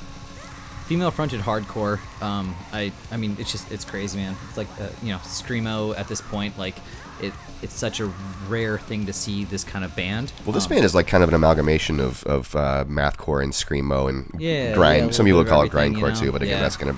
Female 0.87 1.09
fronted 1.11 1.41
hardcore. 1.41 1.99
Um, 2.21 2.55
I 2.71 2.91
I 3.11 3.17
mean 3.17 3.35
it's 3.39 3.51
just 3.51 3.71
it's 3.71 3.83
crazy, 3.85 4.17
man. 4.19 4.35
It's 4.49 4.57
like 4.57 4.67
uh, 4.79 4.87
you 5.01 5.09
know 5.13 5.17
screamo 5.19 5.97
at 5.97 6.07
this 6.07 6.21
point. 6.21 6.57
Like 6.59 6.75
it 7.21 7.33
it's 7.63 7.73
such 7.73 7.99
a 7.99 8.11
rare 8.47 8.77
thing 8.77 9.05
to 9.07 9.13
see 9.13 9.45
this 9.45 9.63
kind 9.63 9.83
of 9.83 9.95
band. 9.95 10.31
Well, 10.45 10.53
this 10.53 10.65
Um, 10.65 10.69
band 10.71 10.85
is 10.85 10.93
like 10.93 11.07
kind 11.07 11.23
of 11.23 11.29
an 11.29 11.35
amalgamation 11.35 11.99
of, 11.99 12.23
of 12.25 12.55
uh, 12.55 12.83
mathcore 12.87 13.41
and 13.41 13.51
screamo 13.53 14.09
and 14.09 14.29
Yeah, 14.39 14.73
grind. 14.75 15.05
yeah, 15.07 15.11
Some 15.11 15.25
people 15.25 15.43
call 15.45 15.63
it 15.63 15.67
everything, 15.67 15.93
you 15.97 16.03
grindcore 16.05 16.19
too, 16.19 16.31
but 16.31 16.41
again, 16.43 16.57
Yeah. 16.57 16.61
that's 16.61 16.77
gonna 16.77 16.97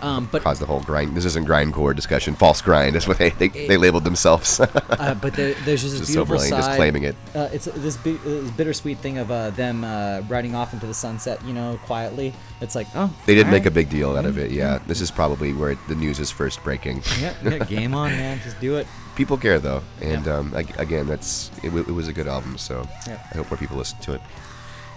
Um, 0.00 0.28
but 0.30 0.42
cause 0.42 0.58
the 0.60 0.66
whole 0.66 0.80
grind. 0.80 1.16
This 1.16 1.24
isn't 1.24 1.46
grindcore 1.46 1.94
discussion. 1.94 2.34
False 2.34 2.60
grind 2.62 2.94
is 2.96 3.08
what 3.08 3.18
they 3.18 3.30
they, 3.30 3.48
they 3.48 3.76
labeled 3.76 4.04
themselves. 4.04 4.60
uh, 4.60 5.16
but 5.20 5.34
there, 5.34 5.54
there's 5.64 5.82
just 5.82 5.98
this 5.98 6.00
Just 6.00 6.12
so 6.12 6.24
beautiful 6.24 6.36
brilliant, 6.36 6.56
just 6.56 6.76
claiming 6.76 7.02
it. 7.04 7.16
Uh, 7.34 7.48
it's 7.52 7.64
this, 7.64 7.96
bi- 7.96 8.18
this 8.24 8.50
bittersweet 8.52 8.98
thing 8.98 9.18
of 9.18 9.30
uh, 9.30 9.50
them 9.50 9.82
uh, 9.84 10.20
riding 10.28 10.54
off 10.54 10.72
into 10.72 10.86
the 10.86 10.94
sunset, 10.94 11.44
you 11.44 11.52
know, 11.52 11.78
quietly. 11.84 12.32
It's 12.60 12.74
like, 12.74 12.86
oh, 12.94 13.12
they 13.26 13.34
did 13.34 13.48
make 13.48 13.66
a 13.66 13.70
big 13.70 13.88
deal 13.90 14.16
out 14.16 14.24
of 14.24 14.38
it. 14.38 14.50
Yeah, 14.50 14.78
this 14.86 15.00
is 15.00 15.10
probably 15.10 15.52
where 15.52 15.76
the 15.88 15.94
news 15.94 16.18
is 16.20 16.30
first 16.30 16.62
breaking. 16.62 17.02
Yeah, 17.20 17.34
yeah, 17.44 17.58
game 17.64 17.94
on, 17.94 18.10
man. 18.12 18.40
Just 18.42 18.60
do 18.60 18.76
it. 18.76 18.86
People 19.16 19.36
care 19.36 19.58
though, 19.58 19.82
and 20.00 20.26
Yeah. 20.26 20.36
um, 20.36 20.54
ag- 20.54 20.78
again, 20.78 21.06
that's 21.08 21.50
it, 21.64 21.70
w- 21.70 21.84
it 21.88 21.92
was 21.92 22.06
a 22.06 22.12
good 22.12 22.28
album. 22.28 22.56
So 22.56 22.86
Yeah. 23.06 23.20
I 23.32 23.36
hope 23.38 23.50
more 23.50 23.58
people 23.58 23.76
listen 23.76 23.98
to 24.00 24.12
it. 24.14 24.20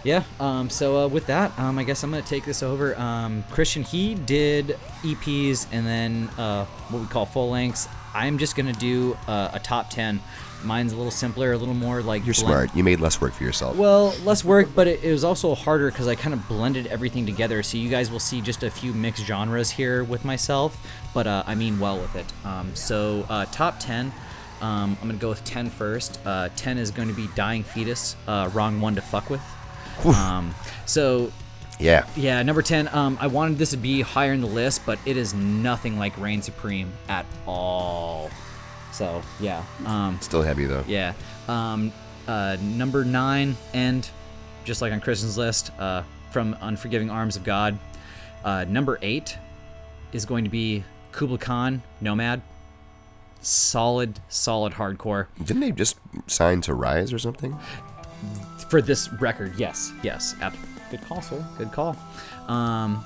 Yeah. 0.03 0.23
Um, 0.39 0.69
so 0.69 0.97
uh, 0.97 1.07
with 1.07 1.27
that, 1.27 1.57
um, 1.59 1.77
I 1.77 1.83
guess 1.83 2.03
I'm 2.03 2.09
gonna 2.11 2.23
take 2.23 2.45
this 2.45 2.63
over. 2.63 2.97
Um, 2.99 3.43
Christian, 3.51 3.83
he 3.83 4.15
did 4.15 4.77
EPs 5.03 5.67
and 5.71 5.85
then 5.85 6.29
uh, 6.37 6.65
what 6.89 7.01
we 7.01 7.07
call 7.07 7.25
full 7.25 7.49
lengths. 7.49 7.87
I'm 8.13 8.37
just 8.37 8.55
gonna 8.55 8.73
do 8.73 9.17
uh, 9.27 9.51
a 9.53 9.59
top 9.59 9.89
ten. 9.89 10.19
Mine's 10.63 10.93
a 10.93 10.95
little 10.95 11.11
simpler, 11.11 11.53
a 11.53 11.57
little 11.57 11.73
more 11.73 12.03
like 12.03 12.23
You're 12.23 12.35
blend- 12.35 12.47
smart. 12.47 12.75
You 12.75 12.83
made 12.83 12.99
less 12.99 13.19
work 13.19 13.33
for 13.33 13.43
yourself. 13.43 13.75
Well, 13.77 14.13
less 14.23 14.45
work, 14.45 14.69
but 14.75 14.87
it, 14.87 15.03
it 15.03 15.11
was 15.11 15.23
also 15.23 15.55
harder 15.55 15.89
because 15.89 16.07
I 16.07 16.13
kind 16.13 16.35
of 16.35 16.47
blended 16.47 16.85
everything 16.87 17.25
together. 17.25 17.63
So 17.63 17.77
you 17.77 17.89
guys 17.89 18.11
will 18.11 18.19
see 18.19 18.41
just 18.41 18.61
a 18.61 18.69
few 18.69 18.93
mixed 18.93 19.25
genres 19.25 19.71
here 19.71 20.03
with 20.03 20.23
myself, 20.23 20.77
but 21.15 21.25
uh, 21.25 21.43
I 21.47 21.55
mean 21.55 21.79
well 21.79 21.99
with 21.99 22.15
it. 22.15 22.31
Um, 22.45 22.75
so 22.75 23.25
uh, 23.29 23.45
top 23.45 23.79
ten. 23.79 24.11
Um, 24.61 24.95
I'm 25.01 25.07
gonna 25.07 25.19
go 25.19 25.29
with 25.29 25.43
10 25.43 25.71
first. 25.71 26.19
Uh, 26.23 26.49
10 26.55 26.77
is 26.77 26.91
going 26.91 27.07
to 27.07 27.15
be 27.15 27.27
Dying 27.33 27.63
Fetus, 27.63 28.15
uh, 28.27 28.47
wrong 28.53 28.79
one 28.79 28.93
to 28.93 29.01
fuck 29.01 29.31
with. 29.31 29.41
Um, 30.05 30.53
so 30.85 31.31
yeah. 31.79 32.05
yeah, 32.15 32.41
number 32.43 32.61
10. 32.61 32.87
Um, 32.93 33.17
I 33.21 33.27
wanted 33.27 33.57
this 33.57 33.71
to 33.71 33.77
be 33.77 34.01
higher 34.01 34.33
in 34.33 34.41
the 34.41 34.47
list, 34.47 34.85
but 34.85 34.99
it 35.05 35.17
is 35.17 35.33
nothing 35.33 35.97
like 35.97 36.17
Reign 36.17 36.41
Supreme 36.41 36.91
at 37.07 37.25
all. 37.47 38.29
So 38.91 39.21
yeah. 39.39 39.63
Um, 39.85 40.17
Still 40.21 40.41
heavy 40.41 40.65
though. 40.65 40.83
yeah. 40.87 41.13
Um, 41.47 41.91
uh, 42.27 42.57
number 42.61 43.03
nine, 43.05 43.55
and 43.73 44.07
just 44.63 44.81
like 44.81 44.93
on 44.93 44.99
Christian's 45.01 45.37
list, 45.37 45.71
uh, 45.79 46.03
from 46.31 46.55
Unforgiving 46.61 47.09
Arms 47.09 47.35
of 47.35 47.43
God. 47.43 47.77
Uh, 48.43 48.65
number 48.67 48.97
eight 49.01 49.37
is 50.13 50.25
going 50.25 50.43
to 50.45 50.49
be 50.49 50.83
Kublai 51.11 51.37
Khan, 51.37 51.81
Nomad. 51.99 52.41
solid, 53.41 54.19
solid 54.29 54.73
hardcore. 54.73 55.27
Didn't 55.43 55.61
they 55.61 55.71
just 55.71 55.97
sign 56.27 56.61
to 56.61 56.73
Rise 56.73 57.11
or 57.11 57.19
something? 57.19 57.57
For 58.71 58.81
this 58.81 59.11
record, 59.11 59.53
yes, 59.57 59.91
yes. 60.01 60.33
ab- 60.39 60.55
Good 60.89 61.01
call, 61.01 61.21
sir. 61.21 61.43
Good 61.57 61.73
call. 61.73 61.97
Um, 62.47 63.03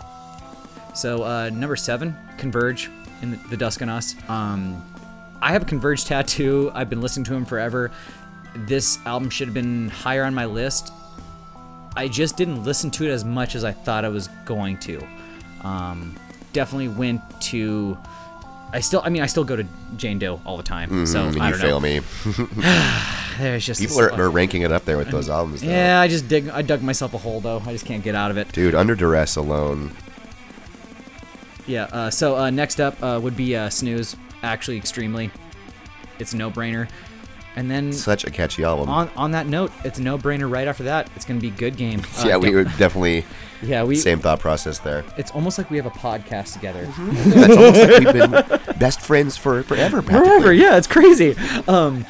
so 0.93 1.23
uh, 1.23 1.49
number 1.49 1.75
seven, 1.75 2.15
Converge 2.37 2.91
in 3.23 3.31
the, 3.31 3.37
the 3.49 3.57
Dusk 3.57 3.81
on 3.81 3.89
Us. 3.89 4.15
Um, 4.29 4.85
I 5.41 5.51
have 5.53 5.63
a 5.63 5.65
Converge 5.65 6.05
tattoo. 6.05 6.69
I've 6.75 6.87
been 6.87 7.01
listening 7.01 7.23
to 7.23 7.33
him 7.33 7.45
forever. 7.45 7.89
This 8.55 8.99
album 9.07 9.31
should 9.31 9.47
have 9.47 9.55
been 9.55 9.89
higher 9.89 10.23
on 10.23 10.35
my 10.35 10.45
list. 10.45 10.93
I 11.95 12.09
just 12.09 12.37
didn't 12.37 12.63
listen 12.63 12.91
to 12.91 13.05
it 13.05 13.09
as 13.09 13.25
much 13.25 13.55
as 13.55 13.63
I 13.63 13.71
thought 13.71 14.05
I 14.05 14.09
was 14.09 14.27
going 14.45 14.77
to. 14.81 15.03
Um, 15.61 16.15
definitely 16.53 16.89
went 16.89 17.21
to. 17.41 17.97
I 18.71 18.79
still, 18.81 19.01
I 19.05 19.09
mean, 19.09 19.21
I 19.21 19.27
still 19.27 19.43
go 19.43 19.55
to 19.55 19.65
Jane 19.95 20.19
Doe 20.19 20.41
all 20.45 20.57
the 20.57 20.63
time. 20.63 21.05
so 21.05 21.25
Mm, 21.25 21.33
and 21.33 21.41
I 21.41 21.49
you 21.49 21.55
fail 21.55 21.79
me. 21.79 21.99
There's 23.37 23.65
just 23.65 23.79
People 23.81 23.99
are, 24.01 24.11
are 24.13 24.29
ranking 24.29 24.61
it 24.63 24.71
up 24.71 24.85
there 24.85 24.97
with 24.97 25.09
those 25.11 25.29
albums. 25.29 25.61
Though. 25.61 25.69
yeah, 25.69 25.99
I 25.99 26.07
just 26.07 26.27
dig. 26.27 26.49
I 26.49 26.61
dug 26.61 26.81
myself 26.81 27.13
a 27.13 27.17
hole 27.17 27.41
though. 27.41 27.61
I 27.65 27.71
just 27.73 27.85
can't 27.85 28.03
get 28.03 28.15
out 28.15 28.31
of 28.31 28.37
it. 28.37 28.51
Dude, 28.51 28.75
Under 28.75 28.95
Duress 28.95 29.35
alone. 29.35 29.91
Yeah. 31.67 31.83
Uh, 31.85 32.09
so 32.09 32.37
uh, 32.37 32.49
next 32.49 32.79
up 32.79 33.01
uh, 33.03 33.19
would 33.21 33.35
be 33.35 33.55
uh, 33.55 33.69
Snooze. 33.69 34.15
Actually, 34.43 34.77
extremely. 34.77 35.31
It's 36.19 36.33
a 36.33 36.37
no-brainer. 36.37 36.87
And 37.57 37.71
then 37.71 37.93
Such 37.93 38.25
a 38.25 38.29
catchy 38.31 38.63
album. 38.65 38.89
on 38.89 39.09
on 39.15 39.31
that 39.31 39.47
note, 39.47 39.71
it's 39.85 39.97
a 39.97 40.01
no-brainer. 40.01 40.51
Right 40.51 40.67
after 40.67 40.83
that, 40.83 41.09
it's 41.15 41.23
gonna 41.25 41.39
be 41.39 41.49
Good 41.51 41.77
Game. 41.77 42.01
Uh, 42.19 42.27
yeah, 42.27 42.37
we 42.37 42.51
don't- 42.51 42.65
definitely 42.77 43.25
Yeah, 43.61 43.83
we. 43.83 43.95
same 43.95 44.19
thought 44.19 44.39
process 44.41 44.79
there. 44.79 45.03
It's 45.17 45.31
almost 45.31 45.57
like 45.57 45.71
we 45.71 45.77
have 45.77 45.85
a 45.85 45.89
podcast 45.91 46.53
together. 46.53 46.85
That's 46.97 47.55
almost 47.57 47.79
like 47.81 48.03
we've 48.03 48.13
been 48.13 48.77
best 48.77 48.99
friends 49.01 49.37
for 49.37 49.63
forever. 49.63 50.01
practically. 50.01 50.29
Forever. 50.29 50.53
Yeah, 50.53 50.77
it's 50.77 50.87
crazy. 50.87 51.35
Um. 51.67 52.05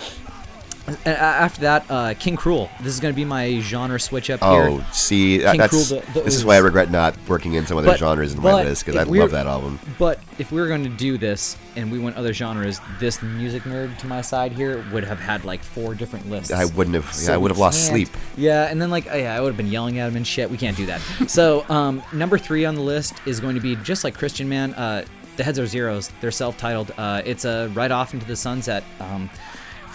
A- 0.88 1.10
After 1.10 1.62
that, 1.62 1.86
uh, 1.90 2.14
King 2.20 2.36
Cruel. 2.36 2.70
This 2.82 2.94
is 2.94 3.00
gonna 3.00 3.14
be 3.14 3.26
my 3.26 3.60
genre 3.62 4.00
switch 4.00 4.30
up 4.30 4.40
here. 4.42 4.70
Oh, 4.70 4.86
see, 4.92 5.40
King 5.40 5.58
that's 5.58 5.70
Cruel, 5.88 6.02
the- 6.02 6.12
the 6.14 6.22
this 6.22 6.36
is 6.36 6.46
why 6.46 6.56
I 6.56 6.60
regret 6.60 6.92
not 6.92 7.16
working 7.28 7.54
in 7.54 7.66
some 7.66 7.78
other 7.78 7.88
But- 7.88 8.00
genres 8.00 8.34
in 8.34 8.42
my 8.42 8.54
list 8.64 8.86
because 8.86 9.00
I 9.00 9.04
love 9.04 9.32
that 9.32 9.48
album. 9.48 9.80
But 9.98 10.20
if 10.38 10.52
we 10.52 10.62
were 10.62 10.68
going 10.68 10.84
to 10.84 10.90
do 10.90 11.18
this 11.18 11.58
and 11.76 11.92
we 11.92 12.00
went 12.00 12.16
other 12.18 12.34
genres, 12.34 12.80
this 13.00 13.22
music 13.22 13.64
nerd 13.64 13.98
to 14.00 14.08
my 14.08 14.22
side 14.22 14.52
here 14.52 14.84
would 14.92 15.04
have 15.04 15.20
had 15.20 15.44
like 15.46 15.64
four 15.64 15.96
different 15.96 16.30
lists. 16.30 16.52
I 16.52 16.66
wouldn't 16.66 16.96
have. 16.96 17.12
So 17.14 17.32
yeah, 17.32 17.36
I 17.36 17.38
would 17.38 17.52
have 17.52 17.58
lost 17.58 17.88
sleep. 17.88 18.10
Yeah, 18.38 18.66
and 18.66 18.82
then 18.82 18.90
like 18.92 19.08
oh, 19.12 19.16
yeah, 19.16 19.36
I 19.36 19.42
would 19.42 19.50
have 19.50 19.58
been 19.58 19.72
yelling 19.72 20.00
at 20.00 20.08
him 20.10 20.16
and 20.18 20.26
shit. 20.28 20.50
We 20.50 20.58
can't 20.58 20.78
do 20.78 20.86
that. 20.88 21.02
so 21.28 21.66
um, 21.70 22.04
number 22.14 22.38
three 22.38 22.66
on 22.66 22.76
the 22.76 22.82
list 22.82 23.14
is 23.26 23.40
going 23.40 23.56
to 23.56 23.62
be 23.62 23.76
just 23.78 24.04
like 24.04 24.14
Christian 24.16 24.48
Man. 24.48 24.74
Uh, 24.74 25.06
the 25.38 25.44
Heads 25.44 25.60
Are 25.60 25.68
Zeros. 25.68 26.12
They're 26.22 26.32
self-titled. 26.32 26.94
Uh, 26.98 27.22
it's 27.26 27.44
a 27.44 27.70
right 27.74 27.92
off 27.92 28.14
into 28.14 28.26
the 28.26 28.38
sunset. 28.38 28.86
Um, 29.02 29.30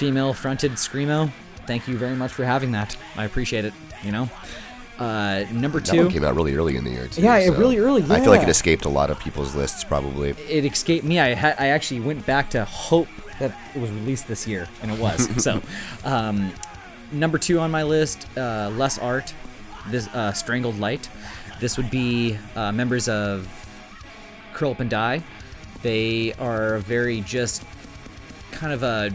female-fronted 0.00 0.72
screamo. 0.72 1.30
Thank 1.66 1.86
you 1.86 1.98
very 1.98 2.16
much 2.16 2.32
for 2.32 2.42
having 2.44 2.72
that. 2.72 2.96
I 3.16 3.26
appreciate 3.26 3.66
it. 3.66 3.74
You 4.02 4.12
know. 4.12 4.30
Uh, 4.98 5.44
number 5.52 5.78
That 5.80 5.92
two. 5.92 6.02
one 6.04 6.10
came 6.10 6.24
out 6.24 6.34
really 6.34 6.54
early 6.54 6.76
in 6.76 6.84
the 6.84 6.90
year 6.90 7.06
too. 7.06 7.20
Yeah, 7.22 7.38
so 7.46 7.54
really 7.54 7.78
early, 7.78 8.02
I 8.04 8.20
feel 8.20 8.30
like 8.30 8.42
it 8.42 8.48
escaped 8.48 8.84
a 8.86 8.88
lot 8.88 9.10
of 9.10 9.18
people's 9.18 9.54
lists 9.54 9.84
probably. 9.84 10.30
it 10.48 10.64
escaped 10.64 11.04
me. 11.04 11.18
I 11.20 11.34
had 11.34 11.54
I 11.58 11.68
actually 11.68 12.00
went 12.00 12.24
back 12.26 12.50
to 12.50 12.64
hope 12.64 13.08
that 13.38 13.54
it 13.74 13.80
was 13.80 13.90
released 13.90 14.26
this 14.26 14.46
year, 14.46 14.68
and 14.82 14.90
it 14.90 14.98
was. 14.98 15.28
so, 15.44 15.62
um, 16.04 16.52
number 17.12 17.38
two 17.38 17.60
on 17.60 17.70
my 17.70 17.82
list, 17.82 18.26
uh, 18.36 18.70
less 18.74 18.98
art. 18.98 19.32
This 19.88 20.06
uh, 20.08 20.32
strangled 20.32 20.78
light. 20.78 21.08
This 21.60 21.76
would 21.76 21.90
be 21.90 22.38
uh, 22.56 22.72
members 22.72 23.06
of 23.08 23.48
Curl 24.54 24.72
Up 24.72 24.80
and 24.80 24.90
Die. 24.90 25.22
They 25.82 26.34
are 26.34 26.78
very 26.78 27.20
just 27.22 27.64
kind 28.52 28.72
of 28.74 28.82
a 28.82 29.10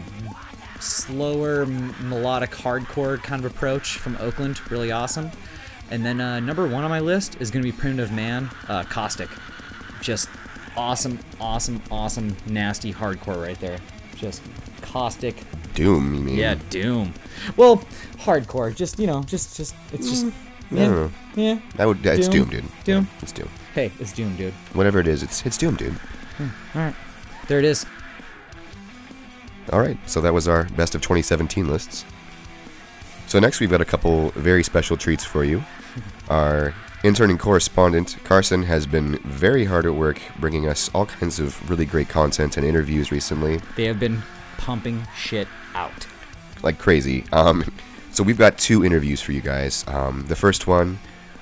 slower 0.86 1.62
m- 1.62 1.94
melodic 2.08 2.50
hardcore 2.50 3.22
kind 3.22 3.44
of 3.44 3.50
approach 3.50 3.98
from 3.98 4.16
Oakland. 4.20 4.60
Really 4.70 4.92
awesome. 4.92 5.30
And 5.90 6.04
then 6.04 6.20
uh, 6.20 6.40
number 6.40 6.66
one 6.66 6.82
on 6.84 6.90
my 6.90 7.00
list 7.00 7.36
is 7.40 7.50
going 7.50 7.64
to 7.64 7.70
be 7.70 7.76
Primitive 7.76 8.10
Man, 8.12 8.50
uh, 8.68 8.82
Caustic. 8.84 9.28
Just 10.00 10.28
awesome, 10.76 11.18
awesome, 11.40 11.80
awesome, 11.90 12.36
nasty 12.46 12.92
hardcore 12.92 13.40
right 13.42 13.58
there. 13.60 13.78
Just 14.16 14.42
caustic. 14.82 15.36
Doom, 15.74 16.14
you 16.14 16.20
mean? 16.22 16.36
Yeah, 16.36 16.56
Doom. 16.70 17.12
Well, 17.56 17.78
hardcore. 18.18 18.74
Just 18.74 18.98
you 18.98 19.06
know, 19.06 19.22
just 19.24 19.56
just 19.56 19.74
it's 19.92 20.08
just 20.08 20.26
yeah, 20.70 21.08
yeah. 21.34 21.58
That 21.76 21.86
would. 21.86 22.04
It's 22.04 22.28
Doom. 22.28 22.48
Doom, 22.48 22.60
dude. 22.62 22.84
Doom. 22.84 23.04
Yeah, 23.04 23.18
it's 23.22 23.32
Doom. 23.32 23.48
Hey, 23.74 23.92
it's 24.00 24.12
Doom, 24.12 24.36
dude. 24.36 24.54
Whatever 24.72 24.98
it 25.00 25.06
is, 25.06 25.22
it's 25.22 25.44
it's 25.46 25.56
Doom, 25.58 25.76
dude. 25.76 25.94
All 26.40 26.46
right, 26.74 26.94
There 27.48 27.58
it 27.58 27.64
is. 27.64 27.86
All 29.72 29.80
right, 29.80 29.98
so 30.08 30.20
that 30.20 30.32
was 30.32 30.46
our 30.48 30.64
best 30.76 30.94
of 30.94 31.02
2017 31.02 31.68
lists. 31.68 32.04
So 33.26 33.40
next 33.40 33.58
we've 33.58 33.70
got 33.70 33.80
a 33.80 33.84
couple 33.84 34.30
very 34.30 34.62
special 34.62 34.96
treats 34.96 35.24
for 35.24 35.44
you. 35.44 35.64
Our 36.28 36.74
interning 37.02 37.38
correspondent 37.38 38.16
Carson 38.24 38.62
has 38.64 38.86
been 38.86 39.18
very 39.18 39.64
hard 39.64 39.86
at 39.86 39.94
work 39.94 40.20
bringing 40.38 40.68
us 40.68 40.88
all 40.94 41.06
kinds 41.06 41.38
of 41.40 41.68
really 41.68 41.84
great 41.84 42.08
content 42.08 42.56
and 42.56 42.64
interviews 42.66 43.10
recently, 43.12 43.60
They 43.76 43.84
have 43.84 43.98
been 44.00 44.22
pumping 44.58 45.06
shit 45.16 45.48
out. 45.74 46.06
like 46.62 46.78
crazy. 46.78 47.24
Um, 47.32 47.64
so 48.12 48.22
we've 48.22 48.38
got 48.38 48.58
two 48.58 48.84
interviews 48.84 49.20
for 49.20 49.32
you 49.32 49.40
guys. 49.40 49.84
Um, 49.88 50.24
the 50.28 50.36
first 50.36 50.66
one, 50.66 50.98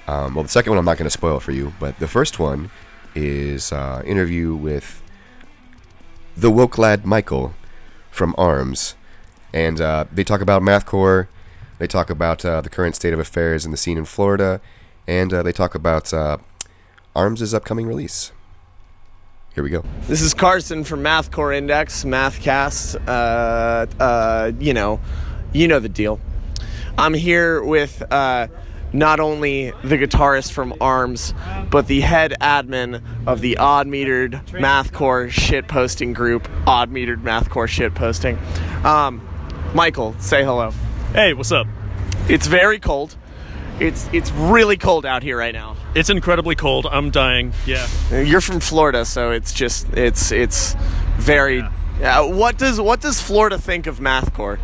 um, 0.08 0.34
well, 0.34 0.42
the 0.42 0.48
second 0.48 0.70
one 0.70 0.78
I'm 0.78 0.84
not 0.84 0.96
going 0.98 1.06
to 1.06 1.10
spoil 1.10 1.38
for 1.40 1.52
you, 1.52 1.72
but 1.78 1.98
the 1.98 2.08
first 2.08 2.38
one 2.38 2.70
is 3.14 3.72
uh, 3.72 4.02
interview 4.04 4.54
with 4.54 5.02
the 6.36 6.50
woke 6.50 6.78
lad 6.78 7.04
Michael 7.06 7.54
from 8.14 8.34
Arms, 8.38 8.94
and 9.52 9.80
uh, 9.80 10.04
they 10.12 10.24
talk 10.24 10.40
about 10.40 10.62
mathcore. 10.62 11.26
They 11.78 11.86
talk 11.86 12.08
about 12.08 12.44
uh, 12.44 12.60
the 12.60 12.70
current 12.70 12.94
state 12.94 13.12
of 13.12 13.18
affairs 13.18 13.64
in 13.64 13.72
the 13.72 13.76
scene 13.76 13.98
in 13.98 14.04
Florida, 14.04 14.60
and 15.06 15.34
uh, 15.34 15.42
they 15.42 15.52
talk 15.52 15.74
about 15.74 16.14
uh, 16.14 16.38
Arms' 17.16 17.52
upcoming 17.52 17.86
release. 17.86 18.30
Here 19.54 19.64
we 19.64 19.70
go. 19.70 19.84
This 20.06 20.22
is 20.22 20.32
Carson 20.34 20.84
from 20.84 21.02
Mathcore 21.02 21.54
Index, 21.56 22.04
Mathcast. 22.04 22.96
Uh, 23.06 23.86
uh, 24.02 24.52
you 24.58 24.74
know, 24.74 25.00
you 25.52 25.68
know 25.68 25.80
the 25.80 25.88
deal. 25.88 26.20
I'm 26.96 27.14
here 27.14 27.62
with 27.62 28.02
not 28.94 29.18
only 29.18 29.72
the 29.82 29.98
guitarist 29.98 30.52
from 30.52 30.72
Arms, 30.80 31.34
but 31.68 31.88
the 31.88 32.00
head 32.00 32.34
admin 32.40 33.02
of 33.26 33.40
the 33.40 33.58
odd 33.58 33.88
metered 33.88 34.46
Mathcore 34.50 35.28
shit 35.30 35.66
posting 35.68 36.12
group, 36.12 36.48
Odd 36.66 36.90
Metered 36.90 37.22
Mathcore 37.22 37.68
Shit 37.68 37.94
Posting. 37.94 38.38
Um, 38.84 39.20
Michael, 39.74 40.14
say 40.20 40.44
hello. 40.44 40.70
Hey, 41.12 41.34
what's 41.34 41.50
up? 41.50 41.66
It's 42.28 42.46
very 42.46 42.78
cold. 42.78 43.16
It's 43.80 44.08
it's 44.12 44.30
really 44.30 44.76
cold 44.76 45.04
out 45.04 45.24
here 45.24 45.36
right 45.36 45.52
now. 45.52 45.76
It's 45.96 46.08
incredibly 46.08 46.54
cold. 46.54 46.86
I'm 46.88 47.10
dying. 47.10 47.52
Yeah. 47.66 47.88
You're 48.12 48.40
from 48.40 48.60
Florida, 48.60 49.04
so 49.04 49.32
it's 49.32 49.52
just 49.52 49.92
it's 49.94 50.30
it's 50.30 50.76
very. 51.16 51.62
Uh, 52.00 52.28
what 52.28 52.56
does 52.56 52.80
what 52.80 53.00
does 53.00 53.20
Florida 53.20 53.58
think 53.58 53.88
of 53.88 53.98
mathcore? 53.98 54.60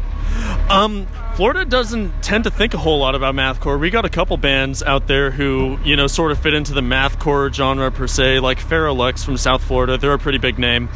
Um, 0.68 1.06
Florida 1.34 1.64
doesn't 1.64 2.22
tend 2.22 2.44
to 2.44 2.50
think 2.50 2.74
a 2.74 2.78
whole 2.78 2.98
lot 2.98 3.14
about 3.14 3.34
mathcore. 3.34 3.78
We 3.78 3.90
got 3.90 4.04
a 4.04 4.08
couple 4.08 4.36
bands 4.36 4.82
out 4.82 5.06
there 5.06 5.30
who, 5.30 5.78
you 5.84 5.96
know, 5.96 6.06
sort 6.06 6.32
of 6.32 6.38
fit 6.38 6.54
into 6.54 6.72
the 6.72 6.80
mathcore 6.80 7.52
genre 7.52 7.90
per 7.90 8.06
se, 8.06 8.40
like 8.40 8.58
Ferrolux 8.58 9.24
from 9.24 9.36
South 9.36 9.62
Florida. 9.62 9.98
They're 9.98 10.12
a 10.12 10.18
pretty 10.18 10.38
big 10.38 10.58
name. 10.58 10.88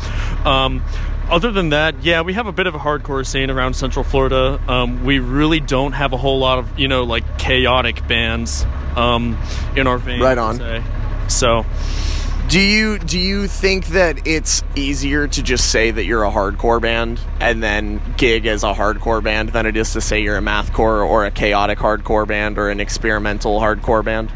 Um, 0.45 0.85
other 1.31 1.51
than 1.51 1.71
that, 1.71 2.03
yeah, 2.05 2.21
we 2.21 2.35
have 2.35 2.47
a 2.47 2.53
bit 2.53 2.67
of 2.67 2.75
a 2.75 2.79
hardcore 2.79 3.27
scene 3.27 3.51
around 3.51 3.75
Central 3.75 4.05
Florida. 4.05 4.61
Um, 4.69 5.05
we 5.05 5.19
really 5.19 5.61
don't 5.61 5.93
have 5.93 6.13
a 6.13 6.19
whole 6.19 6.39
lot 6.39 6.59
of, 6.59 6.79
you 6.79 6.89
know, 6.89 7.05
like 7.05 7.39
chaotic 7.39 8.07
bands 8.07 8.67
um, 8.97 9.39
in 9.75 9.87
our 9.87 9.99
vein. 9.99 10.21
Right 10.21 10.37
on. 10.37 10.61
So, 11.29 11.65
Do 12.49 12.61
you 12.61 12.99
do 12.99 13.19
you 13.19 13.49
think 13.49 13.87
that 13.87 14.27
it's 14.27 14.63
easier 14.77 15.27
to 15.27 15.43
just 15.43 15.71
say 15.71 15.91
that 15.91 16.05
you're 16.05 16.25
a 16.25 16.31
hardcore 16.31 16.81
band 16.81 17.21
and 17.41 17.63
then 17.63 18.01
gig 18.17 18.47
as 18.47 18.63
a 18.63 18.73
hardcore 18.75 19.23
band 19.23 19.49
than 19.49 19.67
it 19.67 19.77
is 19.77 19.93
to 19.95 20.01
say 20.01 20.21
you're 20.21 20.37
a 20.37 20.43
mathcore 20.43 21.05
or 21.05 21.25
a 21.25 21.31
chaotic 21.31 21.79
hardcore 21.79 22.29
band 22.29 22.59
or 22.59 22.71
an 22.71 22.81
experimental 22.81 23.61
hardcore 23.61 24.05
band? 24.05 24.31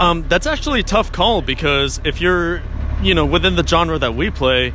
Um, 0.00 0.26
that's 0.28 0.46
actually 0.46 0.80
a 0.80 0.84
tough 0.84 1.12
call 1.12 1.42
because 1.42 2.00
if 2.04 2.20
you're, 2.20 2.62
you 3.02 3.14
know, 3.14 3.26
within 3.26 3.56
the 3.56 3.66
genre 3.66 3.98
that 3.98 4.14
we 4.14 4.30
play, 4.30 4.72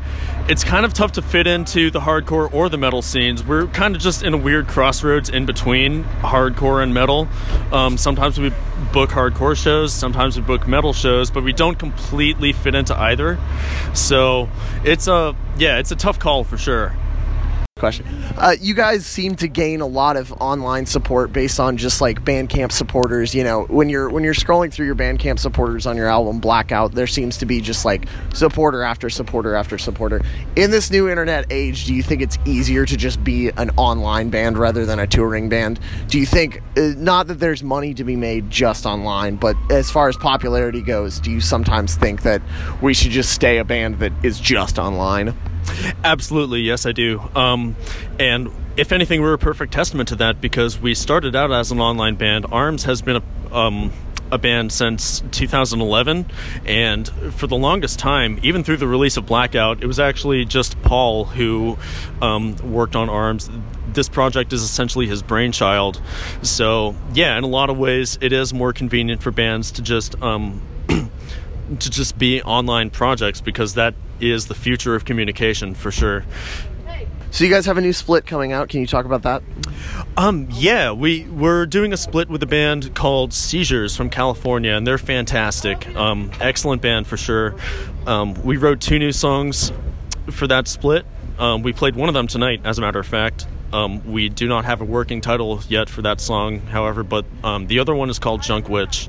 it's 0.47 0.63
kind 0.63 0.85
of 0.85 0.93
tough 0.93 1.13
to 1.13 1.21
fit 1.21 1.47
into 1.47 1.91
the 1.91 1.99
hardcore 1.99 2.51
or 2.53 2.69
the 2.69 2.77
metal 2.77 3.01
scenes. 3.01 3.43
We're 3.43 3.67
kind 3.67 3.95
of 3.95 4.01
just 4.01 4.23
in 4.23 4.33
a 4.33 4.37
weird 4.37 4.67
crossroads 4.67 5.29
in 5.29 5.45
between 5.45 6.03
hardcore 6.03 6.81
and 6.81 6.93
metal. 6.93 7.27
Um, 7.71 7.97
sometimes 7.97 8.39
we 8.39 8.51
book 8.91 9.09
hardcore 9.09 9.55
shows, 9.55 9.93
sometimes 9.93 10.35
we 10.35 10.41
book 10.41 10.67
metal 10.67 10.93
shows, 10.93 11.29
but 11.29 11.43
we 11.43 11.53
don't 11.53 11.77
completely 11.77 12.53
fit 12.53 12.75
into 12.75 12.97
either. 12.97 13.37
So 13.93 14.49
it's 14.83 15.07
a 15.07 15.35
yeah, 15.57 15.77
it's 15.77 15.91
a 15.91 15.95
tough 15.95 16.19
call 16.19 16.43
for 16.43 16.57
sure. 16.57 16.95
Question. 17.79 18.05
Uh, 18.37 18.55
you 18.59 18.73
guys 18.73 19.05
seem 19.05 19.35
to 19.37 19.47
gain 19.47 19.81
a 19.81 19.87
lot 19.87 20.17
of 20.17 20.31
online 20.33 20.85
support 20.85 21.33
based 21.33 21.59
on 21.59 21.77
just 21.77 22.01
like 22.01 22.23
Bandcamp 22.23 22.71
supporters. 22.71 23.33
You 23.33 23.43
know, 23.43 23.63
when 23.63 23.89
you're 23.89 24.09
when 24.09 24.23
you're 24.23 24.33
scrolling 24.33 24.71
through 24.71 24.85
your 24.85 24.95
Bandcamp 24.95 25.39
supporters 25.39 25.85
on 25.85 25.97
your 25.97 26.07
album 26.07 26.39
Blackout, 26.39 26.93
there 26.93 27.07
seems 27.07 27.37
to 27.37 27.45
be 27.45 27.61
just 27.61 27.85
like 27.85 28.07
supporter 28.33 28.83
after 28.83 29.09
supporter 29.09 29.55
after 29.55 29.77
supporter. 29.77 30.21
In 30.55 30.71
this 30.71 30.91
new 30.91 31.09
internet 31.09 31.45
age, 31.49 31.85
do 31.85 31.93
you 31.93 32.03
think 32.03 32.21
it's 32.21 32.37
easier 32.45 32.85
to 32.85 32.97
just 32.97 33.23
be 33.23 33.49
an 33.49 33.71
online 33.77 34.29
band 34.29 34.57
rather 34.57 34.85
than 34.85 34.99
a 34.99 35.07
touring 35.07 35.49
band? 35.49 35.79
Do 36.07 36.19
you 36.19 36.25
think 36.25 36.61
uh, 36.77 36.93
not 36.97 37.27
that 37.27 37.39
there's 37.39 37.63
money 37.63 37.93
to 37.93 38.03
be 38.03 38.15
made 38.15 38.49
just 38.49 38.85
online, 38.85 39.35
but 39.35 39.55
as 39.71 39.89
far 39.89 40.09
as 40.09 40.17
popularity 40.17 40.81
goes, 40.81 41.19
do 41.19 41.31
you 41.31 41.41
sometimes 41.41 41.95
think 41.95 42.23
that 42.23 42.41
we 42.81 42.93
should 42.93 43.11
just 43.11 43.31
stay 43.31 43.57
a 43.57 43.63
band 43.63 43.99
that 43.99 44.11
is 44.23 44.39
just 44.39 44.77
online? 44.77 45.33
Absolutely, 46.03 46.61
yes, 46.61 46.85
I 46.85 46.91
do. 46.91 47.21
Um, 47.35 47.75
and 48.19 48.51
if 48.77 48.91
anything, 48.91 49.21
we're 49.21 49.33
a 49.33 49.37
perfect 49.37 49.73
testament 49.73 50.09
to 50.09 50.15
that 50.17 50.41
because 50.41 50.79
we 50.79 50.93
started 50.95 51.35
out 51.35 51.51
as 51.51 51.71
an 51.71 51.79
online 51.79 52.15
band. 52.15 52.45
Arms 52.51 52.83
has 52.83 53.01
been 53.01 53.17
a 53.17 53.55
um, 53.55 53.91
a 54.31 54.37
band 54.37 54.71
since 54.71 55.23
2011, 55.31 56.29
and 56.65 57.09
for 57.33 57.47
the 57.47 57.55
longest 57.55 57.99
time, 57.99 58.39
even 58.43 58.63
through 58.63 58.77
the 58.77 58.87
release 58.87 59.17
of 59.17 59.25
Blackout, 59.25 59.81
it 59.83 59.87
was 59.87 59.99
actually 59.99 60.45
just 60.45 60.79
Paul 60.81 61.25
who 61.25 61.77
um, 62.21 62.55
worked 62.57 62.95
on 62.95 63.09
Arms. 63.09 63.49
This 63.91 64.07
project 64.07 64.53
is 64.53 64.61
essentially 64.61 65.07
his 65.07 65.23
brainchild. 65.23 66.01
So, 66.43 66.95
yeah, 67.13 67.37
in 67.37 67.43
a 67.43 67.47
lot 67.47 67.69
of 67.69 67.77
ways, 67.77 68.17
it 68.21 68.31
is 68.31 68.53
more 68.53 68.71
convenient 68.71 69.23
for 69.23 69.31
bands 69.31 69.71
to 69.71 69.81
just 69.81 70.21
um, 70.21 70.61
to 70.87 71.89
just 71.89 72.17
be 72.17 72.41
online 72.43 72.91
projects 72.91 73.41
because 73.41 73.73
that 73.75 73.95
is 74.21 74.47
the 74.47 74.55
future 74.55 74.95
of 74.95 75.05
communication 75.05 75.73
for 75.73 75.91
sure. 75.91 76.23
So 77.31 77.43
you 77.43 77.51
guys 77.51 77.67
have 77.67 77.77
a 77.77 77.81
new 77.81 77.93
split 77.93 78.25
coming 78.25 78.53
out. 78.53 78.69
Can 78.69 78.79
you 78.81 78.87
talk 78.87 79.05
about 79.05 79.21
that? 79.21 79.43
Um, 80.17 80.47
yeah, 80.51 80.91
we 80.91 81.25
we're 81.25 81.67
doing 81.67 81.93
a 81.93 81.97
split 81.97 82.27
with 82.27 82.41
a 82.41 82.47
band 82.47 82.95
called 82.95 83.33
Seizures 83.33 83.95
from 83.95 84.09
California, 84.09 84.71
and 84.71 84.85
they're 84.85 84.97
fantastic. 84.97 85.87
Um, 85.95 86.31
excellent 86.39 86.81
band 86.81 87.05
for 87.05 87.17
sure. 87.17 87.55
Um, 88.07 88.33
we 88.43 88.57
wrote 88.57 88.81
two 88.81 88.97
new 88.97 89.11
songs 89.11 89.71
for 90.31 90.47
that 90.47 90.67
split. 90.67 91.05
Um, 91.37 91.61
we 91.61 91.71
played 91.71 91.95
one 91.95 92.09
of 92.09 92.15
them 92.15 92.27
tonight, 92.27 92.61
as 92.65 92.79
a 92.79 92.81
matter 92.81 92.99
of 92.99 93.07
fact. 93.07 93.47
Um, 93.71 94.11
we 94.11 94.29
do 94.29 94.47
not 94.47 94.65
have 94.65 94.81
a 94.81 94.85
working 94.85 95.21
title 95.21 95.61
yet 95.69 95.89
for 95.89 96.01
that 96.01 96.19
song, 96.19 96.59
however, 96.61 97.03
but 97.03 97.25
um, 97.43 97.67
the 97.67 97.79
other 97.79 97.93
one 97.93 98.09
is 98.09 98.17
called 98.17 98.41
Junk 98.41 98.67
Witch, 98.67 99.07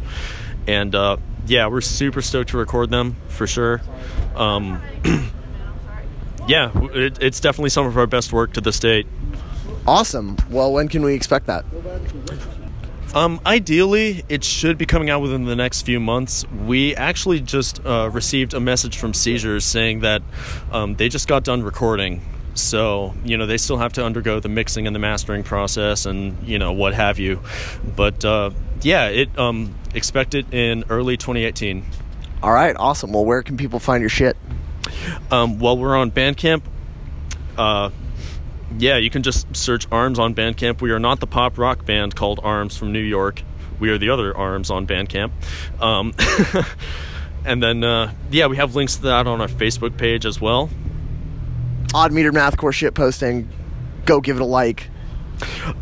and 0.69 0.95
uh, 0.95 1.17
yeah, 1.51 1.67
we're 1.67 1.81
super 1.81 2.23
stoked 2.23 2.51
to 2.51 2.59
record 2.59 2.91
them 2.91 3.17
for 3.29 3.47
sure. 3.47 3.83
Um, 4.37 4.81
yeah, 6.49 6.71
it, 6.95 7.19
it's 7.21 7.41
definitely 7.41 7.71
some 7.71 7.87
of 7.87 7.99
our 7.99 8.07
best 8.07 8.33
work 8.33 8.53
to 8.53 8.61
this 8.61 8.79
date. 8.79 9.07
Awesome. 9.85 10.37
Well, 10.49 10.73
when 10.73 10.89
can 10.89 11.03
we 11.03 11.15
expect 11.15 11.47
that? 11.47 11.65
Um, 13.15 13.41
ideally, 13.45 14.23
it 14.29 14.45
should 14.45 14.79
be 14.79 14.87
coming 14.87 15.11
out 15.11 15.21
within 15.23 15.45
the 15.45 15.57
next 15.57 15.83
few 15.83 15.99
months. 15.99 16.47
We 16.49 16.95
actually 16.95 17.41
just 17.41 17.85
uh, 17.85 18.09
received 18.13 18.55
a 18.55 18.61
message 18.61 18.99
from 18.99 19.13
Seizures 19.13 19.65
saying 19.65 20.01
that 20.01 20.23
um, 20.71 20.95
they 20.95 21.09
just 21.09 21.27
got 21.27 21.43
done 21.43 21.65
recording. 21.65 22.23
So, 22.55 23.15
you 23.25 23.37
know, 23.37 23.47
they 23.47 23.59
still 23.59 23.79
have 23.79 23.93
to 23.95 24.05
undergo 24.05 24.41
the 24.41 24.49
mixing 24.49 24.87
and 24.87 24.95
the 24.95 25.01
mastering 25.01 25.43
process 25.43 26.07
and, 26.07 26.37
you 26.47 26.59
know, 26.59 26.73
what 26.73 26.95
have 26.95 27.19
you. 27.19 27.41
But, 27.97 28.25
uh, 28.25 28.51
yeah, 28.83 29.07
it 29.09 29.39
um, 29.39 29.75
expect 29.95 30.35
it 30.35 30.53
in 30.53 30.85
early 30.89 31.17
2018. 31.17 31.85
All 32.43 32.53
right, 32.53 32.75
awesome. 32.77 33.13
Well, 33.13 33.25
where 33.25 33.43
can 33.43 33.57
people 33.57 33.79
find 33.79 34.01
your 34.01 34.11
shit? 34.11 34.37
Um, 35.31 35.59
while 35.59 35.77
we're 35.77 35.97
on 35.97 36.11
Bandcamp, 36.11 36.63
uh, 37.57 37.91
yeah, 38.79 38.97
you 38.97 39.11
can 39.11 39.23
just 39.23 39.55
search 39.55 39.87
Arms 39.91 40.19
on 40.19 40.35
Bandcamp. 40.35 40.81
We 40.81 40.91
are 40.91 40.99
not 40.99 41.21
the 41.21 41.27
pop 41.27 41.59
rock 41.59 41.85
band 41.85 42.17
called 42.17 42.41
Arms 42.43 42.77
from 42.77 42.93
New 42.93 43.01
York. 43.01 43.43
We 43.79 43.91
are 43.91 43.99
the 43.99 44.11
other 44.11 44.37
Arms 44.37 44.71
on 44.71 44.87
Bandcamp. 44.87 45.31
Um, 45.81 46.15
and 47.45 47.63
then, 47.63 47.85
uh, 47.85 48.13
yeah, 48.31 48.47
we 48.47 48.57
have 48.57 48.75
links 48.75 48.97
to 48.97 49.03
that 49.03 49.27
on 49.27 49.41
our 49.41 49.49
Facebook 49.49 49.97
page 49.97 50.25
as 50.25 50.41
well. 50.41 50.71
Odd 51.93 52.13
meter 52.13 52.33
mathcore 52.33 52.73
shit 52.73 52.95
posting. 52.95 53.49
Go 54.05 54.21
give 54.21 54.37
it 54.37 54.43
a 54.43 54.47
like. 54.47 54.89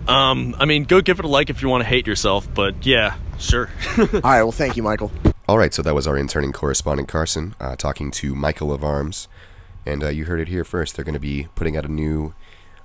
Um, 0.07 0.57
I 0.59 0.65
mean, 0.65 0.85
go 0.85 1.01
give 1.01 1.19
it 1.19 1.25
a 1.25 1.29
like 1.29 1.51
if 1.51 1.63
you 1.63 1.69
want 1.69 1.83
to 1.83 1.89
hate 1.89 2.07
yourself, 2.07 2.49
but 2.55 2.87
yeah, 2.87 3.17
sure. 3.39 3.69
All 3.99 4.07
right, 4.07 4.43
well, 4.43 4.53
thank 4.53 4.77
you, 4.77 4.83
Michael. 4.83 5.11
All 5.49 5.59
right, 5.59 5.73
so 5.75 5.83
that 5.83 5.95
was 5.95 6.07
our 6.07 6.17
interning 6.17 6.53
correspondent 6.53 7.09
Carson 7.09 7.55
uh, 7.61 7.77
talking 7.77 8.11
to 8.13 8.35
Michael 8.35 8.73
of 8.73 8.85
Arms, 8.85 9.29
and 9.85 10.05
uh, 10.05 10.09
you 10.09 10.25
heard 10.27 10.41
it 10.41 10.49
here 10.49 10.65
first. 10.65 10.97
They're 10.97 11.05
going 11.05 11.15
to 11.15 11.21
be 11.21 11.49
putting 11.55 11.77
out 11.77 11.85
a 11.85 11.93
new 11.93 12.35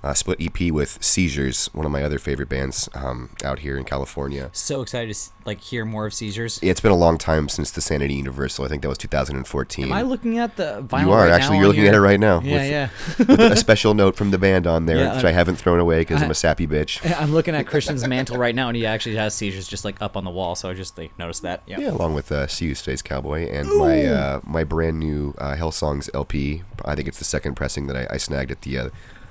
uh, 0.04 0.12
split 0.12 0.38
EP 0.40 0.70
with 0.70 1.02
Seizures, 1.02 1.70
one 1.72 1.86
of 1.86 1.92
my 1.92 2.02
other 2.02 2.18
favorite 2.18 2.50
bands 2.50 2.90
um, 2.94 3.30
out 3.42 3.60
here 3.60 3.78
in 3.78 3.84
California. 3.84 4.50
So 4.52 4.82
excited 4.82 5.14
to 5.14 5.30
like 5.46 5.60
hear 5.60 5.86
more 5.86 6.06
of 6.06 6.12
Seizures. 6.12 6.58
It's 6.62 6.80
been 6.80 6.92
a 6.92 6.96
long 6.96 7.16
time 7.16 7.48
since 7.48 7.70
the 7.70 7.80
Sanity 7.80 8.14
Universal. 8.14 8.66
I 8.66 8.68
think 8.68 8.82
that 8.82 8.88
was 8.88 8.98
2014. 8.98 9.86
Am 9.86 9.92
I 9.92 10.02
looking 10.02 10.38
at 10.38 10.56
the 10.56 10.84
vinyl? 10.86 11.06
you 11.06 11.12
are 11.12 11.24
right 11.26 11.32
actually. 11.32 11.56
You're 11.56 11.68
looking 11.68 11.82
here? 11.82 11.92
at 11.92 11.96
it 11.96 12.00
right 12.00 12.20
now. 12.20 12.40
Yeah, 12.40 12.52
with, 12.52 12.70
yeah. 12.70 12.88
with 13.34 13.52
a 13.52 13.56
special 13.64 13.94
note 13.94 14.14
from 14.14 14.30
the 14.30 14.38
band 14.38 14.66
on 14.66 14.84
there, 14.86 14.98
Yeah, 14.98 15.16
which 15.16 15.24
I- 15.24 15.28
I 15.28 15.32
haven't 15.32 15.56
thrown 15.56 15.80
away 15.80 16.00
because 16.02 16.22
I'm 16.22 16.30
a 16.30 16.34
sappy 16.34 16.66
bitch. 16.66 17.00
I'm 17.20 17.32
looking 17.32 17.54
at 17.54 17.66
Christian's 17.66 18.06
mantle 18.06 18.36
right 18.36 18.54
now, 18.54 18.68
and 18.68 18.76
he 18.76 18.84
actually 18.84 19.16
has 19.16 19.34
seizures 19.34 19.66
just 19.66 19.84
like 19.86 20.00
up 20.02 20.16
on 20.18 20.24
the 20.24 20.30
wall. 20.30 20.54
So 20.54 20.68
I 20.68 20.74
just 20.74 20.98
like, 20.98 21.18
noticed 21.18 21.42
that. 21.42 21.62
Yeah. 21.66 21.80
Yeah, 21.80 21.90
along 21.92 22.14
with 22.14 22.30
uh, 22.30 22.46
See 22.46 22.66
You 22.66 22.74
Space 22.74 23.00
Cowboy 23.00 23.48
and 23.50 23.68
my 23.78 24.04
uh, 24.04 24.40
my 24.44 24.64
brand 24.64 24.98
new 24.98 25.34
uh, 25.38 25.56
Hell 25.56 25.72
Songs 25.72 26.10
LP. 26.12 26.62
I 26.84 26.94
think 26.94 27.08
it's 27.08 27.18
the 27.18 27.24
second 27.24 27.54
pressing 27.54 27.86
that 27.86 27.96
I, 27.96 28.14
I 28.14 28.16
snagged 28.18 28.50
at 28.50 28.62
the 28.62 28.78
uh, 28.78 28.88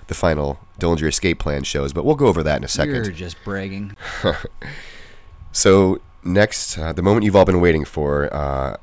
the 0.08 0.14
final 0.14 0.60
Dillinger 0.80 1.08
Escape 1.08 1.40
Plan 1.40 1.64
shows, 1.64 1.94
but 1.94 2.06
we'll 2.06 2.16
go 2.16 2.28
over 2.28 2.44
that 2.44 2.58
in 2.58 2.64
a 2.64 2.68
second. 2.68 2.96
You're 2.96 3.12
just 3.12 3.38
bragging. 3.44 3.96
So 5.54 6.02
next, 6.24 6.78
uh, 6.80 6.94
the 6.94 7.04
moment 7.04 7.24
you've 7.26 7.36
all 7.36 7.46
been 7.46 7.62
waiting 7.62 7.86
for, 7.86 8.34
uh, 8.34 8.78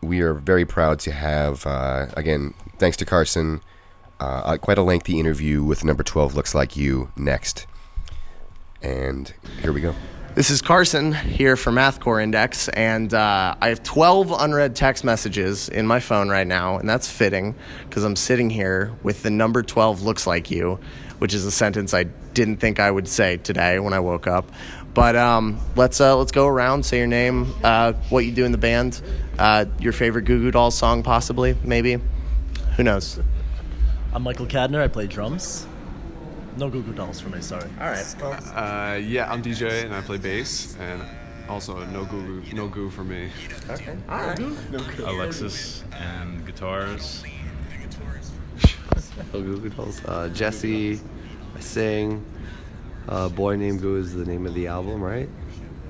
we 0.00 0.20
are 0.20 0.32
very 0.32 0.64
proud 0.64 1.00
to 1.00 1.12
have 1.12 1.66
uh, 1.66 2.06
again, 2.16 2.54
thanks 2.78 2.96
to 2.98 3.04
Carson, 3.04 3.60
uh, 4.20 4.56
quite 4.58 4.78
a 4.78 4.82
lengthy 4.82 5.18
interview 5.18 5.64
with 5.64 5.84
number 5.84 6.04
twelve. 6.04 6.36
Looks 6.36 6.54
like 6.54 6.76
you 6.76 7.10
next, 7.16 7.66
and 8.80 9.34
here 9.60 9.72
we 9.72 9.80
go. 9.80 9.94
This 10.34 10.50
is 10.50 10.62
Carson 10.62 11.12
here 11.12 11.56
for 11.56 11.70
Mathcore 11.70 12.20
Index, 12.20 12.68
and 12.68 13.14
uh, 13.14 13.54
I 13.60 13.68
have 13.68 13.84
12 13.84 14.32
unread 14.32 14.74
text 14.74 15.04
messages 15.04 15.68
in 15.68 15.86
my 15.86 16.00
phone 16.00 16.28
right 16.28 16.46
now, 16.46 16.76
and 16.76 16.88
that's 16.88 17.08
fitting 17.08 17.54
because 17.88 18.02
I'm 18.02 18.16
sitting 18.16 18.50
here 18.50 18.92
with 19.04 19.22
the 19.22 19.30
number 19.30 19.62
12 19.62 20.02
looks 20.02 20.26
like 20.26 20.50
you, 20.50 20.80
which 21.18 21.34
is 21.34 21.46
a 21.46 21.52
sentence 21.52 21.94
I 21.94 22.02
didn't 22.02 22.56
think 22.56 22.80
I 22.80 22.90
would 22.90 23.06
say 23.06 23.36
today 23.36 23.78
when 23.78 23.92
I 23.92 24.00
woke 24.00 24.26
up. 24.26 24.50
But 24.92 25.14
um, 25.14 25.60
let's 25.76 26.00
uh, 26.00 26.16
let's 26.16 26.32
go 26.32 26.48
around, 26.48 26.84
say 26.84 26.98
your 26.98 27.06
name, 27.06 27.54
uh, 27.62 27.92
what 28.08 28.24
you 28.24 28.32
do 28.32 28.44
in 28.44 28.50
the 28.50 28.58
band, 28.58 29.02
uh, 29.38 29.66
your 29.78 29.92
favorite 29.92 30.24
Goo 30.24 30.40
Goo 30.40 30.50
Dolls 30.50 30.76
song, 30.76 31.04
possibly, 31.04 31.56
maybe. 31.62 32.00
Who 32.76 32.82
knows? 32.82 33.20
I'm 34.12 34.24
Michael 34.24 34.46
Kadnar. 34.46 34.80
I 34.80 34.88
play 34.88 35.06
drums. 35.06 35.68
No 36.56 36.70
Goo 36.70 36.82
Goo 36.82 36.92
Dolls 36.92 37.20
for 37.20 37.30
me, 37.30 37.40
sorry. 37.40 37.68
All 37.80 37.90
right. 37.90 38.22
Uh, 38.22 38.96
yeah, 38.96 39.30
I'm 39.30 39.42
DJ 39.42 39.84
and 39.84 39.94
I 39.94 40.00
play 40.00 40.18
bass, 40.18 40.76
and 40.78 41.02
also 41.48 41.84
no 41.86 42.04
goo, 42.04 42.42
no 42.52 42.68
goo 42.68 42.90
for 42.90 43.02
me. 43.04 43.30
Okay. 43.68 43.96
No 44.08 44.78
Goo. 44.78 45.04
Alexis 45.06 45.84
and 45.92 46.44
guitars. 46.46 47.24
Oh, 49.32 49.40
Goo 49.40 49.58
Goo 49.58 49.68
Dolls. 49.68 50.04
Uh, 50.04 50.28
Jesse, 50.30 51.00
I 51.56 51.60
sing. 51.60 52.24
Uh, 53.08 53.28
Boy 53.28 53.54
Named 53.56 53.80
Goo 53.80 53.96
is 53.96 54.12
the 54.12 54.24
name 54.24 54.44
of 54.44 54.54
the 54.54 54.66
album, 54.66 55.00
right? 55.00 55.28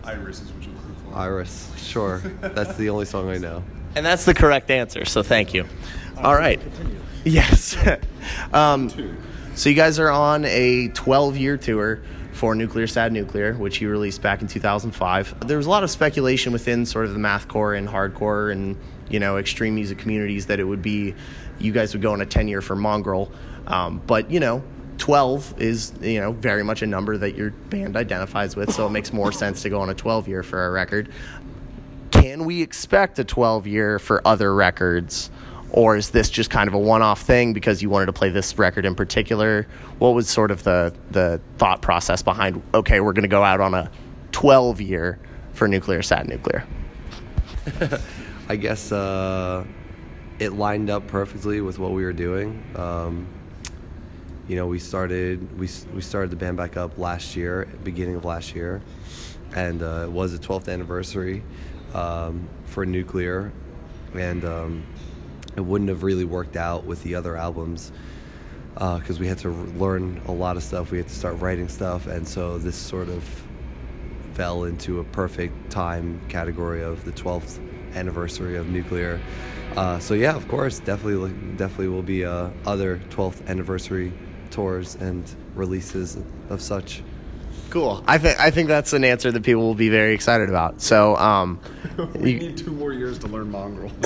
Iris 0.03 0.43
is 0.43 0.53
what 0.53 0.63
you're 0.63 0.75
looking 0.75 0.95
for. 1.11 1.17
Iris, 1.17 1.73
sure. 1.79 2.19
That's 2.41 2.77
the 2.77 2.91
only 2.91 3.07
song 3.07 3.31
I 3.31 3.39
know. 3.39 3.63
And 3.97 4.05
that's 4.05 4.25
the 4.25 4.35
correct 4.35 4.73
answer, 4.73 5.05
so 5.05 5.23
thank 5.23 5.55
you. 5.55 5.67
All 6.19 6.35
right. 6.35 6.61
Yes. 7.25 7.77
um, 8.53 8.91
so 9.55 9.69
you 9.69 9.77
guys 9.77 10.01
are 10.01 10.11
on 10.11 10.45
a 10.47 10.89
12 10.89 11.37
year 11.37 11.57
tour 11.57 12.01
for 12.33 12.57
Nuclear 12.57 12.89
Sad 12.89 13.13
Nuclear, 13.13 13.55
which 13.55 13.81
you 13.81 13.89
released 13.89 14.21
back 14.21 14.43
in 14.43 14.49
2005. 14.49 15.47
There 15.47 15.57
was 15.57 15.67
a 15.67 15.71
lot 15.71 15.85
of 15.85 15.91
speculation 15.91 16.53
within 16.53 16.85
sort 16.85 17.07
of 17.07 17.13
the 17.13 17.21
mathcore 17.21 17.79
and 17.79 17.89
hardcore 17.89 18.51
and 18.51 18.77
you 19.09 19.21
know 19.21 19.37
extreme 19.37 19.77
music 19.77 19.99
communities 19.99 20.47
that 20.47 20.59
it 20.59 20.65
would 20.65 20.83
be 20.83 21.15
you 21.61 21.71
guys 21.71 21.95
would 21.95 22.03
go 22.03 22.13
on 22.13 22.21
a 22.21 22.27
10 22.27 22.49
year 22.49 22.61
for 22.61 22.75
Mongrel, 22.75 23.31
um, 23.69 24.03
but 24.07 24.29
you 24.31 24.41
know 24.41 24.63
12 24.99 25.61
is 25.61 25.93
you 26.01 26.21
know 26.21 26.33
very 26.33 26.65
much 26.65 26.83
a 26.83 26.87
number 26.87 27.17
that 27.17 27.37
your 27.37 27.51
band 27.51 27.97
identifies 27.97 28.57
with, 28.57 28.73
so 28.73 28.87
it 28.87 28.91
makes 28.91 29.13
more 29.13 29.31
sense 29.45 29.63
to 29.63 29.71
go 29.71 29.81
on 29.81 29.89
a 29.89 29.95
12 29.95 30.27
year 30.27 30.43
for 30.43 30.67
a 30.67 30.71
record. 30.71 31.11
Can 32.11 32.45
we 32.45 32.63
expect 32.63 33.19
a 33.21 33.25
12 33.25 33.69
year 33.69 33.99
for 34.01 34.21
other 34.27 34.53
records 34.53 35.31
or 35.75 35.97
is 35.97 36.11
this 36.11 36.31
just 36.31 36.51
kind 36.51 36.69
of 36.69 36.75
a 36.75 36.79
one-off 36.79 37.23
thing 37.23 37.53
because 37.53 37.83
you 37.83 37.91
wanted 37.91 38.07
to 38.07 38.13
play 38.13 38.31
this 38.31 38.57
record 38.57 38.87
in 38.87 38.95
particular? 38.95 39.67
What 39.99 40.11
was 40.11 40.31
sort 40.31 40.53
of 40.53 40.63
the 40.63 40.95
the 41.11 41.41
thought 41.59 41.83
process 41.83 42.23
behind 42.23 42.63
okay 42.73 43.01
we're 43.01 43.13
going 43.13 43.25
to 43.25 43.29
go 43.29 43.43
out 43.43 43.61
on 43.61 43.75
a 43.75 43.91
12 44.31 44.81
year 44.81 45.19
for 45.53 45.67
nuclear 45.67 46.01
sad 46.01 46.29
nuclear? 46.29 46.65
I 48.49 48.55
guess 48.55 48.93
uh, 48.93 49.65
it 50.39 50.53
lined 50.53 50.91
up 50.91 51.09
perfectly 51.09 51.61
with 51.61 51.81
what 51.81 51.91
we 51.91 52.05
were 52.05 52.13
doing. 52.13 52.63
Um, 52.77 53.27
you 54.47 54.55
know, 54.55 54.69
we 54.69 54.79
started 54.79 55.59
we 55.59 55.69
we 55.93 56.03
started 56.03 56.31
the 56.31 56.37
band 56.37 56.57
back 56.57 56.77
up 56.77 56.99
last 56.99 57.35
year, 57.35 57.67
beginning 57.83 58.15
of 58.15 58.25
last 58.25 58.55
year, 58.55 58.81
and 59.57 59.83
uh, 59.83 60.05
it 60.05 60.13
was 60.13 60.39
the 60.39 60.47
12th 60.47 60.73
anniversary 60.73 61.43
um, 61.95 62.49
for 62.65 62.87
Nuclear, 62.87 63.51
and 64.15 64.45
um, 64.45 64.87
it 65.57 65.61
wouldn't 65.61 65.89
have 65.89 66.03
really 66.03 66.25
worked 66.25 66.57
out 66.57 66.85
with 66.85 67.03
the 67.03 67.15
other 67.15 67.37
albums 67.37 67.93
because 68.75 69.21
we 69.21 69.29
had 69.29 69.39
to 69.39 69.51
learn 69.51 70.21
a 70.27 70.33
lot 70.33 70.57
of 70.57 70.63
stuff. 70.63 70.91
We 70.91 70.99
had 70.99 71.09
to 71.09 71.15
start 71.15 71.39
writing 71.41 71.69
stuff, 71.69 72.07
and 72.07 72.27
so 72.27 72.59
this 72.59 72.77
sort 72.77 73.09
of 73.09 73.25
fell 74.35 74.65
into 74.65 74.99
a 74.99 75.05
perfect 75.05 75.71
time 75.71 76.21
category 76.29 76.83
of 76.83 77.05
the 77.05 77.13
12th 77.13 77.61
anniversary 77.95 78.57
of 78.57 78.69
nuclear. 78.69 79.21
Uh, 79.77 79.99
so 79.99 80.15
yeah, 80.15 80.35
of 80.35 80.47
course, 80.49 80.81
definitely, 80.81 81.33
definitely 81.57 81.89
will 81.89 82.03
be 82.03 82.25
uh, 82.25 82.51
other 82.67 83.01
12th 83.11 83.47
anniversary 83.47 84.13
tours 84.51 84.97
and 84.97 85.25
releases 85.55 86.19
of 86.49 86.61
such. 86.61 87.03
Cool. 87.75 88.05
I 88.07 88.19
think 88.19 88.39
I 88.39 88.53
think 88.53 88.69
that's 88.69 88.93
an 88.93 89.03
answer 89.03 89.33
that 89.33 89.43
people 89.43 89.63
will 89.63 89.75
be 89.75 89.89
very 89.89 90.15
excited 90.15 90.49
about. 90.49 90.81
So, 90.81 91.17
um, 91.17 91.59
we 92.15 92.35
you- 92.35 92.39
need 92.39 92.57
two 92.57 92.71
more 92.71 92.93
years 92.93 93.19
to 93.19 93.27
learn 93.27 93.51
mongrel. 93.51 93.91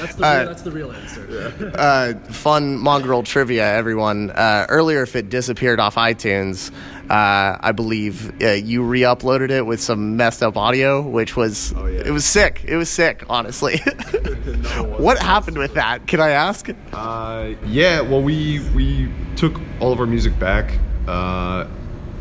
That's 0.00 0.14
the, 0.16 0.24
Uh, 0.26 0.38
real, 0.38 0.46
that's 0.48 0.62
the 0.62 0.70
real 0.72 0.90
answer. 0.90 1.72
uh, 1.76 2.14
fun 2.32 2.78
mongrel 2.78 3.22
trivia, 3.22 3.74
everyone. 3.74 4.30
Uh, 4.30 4.64
earlier, 4.70 5.02
if 5.02 5.14
it 5.14 5.28
disappeared 5.28 5.78
off 5.78 5.96
iTunes, 5.96 6.72
uh, 7.10 7.58
I 7.60 7.72
believe 7.72 8.32
uh, 8.42 8.52
you 8.52 8.82
re-uploaded 8.82 9.50
it 9.50 9.66
with 9.66 9.82
some 9.82 10.16
messed 10.16 10.42
up 10.42 10.56
audio, 10.56 11.02
which 11.02 11.36
was 11.36 11.72
it 11.72 12.10
was 12.10 12.24
sick. 12.24 12.64
It 12.66 12.76
was 12.76 12.88
sick, 12.88 13.24
honestly. 13.28 13.76
what 14.96 15.18
happened 15.18 15.58
with 15.58 15.74
that? 15.74 16.06
Can 16.06 16.20
I 16.20 16.30
ask? 16.30 16.70
Uh, 16.94 17.50
yeah, 17.66 18.00
well, 18.00 18.22
we 18.22 18.60
we 18.74 19.12
took 19.36 19.60
all 19.78 19.92
of 19.92 20.00
our 20.00 20.06
music 20.06 20.36
back, 20.38 20.78
uh, 21.06 21.66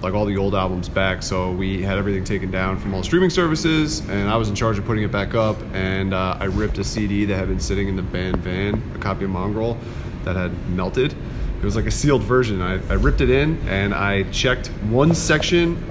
like 0.01 0.13
all 0.13 0.25
the 0.25 0.37
old 0.37 0.55
albums 0.55 0.89
back. 0.89 1.23
So 1.23 1.51
we 1.51 1.81
had 1.81 1.97
everything 1.97 2.23
taken 2.23 2.51
down 2.51 2.79
from 2.79 2.93
all 2.93 3.03
streaming 3.03 3.29
services, 3.29 3.99
and 4.09 4.29
I 4.29 4.35
was 4.35 4.49
in 4.49 4.55
charge 4.55 4.77
of 4.77 4.85
putting 4.85 5.03
it 5.03 5.11
back 5.11 5.35
up. 5.35 5.57
And 5.73 6.13
uh, 6.13 6.37
I 6.39 6.45
ripped 6.45 6.77
a 6.77 6.83
CD 6.83 7.25
that 7.25 7.37
had 7.37 7.47
been 7.47 7.59
sitting 7.59 7.87
in 7.87 7.95
the 7.95 8.01
band 8.01 8.37
van, 8.37 8.81
a 8.95 8.99
copy 8.99 9.25
of 9.25 9.29
Mongrel, 9.29 9.77
that 10.23 10.35
had 10.35 10.69
melted. 10.69 11.13
It 11.13 11.65
was 11.65 11.75
like 11.75 11.85
a 11.85 11.91
sealed 11.91 12.23
version. 12.23 12.61
I, 12.61 12.73
I 12.89 12.93
ripped 12.93 13.21
it 13.21 13.29
in, 13.29 13.59
and 13.67 13.93
I 13.93 14.23
checked 14.31 14.67
one 14.89 15.13
section 15.13 15.83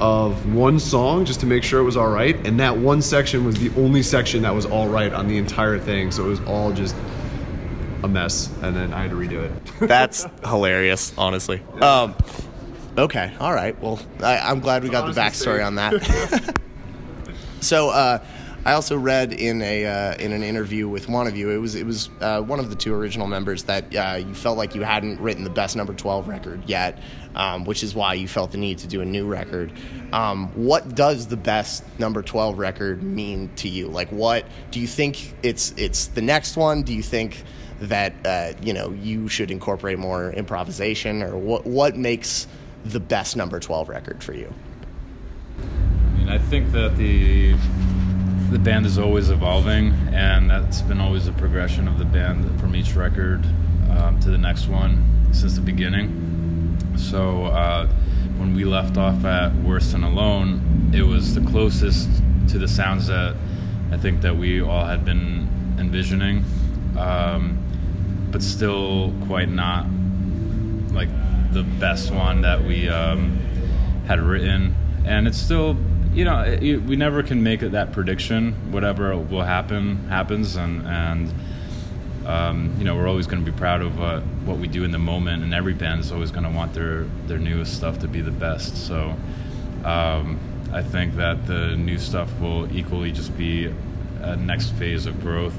of 0.00 0.54
one 0.54 0.78
song 0.78 1.24
just 1.24 1.40
to 1.40 1.46
make 1.46 1.64
sure 1.64 1.80
it 1.80 1.84
was 1.84 1.96
all 1.96 2.08
right. 2.08 2.34
And 2.46 2.58
that 2.60 2.76
one 2.76 3.02
section 3.02 3.44
was 3.44 3.58
the 3.58 3.70
only 3.80 4.02
section 4.02 4.42
that 4.42 4.54
was 4.54 4.64
all 4.64 4.88
right 4.88 5.12
on 5.12 5.28
the 5.28 5.36
entire 5.36 5.78
thing. 5.78 6.12
So 6.12 6.24
it 6.24 6.28
was 6.28 6.40
all 6.42 6.72
just 6.72 6.96
a 8.02 8.08
mess, 8.08 8.48
and 8.62 8.76
then 8.76 8.92
I 8.92 9.02
had 9.02 9.10
to 9.10 9.16
redo 9.16 9.42
it. 9.42 9.88
That's 9.88 10.26
hilarious, 10.44 11.12
honestly. 11.18 11.62
Um, 11.80 12.14
okay, 12.98 13.32
all 13.40 13.52
right. 13.52 13.80
Well, 13.80 14.00
I, 14.20 14.38
I'm 14.38 14.60
glad 14.60 14.82
we 14.82 14.88
got 14.88 15.12
the 15.12 15.18
backstory 15.18 15.64
on 15.64 15.76
that. 15.76 16.58
so, 17.60 17.90
uh, 17.90 18.24
I 18.68 18.72
also 18.72 18.98
read 18.98 19.32
in 19.32 19.62
a 19.62 19.86
uh, 19.86 20.14
in 20.16 20.32
an 20.32 20.42
interview 20.42 20.88
with 20.88 21.08
one 21.08 21.26
of 21.26 21.34
you. 21.34 21.48
It 21.50 21.56
was 21.56 21.74
it 21.74 21.86
was 21.86 22.10
uh, 22.20 22.42
one 22.42 22.58
of 22.58 22.68
the 22.68 22.76
two 22.76 22.94
original 22.94 23.26
members 23.26 23.62
that 23.64 23.94
uh, 23.96 24.16
you 24.16 24.34
felt 24.34 24.58
like 24.58 24.74
you 24.74 24.82
hadn't 24.82 25.20
written 25.20 25.42
the 25.42 25.48
best 25.48 25.74
number 25.74 25.94
twelve 25.94 26.28
record 26.28 26.62
yet, 26.66 26.98
um, 27.34 27.64
which 27.64 27.82
is 27.82 27.94
why 27.94 28.12
you 28.12 28.28
felt 28.28 28.52
the 28.52 28.58
need 28.58 28.76
to 28.78 28.86
do 28.86 29.00
a 29.00 29.06
new 29.06 29.26
record. 29.26 29.72
Um, 30.12 30.48
what 30.54 30.94
does 30.94 31.28
the 31.28 31.36
best 31.36 31.82
number 31.98 32.20
twelve 32.20 32.58
record 32.58 33.02
mean 33.02 33.48
to 33.56 33.68
you? 33.68 33.88
Like, 33.88 34.10
what 34.10 34.44
do 34.70 34.80
you 34.80 34.86
think 34.86 35.34
it's 35.42 35.72
it's 35.78 36.08
the 36.08 36.22
next 36.22 36.56
one? 36.56 36.82
Do 36.82 36.92
you 36.92 37.02
think 37.02 37.44
that 37.80 38.12
uh, 38.26 38.52
you 38.60 38.74
know 38.74 38.90
you 38.90 39.28
should 39.28 39.50
incorporate 39.50 39.98
more 39.98 40.32
improvisation, 40.32 41.22
or 41.22 41.38
what 41.38 41.64
what 41.64 41.96
makes 41.96 42.48
the 42.84 43.00
best 43.00 43.36
number 43.36 43.60
twelve 43.60 43.88
record 43.88 44.22
for 44.22 44.34
you? 44.34 44.52
I 45.58 46.18
mean, 46.18 46.28
I 46.28 46.38
think 46.38 46.72
that 46.72 46.96
the 46.96 47.54
the 48.50 48.58
band 48.58 48.86
is 48.86 48.98
always 48.98 49.30
evolving, 49.30 49.92
and 50.12 50.50
that's 50.50 50.80
been 50.82 51.00
always 51.00 51.26
a 51.26 51.32
progression 51.32 51.86
of 51.86 51.98
the 51.98 52.04
band 52.04 52.58
from 52.60 52.74
each 52.74 52.94
record 52.94 53.44
um, 53.90 54.18
to 54.20 54.30
the 54.30 54.38
next 54.38 54.68
one 54.68 55.04
since 55.32 55.54
the 55.54 55.60
beginning. 55.60 56.76
So 56.96 57.44
uh, 57.44 57.86
when 58.38 58.54
we 58.54 58.64
left 58.64 58.96
off 58.96 59.24
at 59.24 59.54
Worse 59.56 59.92
Than 59.92 60.02
Alone, 60.02 60.90
it 60.94 61.02
was 61.02 61.34
the 61.34 61.42
closest 61.42 62.08
to 62.48 62.58
the 62.58 62.68
sounds 62.68 63.06
that 63.08 63.36
I 63.92 63.98
think 63.98 64.22
that 64.22 64.36
we 64.36 64.62
all 64.62 64.84
had 64.84 65.04
been 65.04 65.48
envisioning, 65.78 66.44
um, 66.98 67.58
but 68.30 68.42
still 68.42 69.12
quite 69.26 69.50
not 69.50 69.86
like 70.92 71.10
the 71.52 71.62
best 71.62 72.10
one 72.10 72.42
that 72.42 72.62
we 72.64 72.88
um, 72.88 73.38
had 74.06 74.20
written, 74.20 74.74
and 75.04 75.26
it's 75.26 75.38
still, 75.38 75.76
you 76.12 76.24
know, 76.24 76.40
it, 76.42 76.62
it- 76.62 76.82
we 76.82 76.96
never 76.96 77.22
can 77.22 77.42
make 77.42 77.62
it 77.62 77.72
that 77.72 77.92
prediction. 77.92 78.52
Whatever 78.72 79.16
will 79.16 79.42
happen 79.42 80.08
happens, 80.08 80.56
and 80.56 80.86
and 80.86 81.32
um, 82.26 82.74
you 82.78 82.84
know 82.84 82.94
we're 82.96 83.08
always 83.08 83.26
going 83.26 83.44
to 83.44 83.50
be 83.50 83.56
proud 83.56 83.80
of 83.82 83.98
what 83.98 84.22
what 84.44 84.58
we 84.58 84.68
do 84.68 84.84
in 84.84 84.90
the 84.90 84.98
moment, 84.98 85.42
and 85.42 85.54
every 85.54 85.74
band 85.74 86.00
is 86.00 86.12
always 86.12 86.30
going 86.30 86.44
to 86.44 86.50
want 86.50 86.74
their 86.74 87.04
their 87.26 87.38
newest 87.38 87.74
stuff 87.76 87.98
to 88.00 88.08
be 88.08 88.20
the 88.20 88.30
best. 88.32 88.76
So. 88.86 89.14
Um, 89.84 90.38
I 90.70 90.82
think 90.82 91.16
that 91.16 91.46
the 91.46 91.76
new 91.76 91.96
stuff 91.98 92.28
will 92.40 92.70
equally 92.76 93.10
just 93.10 93.34
be 93.38 93.72
a 94.20 94.36
next 94.36 94.70
phase 94.72 95.06
of 95.06 95.18
growth 95.22 95.54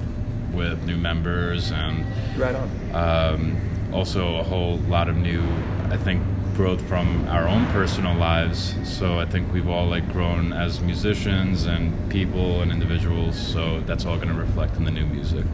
with 0.53 0.83
new 0.83 0.97
members 0.97 1.71
and 1.71 2.05
Right 2.37 2.53
on. 2.53 2.69
um, 2.93 3.57
also 3.93 4.37
a 4.37 4.43
whole 4.43 4.77
lot 4.89 5.09
of 5.09 5.15
new 5.17 5.41
i 5.89 5.97
think 5.97 6.21
growth 6.59 6.85
from 6.89 7.25
our 7.29 7.47
own 7.47 7.65
personal 7.67 8.13
lives. 8.15 8.75
So 8.83 9.17
i 9.17 9.25
think 9.25 9.53
we've 9.53 9.69
all 9.69 9.87
like 9.87 10.11
grown 10.11 10.51
as 10.51 10.81
musicians 10.81 11.67
and 11.67 11.93
people 12.11 12.61
and 12.61 12.69
individuals. 12.69 13.37
So 13.37 13.79
that's 13.85 14.05
all 14.05 14.17
going 14.17 14.27
to 14.27 14.33
reflect 14.33 14.75
in 14.75 14.83
the 14.83 14.91
new 14.91 15.05
music. 15.05 15.45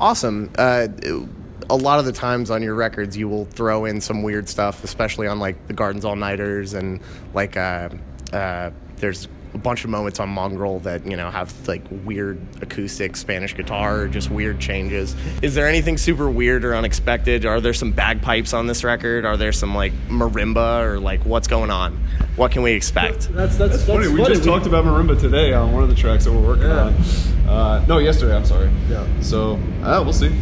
Awesome. 0.00 0.52
Uh, 0.56 0.86
a 1.68 1.76
lot 1.76 1.98
of 1.98 2.04
the 2.04 2.12
times 2.12 2.48
on 2.48 2.62
your 2.62 2.76
records, 2.76 3.16
you 3.16 3.28
will 3.28 3.46
throw 3.46 3.86
in 3.86 4.00
some 4.00 4.22
weird 4.22 4.48
stuff, 4.48 4.84
especially 4.84 5.26
on 5.26 5.40
like 5.40 5.66
the 5.66 5.72
Gardens 5.72 6.04
All 6.04 6.14
Nighters 6.14 6.74
and 6.74 7.00
like 7.34 7.56
uh, 7.56 7.88
uh, 8.32 8.70
there's 8.98 9.26
a 9.54 9.58
bunch 9.58 9.84
of 9.84 9.90
moments 9.90 10.20
on 10.20 10.28
Mongrel 10.28 10.80
that 10.80 11.06
you 11.06 11.16
know 11.16 11.30
have 11.30 11.52
like 11.68 11.82
weird 12.04 12.40
acoustic 12.60 13.16
Spanish 13.16 13.54
guitar 13.54 14.08
just 14.08 14.30
weird 14.30 14.60
changes. 14.60 15.14
Is 15.42 15.54
there 15.54 15.66
anything 15.66 15.98
super 15.98 16.28
weird 16.30 16.64
or 16.64 16.74
unexpected? 16.74 17.44
Are 17.46 17.60
there 17.60 17.74
some 17.74 17.92
bagpipes 17.92 18.52
on 18.52 18.66
this 18.66 18.84
record? 18.84 19.24
Are 19.24 19.36
there 19.36 19.52
some 19.52 19.74
like 19.74 19.92
marimba 20.08 20.82
or 20.82 20.98
like 21.00 21.24
what's 21.24 21.48
going 21.48 21.70
on? 21.70 21.96
What 22.36 22.52
can 22.52 22.62
we 22.62 22.72
expect? 22.72 23.32
That's 23.32 23.56
that's, 23.56 23.74
that's 23.74 23.84
funny. 23.84 24.08
We 24.08 24.24
just 24.24 24.44
talked 24.44 24.66
about 24.66 24.84
marimba 24.84 25.20
today 25.20 25.52
on 25.52 25.72
one 25.72 25.82
of 25.82 25.88
the 25.88 25.94
tracks 25.96 26.24
that 26.24 26.32
we're 26.32 26.46
working 26.46 26.70
on. 26.70 26.94
Uh, 27.48 27.84
no, 27.88 27.98
yesterday. 27.98 28.36
I'm 28.36 28.44
sorry. 28.44 28.70
Yeah. 28.88 29.06
So 29.20 29.54
uh, 29.82 30.02
we'll 30.04 30.12
see. 30.12 30.32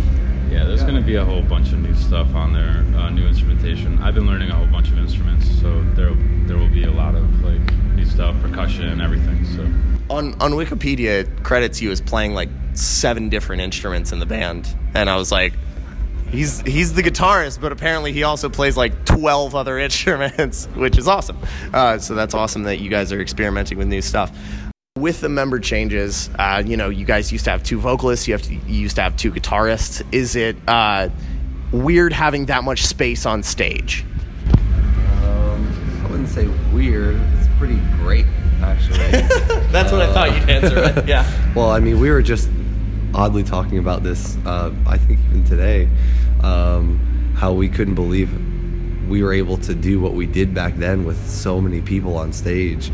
Yeah 0.51 0.65
there's 0.65 0.83
going 0.83 0.95
to 0.95 1.01
be 1.01 1.17
a 1.17 1.25
whole 1.25 1.43
bunch 1.43 1.73
of 1.73 1.79
new 1.79 1.95
stuff 1.95 2.35
on 2.35 2.53
there 2.53 2.85
uh, 2.99 3.11
new 3.11 3.27
instrumentation 3.27 3.99
i've 4.03 4.15
been 4.15 4.27
learning 4.27 4.51
a 4.51 4.55
whole 4.55 4.67
bunch 4.67 4.91
of 4.91 4.99
instruments 4.99 5.49
so 5.61 5.83
there 5.95 6.15
there 6.47 6.57
will 6.57 6.71
be 6.71 6.85
a 6.85 6.93
lot 6.93 7.15
of 7.15 7.43
like 7.43 7.77
new 7.95 8.05
stuff 8.05 8.35
percussion 8.43 8.85
and 8.89 9.01
everything 9.01 9.45
so 9.45 9.63
on 10.09 10.35
on 10.41 10.53
Wikipedia 10.53 11.21
it 11.21 11.43
credits 11.43 11.81
you 11.81 11.91
as 11.91 12.01
playing 12.01 12.35
like 12.35 12.49
seven 12.75 13.29
different 13.29 13.63
instruments 13.63 14.13
in 14.13 14.19
the 14.19 14.27
band, 14.27 14.75
and 14.95 15.11
I 15.11 15.17
was 15.17 15.33
like, 15.33 15.55
he's 16.31 16.61
he's 16.61 16.95
the 16.95 17.03
guitarist, 17.03 17.61
but 17.61 17.73
apparently 17.73 18.13
he 18.13 18.23
also 18.23 18.49
plays 18.49 18.77
like 18.77 19.05
twelve 19.05 19.55
other 19.55 19.79
instruments, 19.89 20.67
which 20.75 20.99
is 20.99 21.09
awesome. 21.09 21.39
Uh, 21.73 21.99
so 21.99 22.15
that's 22.15 22.35
awesome 22.35 22.65
that 22.65 22.79
you 22.79 22.91
guys 22.91 23.13
are 23.13 23.21
experimenting 23.21 23.79
with 23.79 23.89
new 23.89 24.03
stuff. 24.03 24.37
With 24.97 25.21
the 25.21 25.29
member 25.29 25.61
changes, 25.61 26.31
uh, 26.39 26.63
you 26.65 26.79
know, 26.79 26.89
you 26.89 27.05
guys 27.05 27.31
used 27.31 27.45
to 27.45 27.51
have 27.51 27.63
two 27.63 27.79
vocalists, 27.79 28.27
you 28.27 28.33
have 28.33 28.41
to 28.43 28.55
you 28.55 28.81
used 28.81 28.97
to 28.97 29.03
have 29.03 29.15
two 29.19 29.31
guitarists. 29.31 30.03
Is 30.11 30.37
it 30.37 30.57
uh, 30.67 31.11
weird 31.71 32.15
having 32.15 32.47
that 32.47 32.65
much 32.65 32.87
space 32.87 33.27
on 33.27 33.43
stage? 33.43 34.07
Um, 35.23 36.03
I 36.03 36.09
wouldn't 36.11 36.31
say 36.31 36.49
weird. 36.73 37.21
It's 37.37 37.49
pretty 37.59 37.79
great, 37.99 38.25
actually. 38.63 38.97
That's 39.71 39.93
what 39.93 40.01
I 40.01 40.11
thought 40.15 40.35
you'd 40.35 40.49
answer. 40.49 41.05
Yeah. 41.07 41.31
Well, 41.55 41.71
I 41.71 41.79
mean, 41.79 42.01
we 42.01 42.11
were 42.11 42.23
just 42.23 42.49
oddly 43.15 43.45
talking 43.45 43.77
about 43.77 44.03
this. 44.03 44.39
Uh, 44.47 44.73
I 44.87 44.97
think 44.97 45.21
even 45.29 45.45
today, 45.45 45.91
um, 46.43 47.35
how 47.37 47.53
we 47.53 47.69
couldn't 47.69 47.97
believe 47.97 48.31
we 49.11 49.23
were 49.23 49.35
able 49.35 49.59
to 49.59 49.75
do 49.75 50.01
what 50.01 50.15
we 50.15 50.25
did 50.25 50.55
back 50.55 50.77
then 50.77 51.05
with 51.05 51.29
so 51.29 51.61
many 51.61 51.83
people 51.83 52.17
on 52.17 52.33
stage. 52.33 52.91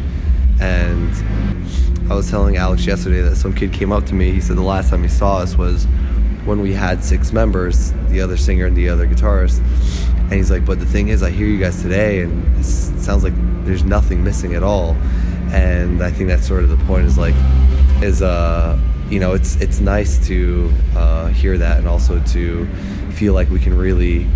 And 0.63 2.11
I 2.11 2.15
was 2.15 2.31
telling 2.31 2.57
Alex 2.57 2.87
yesterday 2.87 3.21
that 3.21 3.35
some 3.35 3.53
kid 3.53 3.73
came 3.73 3.91
up 3.91 4.07
to 4.07 4.15
me. 4.15 4.31
He 4.31 4.41
said 4.41 4.57
the 4.57 4.63
last 4.63 4.91
time 4.91 5.03
he 5.03 5.09
saw 5.09 5.39
us 5.39 5.57
was 5.57 5.87
when 6.45 6.61
we 6.61 6.73
had 6.73 7.03
six 7.03 7.33
members, 7.33 7.93
the 8.09 8.21
other 8.21 8.37
singer 8.37 8.67
and 8.67 8.77
the 8.77 8.89
other 8.89 9.09
guitarist. 9.09 9.59
And 10.21 10.33
he's 10.35 10.53
like, 10.53 10.65
but 10.65 10.79
the 10.79 10.87
thing 10.87 11.09
is, 11.09 11.23
I 11.25 11.31
hear 11.31 11.49
you 11.49 11.59
guys 11.59 11.83
today, 11.83 12.23
and 12.23 12.57
it 12.59 12.65
sounds 12.65 13.25
like 13.25 13.33
there's 13.65 13.83
nothing 13.83 14.23
missing 14.23 14.55
at 14.55 14.63
all. 14.63 14.95
And 15.51 16.01
I 16.01 16.13
think 16.13 16.29
that's 16.29 16.47
sort 16.47 16.63
of 16.63 16.71
the 16.71 16.83
point. 16.87 17.07
Is 17.07 17.19
like, 17.19 17.35
is 18.01 18.23
uh, 18.23 18.79
you 19.11 19.19
know, 19.19 19.33
it's 19.33 19.57
it's 19.57 19.81
nice 19.81 20.25
to 20.29 20.73
uh, 20.95 21.27
hear 21.29 21.59
that, 21.59 21.79
and 21.79 21.89
also 21.89 22.23
to 22.29 22.67
feel 23.15 23.35
like 23.35 23.51
we 23.51 23.59
can 23.59 23.77
really 23.77 24.29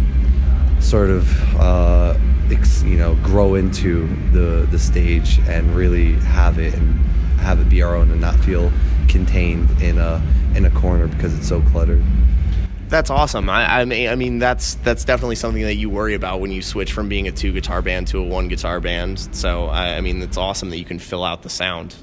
sort 0.81 1.09
of 1.09 1.55
uh, 1.55 2.19
you 2.87 2.97
know 2.97 3.15
grow 3.17 3.55
into 3.55 4.07
the 4.33 4.67
the 4.71 4.79
stage 4.79 5.39
and 5.49 5.75
really 5.75 6.13
have 6.15 6.59
it 6.59 6.75
and 6.75 7.01
have 7.41 7.61
it 7.61 7.69
be 7.69 7.83
our 7.83 7.95
own 7.95 8.11
and 8.11 8.21
not 8.21 8.39
feel 8.41 8.73
contained 9.09 9.71
in 9.83 9.99
a 9.99 10.23
in 10.55 10.65
a 10.65 10.71
corner 10.71 11.07
because 11.07 11.37
it's 11.37 11.49
so 11.49 11.61
cluttered. 11.63 12.03
That's 12.89 13.11
awesome. 13.11 13.51
I, 13.51 13.81
I 13.81 13.85
mean, 13.85 14.09
I 14.09 14.15
mean, 14.15 14.39
that's 14.39 14.77
that's 14.77 15.05
definitely 15.05 15.35
something 15.35 15.63
that 15.63 15.75
you 15.75 15.91
worry 15.91 16.15
about 16.15 16.41
when 16.41 16.53
you 16.53 16.63
switch 16.63 16.93
from 16.93 17.09
being 17.09 17.27
a 17.27 17.33
two 17.33 17.53
guitar 17.53 17.83
band 17.83 18.07
to 18.09 18.19
a 18.19 18.23
one 18.23 18.47
guitar 18.47 18.81
band. 18.81 19.35
So, 19.35 19.67
I, 19.67 19.97
I 19.97 20.01
mean, 20.01 20.23
it's 20.23 20.37
awesome 20.37 20.71
that 20.71 20.79
you 20.79 20.85
can 20.85 21.01
fill 21.01 21.25
out 21.25 21.43
the 21.43 21.49
sound. 21.49 21.97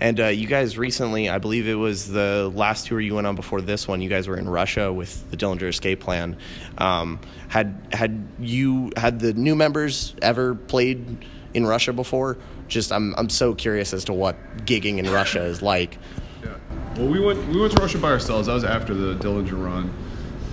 And 0.00 0.18
uh, 0.18 0.26
you 0.28 0.46
guys 0.46 0.78
recently, 0.78 1.28
I 1.28 1.38
believe 1.38 1.68
it 1.68 1.74
was 1.74 2.10
the 2.10 2.50
last 2.54 2.86
tour 2.86 3.00
you 3.00 3.14
went 3.14 3.26
on 3.26 3.36
before 3.36 3.60
this 3.60 3.86
one. 3.86 4.00
You 4.00 4.08
guys 4.08 4.26
were 4.26 4.38
in 4.38 4.48
Russia 4.48 4.90
with 4.90 5.30
the 5.30 5.36
Dillinger 5.36 5.68
Escape 5.68 6.00
Plan. 6.00 6.38
Um, 6.78 7.20
had 7.48 7.86
had 7.92 8.26
you 8.38 8.92
had 8.96 9.20
the 9.20 9.34
new 9.34 9.54
members 9.54 10.14
ever 10.22 10.54
played 10.54 11.26
in 11.52 11.66
Russia 11.66 11.92
before? 11.92 12.38
Just, 12.66 12.92
I'm 12.92 13.14
I'm 13.18 13.28
so 13.28 13.54
curious 13.54 13.92
as 13.92 14.04
to 14.06 14.14
what 14.14 14.36
gigging 14.64 14.98
in 14.98 15.10
Russia 15.10 15.42
is 15.42 15.62
like. 15.62 15.98
Yeah. 16.42 16.56
Well, 16.96 17.08
we 17.08 17.20
went 17.20 17.46
we 17.48 17.60
went 17.60 17.70
to 17.74 17.82
Russia 17.82 17.98
by 17.98 18.08
ourselves. 18.12 18.46
That 18.46 18.54
was 18.54 18.64
after 18.64 18.94
the 18.94 19.14
Dillinger 19.16 19.62
run, 19.62 19.92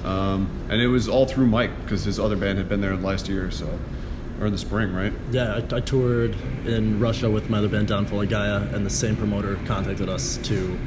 um, 0.04 0.50
and 0.70 0.82
it 0.82 0.88
was 0.88 1.08
all 1.08 1.26
through 1.26 1.48
Mike 1.48 1.72
because 1.82 2.04
his 2.04 2.20
other 2.20 2.36
band 2.36 2.58
had 2.58 2.68
been 2.68 2.82
there 2.82 2.98
last 2.98 3.30
year, 3.30 3.50
so 3.52 3.80
or 4.40 4.46
in 4.48 4.52
the 4.52 4.58
spring, 4.58 4.94
right? 4.94 5.14
Yeah, 5.32 5.56
I, 5.72 5.76
I 5.78 5.80
toured 5.82 6.36
in 6.66 7.00
Russia 7.00 7.30
with 7.30 7.50
my 7.50 7.58
other 7.60 7.70
band, 7.70 7.88
Downfall 7.88 8.22
of 8.22 8.30
Gaia, 8.30 8.62
and 8.74 8.86
the 8.86 8.90
same 8.90 9.16
promoter 9.16 9.58
contacted 9.66 10.10
us 10.10 10.38
to 10.44 10.78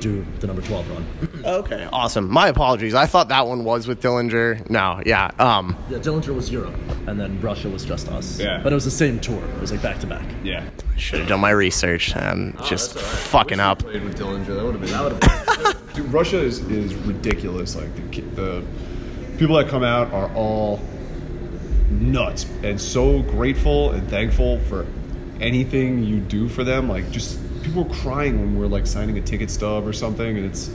do 0.00 0.24
the 0.40 0.46
number 0.46 0.60
12 0.60 0.90
run. 0.90 1.06
Okay, 1.46 1.88
awesome. 1.92 2.28
My 2.28 2.48
apologies. 2.48 2.94
I 2.94 3.06
thought 3.06 3.28
that 3.28 3.46
one 3.46 3.64
was 3.64 3.86
with 3.86 4.02
Dillinger. 4.02 4.68
No, 4.68 5.00
yeah. 5.06 5.30
Um, 5.38 5.76
Yeah, 5.88 5.98
Dillinger 5.98 6.34
was 6.34 6.50
Europe, 6.50 6.74
and 7.06 7.18
then 7.18 7.40
Russia 7.40 7.68
was 7.70 7.84
just 7.84 8.08
us. 8.08 8.38
Yeah. 8.38 8.60
But 8.62 8.72
it 8.72 8.74
was 8.74 8.84
the 8.84 8.90
same 8.90 9.18
tour. 9.18 9.42
It 9.42 9.60
was 9.60 9.72
like 9.72 9.82
back 9.82 10.00
to 10.00 10.06
back. 10.06 10.26
Yeah. 10.42 10.64
should 10.96 11.20
have 11.20 11.28
done 11.28 11.40
my 11.40 11.50
research. 11.50 12.14
Um, 12.16 12.56
just 12.66 12.98
fucking 12.98 13.60
up. 13.60 13.78
Played 13.80 14.04
with 14.04 14.18
Dillinger. 14.18 14.46
That 14.56 14.64
would 14.64 14.74
have 14.74 14.80
been. 14.80 14.90
That 14.90 15.02
would 15.04 15.24
have 15.24 15.84
Dude, 15.94 16.12
Russia 16.12 16.38
is, 16.38 16.58
is 16.70 16.94
ridiculous. 16.94 17.76
Like 17.76 17.94
the, 18.12 18.20
the 18.34 18.64
people 19.38 19.56
that 19.56 19.68
come 19.68 19.84
out 19.84 20.12
are 20.12 20.28
all 20.34 20.80
nuts 21.90 22.46
and 22.62 22.80
so 22.80 23.22
grateful 23.22 23.90
and 23.92 24.08
thankful 24.08 24.58
for 24.60 24.86
anything 25.40 26.04
you 26.04 26.20
do 26.20 26.48
for 26.48 26.64
them. 26.64 26.88
Like 26.88 27.10
just 27.10 27.38
people 27.62 27.84
were 27.84 27.94
crying 27.94 28.38
when 28.40 28.58
we're 28.58 28.66
like 28.66 28.86
signing 28.86 29.18
a 29.18 29.22
ticket 29.22 29.50
stub 29.50 29.86
or 29.86 29.92
something, 29.92 30.36
and 30.36 30.46
it's 30.46 30.70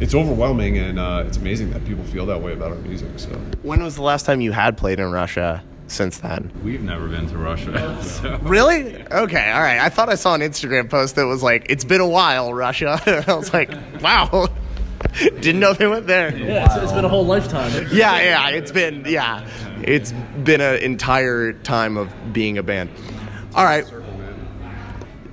it's 0.00 0.14
overwhelming 0.14 0.76
and 0.78 0.98
uh, 0.98 1.24
it's 1.26 1.36
amazing 1.36 1.70
that 1.72 1.84
people 1.84 2.04
feel 2.04 2.26
that 2.26 2.42
way 2.42 2.52
about 2.52 2.72
our 2.72 2.78
music. 2.78 3.10
So 3.16 3.30
When 3.62 3.82
was 3.82 3.94
the 3.94 4.02
last 4.02 4.26
time 4.26 4.40
you 4.40 4.52
had 4.52 4.76
played 4.76 4.98
in 4.98 5.10
Russia? 5.12 5.62
Since 5.86 6.18
then, 6.18 6.50
We've 6.64 6.80
never 6.82 7.08
been 7.08 7.28
to 7.28 7.36
Russia. 7.36 7.98
So. 8.02 8.38
really? 8.42 8.96
Okay, 9.06 9.50
all 9.52 9.60
right. 9.60 9.78
I 9.78 9.90
thought 9.90 10.08
I 10.08 10.14
saw 10.14 10.34
an 10.34 10.40
Instagram 10.40 10.88
post 10.88 11.14
that 11.16 11.26
was 11.26 11.42
like, 11.42 11.66
"It's 11.68 11.84
been 11.84 12.00
a 12.00 12.08
while, 12.08 12.54
Russia." 12.54 12.98
I 13.28 13.34
was 13.34 13.52
like, 13.52 13.70
"Wow." 14.00 14.48
Didn't 15.40 15.60
know 15.60 15.72
they 15.72 15.86
went 15.86 16.06
there. 16.06 16.36
Yeah, 16.36 16.64
it's, 16.64 16.76
it's 16.76 16.92
been 16.92 17.04
a 17.04 17.08
whole 17.08 17.24
lifetime. 17.24 17.70
yeah, 17.92 18.20
yeah, 18.20 18.48
it's 18.48 18.72
been 18.72 19.04
yeah, 19.06 19.48
it's 19.82 20.12
been 20.42 20.60
an 20.60 20.76
entire 20.82 21.52
time 21.52 21.96
of 21.96 22.12
being 22.32 22.58
a 22.58 22.62
band. 22.62 22.90
All 23.54 23.64
right. 23.64 23.84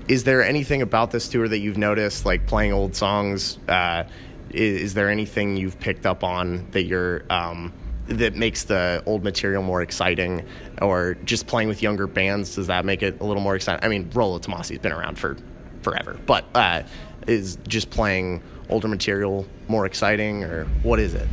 Is 0.07 0.23
there 0.25 0.43
anything 0.43 0.81
about 0.81 1.11
this 1.11 1.29
tour 1.29 1.47
that 1.47 1.59
you've 1.59 1.77
noticed, 1.77 2.25
like 2.25 2.45
playing 2.45 2.73
old 2.73 2.95
songs? 2.95 3.57
Uh, 3.67 4.03
is, 4.49 4.81
is 4.81 4.93
there 4.93 5.09
anything 5.09 5.57
you've 5.57 5.79
picked 5.79 6.05
up 6.05 6.23
on 6.23 6.69
that 6.71 6.83
you're 6.83 7.23
um, 7.31 7.73
that 8.07 8.35
makes 8.35 8.65
the 8.65 9.01
old 9.05 9.23
material 9.23 9.63
more 9.63 9.81
exciting, 9.81 10.45
or 10.81 11.15
just 11.23 11.47
playing 11.47 11.69
with 11.69 11.81
younger 11.81 12.07
bands? 12.07 12.55
Does 12.55 12.67
that 12.67 12.85
make 12.85 13.01
it 13.01 13.19
a 13.21 13.23
little 13.23 13.41
more 13.41 13.55
exciting? 13.55 13.83
I 13.83 13.87
mean, 13.87 14.11
Rolo 14.13 14.37
Tomassi's 14.37 14.79
been 14.79 14.91
around 14.91 15.17
for 15.17 15.37
forever, 15.81 16.19
but 16.25 16.45
uh, 16.53 16.83
is 17.25 17.57
just 17.67 17.89
playing 17.89 18.43
older 18.71 18.87
material 18.87 19.45
more 19.67 19.85
exciting, 19.85 20.43
or 20.43 20.65
what 20.83 20.99
is 20.99 21.13
it? 21.13 21.27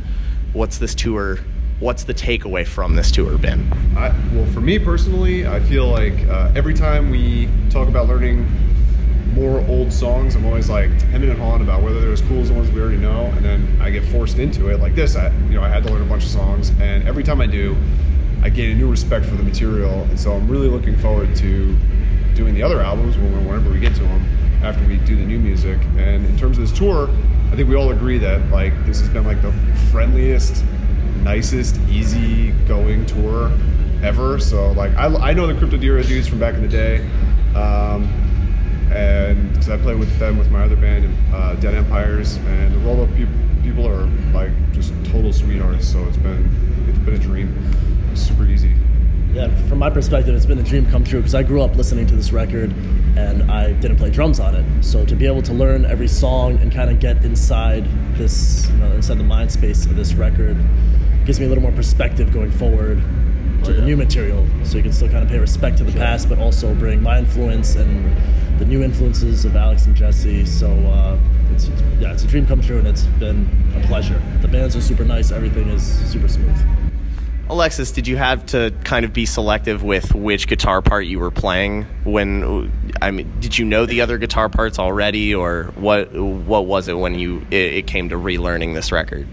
What's 0.53 0.77
this 0.77 0.93
tour? 0.93 1.39
What's 1.79 2.03
the 2.03 2.13
takeaway 2.13 2.67
from 2.67 2.95
this 2.95 3.09
tour 3.09 3.37
been? 3.37 3.71
I, 3.95 4.13
well, 4.33 4.45
for 4.47 4.59
me 4.59 4.77
personally, 4.77 5.47
I 5.47 5.61
feel 5.61 5.87
like 5.87 6.13
uh, 6.27 6.51
every 6.55 6.73
time 6.73 7.09
we 7.09 7.47
talk 7.69 7.87
about 7.87 8.07
learning 8.07 8.45
more 9.33 9.61
old 9.67 9.93
songs, 9.93 10.35
I'm 10.35 10.45
always 10.45 10.69
like 10.69 10.89
hemming 11.03 11.29
and 11.29 11.39
hawing 11.39 11.61
about 11.61 11.81
whether 11.81 12.01
they're 12.01 12.11
as 12.11 12.21
cool 12.21 12.41
as 12.41 12.49
the 12.49 12.55
ones 12.55 12.69
we 12.71 12.81
already 12.81 12.97
know, 12.97 13.25
and 13.35 13.45
then 13.45 13.79
I 13.81 13.89
get 13.89 14.03
forced 14.05 14.37
into 14.39 14.67
it. 14.69 14.79
Like 14.79 14.95
this, 14.95 15.15
I 15.15 15.31
you 15.47 15.53
know 15.53 15.63
I 15.63 15.69
had 15.69 15.83
to 15.83 15.93
learn 15.93 16.01
a 16.01 16.05
bunch 16.05 16.23
of 16.23 16.29
songs, 16.29 16.71
and 16.81 17.07
every 17.07 17.23
time 17.23 17.39
I 17.39 17.47
do, 17.47 17.77
I 18.41 18.49
gain 18.49 18.71
a 18.71 18.75
new 18.75 18.91
respect 18.91 19.25
for 19.25 19.35
the 19.35 19.43
material, 19.43 20.03
and 20.03 20.19
so 20.19 20.33
I'm 20.33 20.49
really 20.49 20.67
looking 20.67 20.97
forward 20.97 21.33
to 21.37 21.77
doing 22.35 22.53
the 22.53 22.63
other 22.63 22.81
albums 22.81 23.17
whenever 23.17 23.69
we 23.69 23.79
get 23.79 23.93
to 23.95 24.03
them 24.03 24.48
after 24.63 24.85
we 24.87 24.97
do 24.97 25.15
the 25.15 25.25
new 25.25 25.39
music. 25.39 25.79
And 25.97 26.25
in 26.25 26.37
terms 26.37 26.57
of 26.57 26.67
this 26.67 26.77
tour, 26.77 27.09
I 27.51 27.55
think 27.55 27.69
we 27.69 27.75
all 27.75 27.91
agree 27.91 28.17
that 28.19 28.49
like 28.51 28.73
this 28.85 28.99
has 28.99 29.09
been 29.09 29.25
like 29.25 29.41
the 29.41 29.51
friendliest, 29.91 30.63
nicest, 31.23 31.77
easy 31.89 32.51
going 32.67 33.05
tour 33.05 33.51
ever. 34.03 34.39
So 34.39 34.71
like 34.73 34.93
I, 34.95 35.05
I 35.05 35.33
know 35.33 35.47
the 35.47 35.53
Cryptodira 35.53 36.05
dudes 36.07 36.27
from 36.27 36.39
back 36.39 36.55
in 36.55 36.61
the 36.61 36.67
day. 36.67 36.99
Um, 37.55 38.03
and 38.91 39.49
because 39.51 39.69
I 39.69 39.77
play 39.77 39.95
with 39.95 40.17
them 40.17 40.37
with 40.37 40.49
my 40.49 40.63
other 40.63 40.75
band, 40.75 41.13
uh, 41.33 41.55
Dead 41.55 41.75
Empires, 41.75 42.37
and 42.37 42.73
the 42.73 42.79
roll 42.79 43.03
up 43.03 43.15
peop 43.15 43.29
people 43.61 43.87
are 43.87 44.05
like 44.33 44.51
just 44.71 44.93
total 45.05 45.31
sweethearts. 45.31 45.87
So 45.87 46.03
it's 46.05 46.17
been 46.17 46.87
it's 46.89 46.99
been 46.99 47.13
a 47.13 47.19
dream. 47.19 47.55
It's 48.11 48.21
super 48.21 48.45
easy. 48.45 48.73
Yeah, 49.33 49.47
from 49.67 49.77
my 49.77 49.91
perspective, 49.91 50.33
it's 50.33 50.47
been 50.47 50.57
a 50.57 50.63
dream 50.63 50.89
come 50.89 51.03
true 51.03 51.19
because 51.19 51.35
I 51.35 51.43
grew 51.43 51.61
up 51.61 51.75
listening 51.75 52.07
to 52.07 52.15
this 52.15 52.31
record 52.31 52.71
and 53.15 53.51
I 53.51 53.73
didn't 53.73 53.97
play 53.97 54.09
drums 54.09 54.39
on 54.39 54.55
it. 54.55 54.83
So 54.83 55.05
to 55.05 55.15
be 55.15 55.27
able 55.27 55.43
to 55.43 55.53
learn 55.53 55.85
every 55.85 56.07
song 56.07 56.57
and 56.57 56.71
kind 56.71 56.89
of 56.89 56.99
get 56.99 57.23
inside 57.23 57.85
this, 58.17 58.67
you 58.69 58.77
know, 58.77 58.91
inside 58.93 59.19
the 59.19 59.23
mind 59.23 59.51
space 59.51 59.85
of 59.85 59.95
this 59.95 60.15
record 60.15 60.57
gives 61.25 61.39
me 61.39 61.45
a 61.45 61.49
little 61.49 61.61
more 61.61 61.71
perspective 61.71 62.33
going 62.33 62.51
forward 62.51 63.03
to 63.65 63.73
the 63.73 63.83
new 63.83 63.95
material. 63.95 64.47
So 64.63 64.77
you 64.77 64.83
can 64.83 64.93
still 64.93 65.09
kind 65.09 65.23
of 65.23 65.29
pay 65.29 65.37
respect 65.37 65.77
to 65.77 65.83
the 65.83 65.91
past, 65.91 66.27
but 66.27 66.39
also 66.39 66.73
bring 66.73 66.99
my 67.03 67.19
influence 67.19 67.75
and 67.75 68.17
the 68.59 68.65
new 68.65 68.81
influences 68.81 69.45
of 69.45 69.55
Alex 69.55 69.85
and 69.85 69.95
Jesse. 69.95 70.43
So 70.47 70.71
uh, 70.71 71.19
it's, 71.53 71.65
it's 71.67 71.81
yeah, 71.99 72.13
it's 72.13 72.23
a 72.23 72.27
dream 72.27 72.47
come 72.47 72.61
true 72.61 72.79
and 72.79 72.87
it's 72.87 73.03
been 73.03 73.47
a 73.75 73.85
pleasure. 73.85 74.19
The 74.41 74.47
bands 74.47 74.75
are 74.75 74.81
super 74.81 75.05
nice. 75.05 75.31
Everything 75.31 75.69
is 75.69 75.83
super 76.09 76.27
smooth. 76.27 76.88
Alexis, 77.49 77.91
did 77.91 78.07
you 78.07 78.15
have 78.15 78.45
to 78.47 78.71
kind 78.83 79.05
of 79.05 79.11
be 79.11 79.25
selective 79.25 79.81
with 79.81 80.13
which 80.13 80.47
guitar 80.47 80.83
part 80.83 81.07
you 81.07 81.19
were 81.19 81.31
playing 81.31 81.85
when 82.03 82.71
I 83.01 83.09
mean 83.09 83.31
did 83.39 83.57
you 83.57 83.65
know 83.65 83.87
the 83.87 84.01
other 84.01 84.19
guitar 84.19 84.49
parts 84.49 84.77
already 84.77 85.33
or 85.33 85.71
what 85.75 86.13
what 86.13 86.67
was 86.67 86.87
it 86.87 86.93
when 86.93 87.15
you 87.15 87.45
it, 87.49 87.73
it 87.73 87.87
came 87.87 88.09
to 88.09 88.15
relearning 88.15 88.75
this 88.75 88.91
record? 88.91 89.27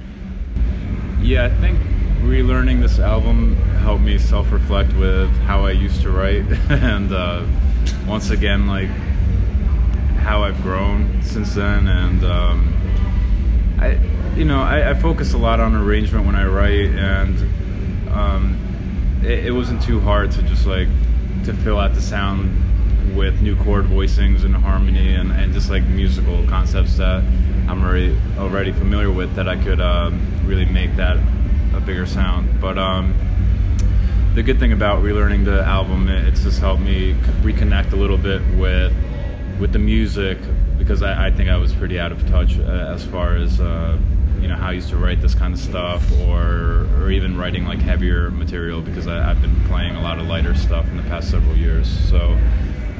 Yeah, 1.21 1.45
I 1.45 1.51
think 1.61 1.79
relearning 2.23 2.81
this 2.81 2.99
album 2.99 3.57
helped 3.83 4.03
me 4.03 4.19
self-reflect 4.19 4.95
with 4.95 5.31
how 5.41 5.67
I 5.67 5.73
used 5.73 6.01
to 6.03 6.11
write, 6.11 6.45
and 6.71 7.13
uh, 7.13 7.45
once 8.07 8.31
again, 8.31 8.67
like 8.67 8.89
how 10.19 10.43
I've 10.43 10.61
grown 10.63 11.23
since 11.23 11.55
then. 11.55 11.87
And 11.87 12.25
um, 12.25 13.77
I, 13.79 13.99
you 14.37 14.45
know, 14.45 14.61
I, 14.61 14.91
I 14.91 14.95
focus 14.95 15.35
a 15.35 15.39
lot 15.39 15.61
on 15.61 15.75
arrangement 15.75 16.27
when 16.27 16.35
I 16.35 16.47
write, 16.47 16.91
and 16.91 17.39
um, 18.17 19.21
it, 19.23 19.47
it 19.47 19.51
wasn't 19.53 19.83
too 19.83 20.01
hard 20.01 20.31
to 20.33 20.43
just 20.43 20.67
like 20.67 20.89
to 21.45 21.53
fill 21.53 21.79
out 21.79 21.95
the 21.95 22.01
sound 22.01 23.17
with 23.17 23.41
new 23.41 23.57
chord 23.65 23.85
voicings 23.87 24.45
and 24.45 24.55
harmony 24.55 25.15
and, 25.15 25.31
and 25.33 25.53
just 25.53 25.71
like 25.71 25.83
musical 25.85 26.45
concepts 26.49 26.97
that 26.97 27.23
I'm 27.69 27.83
already 27.83 28.17
already 28.39 28.73
familiar 28.73 29.11
with 29.11 29.35
that 29.35 29.49
I 29.49 29.57
could 29.63 29.81
um, 29.81 30.21
really 30.45 30.65
make 30.65 30.97
that 30.97 31.17
a 31.75 31.81
bigger 31.81 32.07
sound. 32.07 32.61
But 32.61 32.79
um, 32.79 33.15
the 34.35 34.43
good 34.43 34.59
thing 34.59 34.73
about 34.73 35.03
relearning 35.03 35.45
the 35.45 35.63
album, 35.63 36.09
it, 36.09 36.27
it's 36.27 36.43
just 36.43 36.61
helped 36.61 36.83
me 36.83 37.15
reconnect 37.43 37.93
a 37.93 37.97
little 37.97 38.19
bit 38.19 38.43
with 38.57 38.93
with 39.59 39.73
the 39.73 39.79
music 39.79 40.39
because 40.79 41.03
I, 41.03 41.29
I 41.29 41.31
think 41.31 41.49
I 41.49 41.57
was 41.57 41.73
pretty 41.73 41.99
out 41.99 42.13
of 42.13 42.27
touch 42.29 42.59
uh, 42.59 42.93
as 42.95 43.05
far 43.05 43.37
as 43.37 43.61
uh, 43.61 43.99
you 44.47 44.53
know 44.53 44.59
how 44.59 44.69
I 44.69 44.75
used 44.75 44.91
to 44.91 44.97
write 44.97 45.21
this 45.21 45.35
kind 45.35 45.53
of 45.53 45.59
stuff 45.59 46.09
or 46.21 46.87
or 47.01 47.11
even 47.11 47.37
writing 47.37 47.65
like 47.65 47.81
heavier 47.81 48.31
material 48.31 48.81
because 48.81 49.09
I, 49.09 49.29
I've 49.29 49.43
been 49.43 49.57
playing 49.65 49.97
a 49.97 50.01
lot 50.01 50.21
of 50.21 50.29
lighter 50.29 50.55
stuff 50.55 50.87
in 50.87 50.97
the 50.97 51.03
past 51.03 51.33
several 51.33 51.57
years. 51.57 51.89
So 52.09 52.31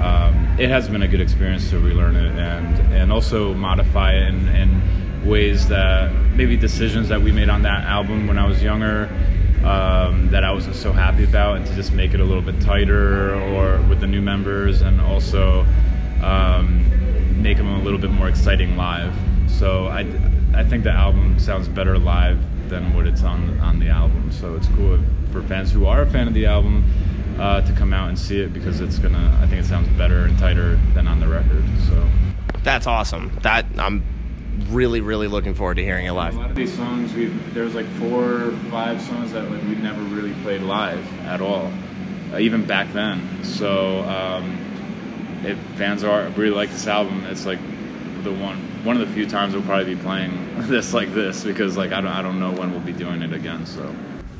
um, 0.01 0.57
it 0.59 0.69
has 0.69 0.89
been 0.89 1.03
a 1.03 1.07
good 1.07 1.21
experience 1.21 1.71
to 1.71 1.79
relearn 1.79 2.17
it 2.17 2.37
and 2.37 2.93
and 2.93 3.13
also 3.13 3.55
modify 3.55 4.15
it 4.15 4.25
in, 4.25 4.49
in 4.49 5.25
ways 5.25 5.69
that 5.69 6.13
maybe 6.35 6.57
decisions 6.57 7.09
that 7.11 7.23
we 7.23 7.31
made 7.31 7.49
on 7.49 7.63
that 7.63 7.85
album 7.85 8.27
when 8.27 8.39
I 8.39 8.47
was 8.49 8.61
younger 8.61 9.09
um, 9.63 10.29
that 10.33 10.43
I 10.43 10.51
wasn't 10.51 10.75
so 10.75 10.91
happy 10.91 11.23
about, 11.23 11.59
and 11.59 11.67
to 11.67 11.75
just 11.77 11.93
make 11.93 12.13
it 12.13 12.19
a 12.19 12.25
little 12.25 12.43
bit 12.43 12.61
tighter 12.61 13.37
or 13.53 13.81
with 13.89 14.01
the 14.01 14.09
new 14.09 14.21
members, 14.21 14.83
and 14.83 15.01
also 15.01 15.65
um, 16.25 17.41
make 17.41 17.57
them 17.57 17.73
a 17.73 17.83
little 17.85 18.01
bit 18.01 18.11
more 18.11 18.29
exciting 18.29 18.77
live. 18.77 19.15
So 19.49 19.87
I, 19.87 20.05
I 20.57 20.65
think 20.65 20.85
the 20.85 20.91
album 20.91 21.39
sounds 21.39 21.69
better 21.69 21.99
live 21.99 22.39
than 22.71 22.95
what 22.95 23.07
it's 23.07 23.23
on 23.23 23.61
on 23.61 23.79
the 23.79 23.89
album. 23.89 24.33
So 24.33 24.57
it's 24.57 24.69
cool 24.69 24.99
for 25.31 25.43
fans 25.43 25.71
who 25.71 25.85
are 25.85 26.01
a 26.01 26.11
fan 26.11 26.27
of 26.27 26.35
the 26.35 26.47
album 26.47 26.85
uh, 27.39 27.61
to 27.61 27.73
come 27.75 27.93
out 27.93 28.09
and 28.09 28.19
see 28.19 28.41
it 28.41 28.55
because 28.55 28.81
it's 28.81 28.99
gonna. 28.99 29.39
I 29.43 29.47
think 29.47 29.63
it 29.63 29.67
sounds 29.67 29.89
better 29.99 30.25
and 30.25 30.39
tighter 30.39 30.77
than 30.95 31.07
on 31.07 31.21
the 31.21 31.29
record. 31.29 31.63
So 31.89 32.09
That's 32.63 32.87
awesome. 32.87 33.39
That 33.43 33.67
I'm 33.77 34.03
really, 34.71 35.03
really 35.03 35.29
looking 35.29 35.55
forward 35.55 35.75
to 35.75 35.85
hearing 35.85 36.07
it 36.07 36.13
live. 36.13 36.35
a 36.35 36.39
lot 36.39 36.51
of 36.51 36.57
these 36.57 36.75
songs, 36.75 37.13
we 37.13 37.27
there's 37.53 37.75
like 37.75 37.87
four 37.99 38.47
or 38.47 38.53
five 38.71 39.01
songs 39.03 39.33
that 39.33 39.51
like, 39.51 39.63
we 39.65 39.75
never 39.75 40.01
really 40.05 40.33
played 40.43 40.63
live 40.63 41.05
at 41.27 41.43
all, 41.43 41.71
uh, 42.33 42.39
even 42.39 42.65
back 42.65 42.91
then. 42.95 43.45
So 43.45 44.01
um, 44.05 45.43
if 45.45 45.59
fans 45.77 46.03
are 46.03 46.29
really 46.31 46.55
like 46.55 46.71
this 46.71 46.87
album, 46.87 47.25
it's 47.27 47.45
like 47.45 47.61
the 48.23 48.33
one 48.33 48.76
one 48.87 49.01
of 49.01 49.07
the 49.07 49.13
few 49.13 49.29
times 49.29 49.53
we'll 49.53 49.65
probably 49.65 49.97
be 49.97 50.01
playing 50.01 50.33
this 50.69 50.95
like 50.95 51.13
this 51.13 51.43
because 51.45 51.77
like 51.77 51.93
I 51.93 52.01
don't 52.01 52.13
I 52.13 52.23
don't 52.23 52.39
know 52.39 52.53
when 52.53 52.71
we'll 52.71 52.81
be 52.81 52.93
doing 52.93 53.21
it 53.23 53.33
again. 53.33 53.67
So. 53.67 53.95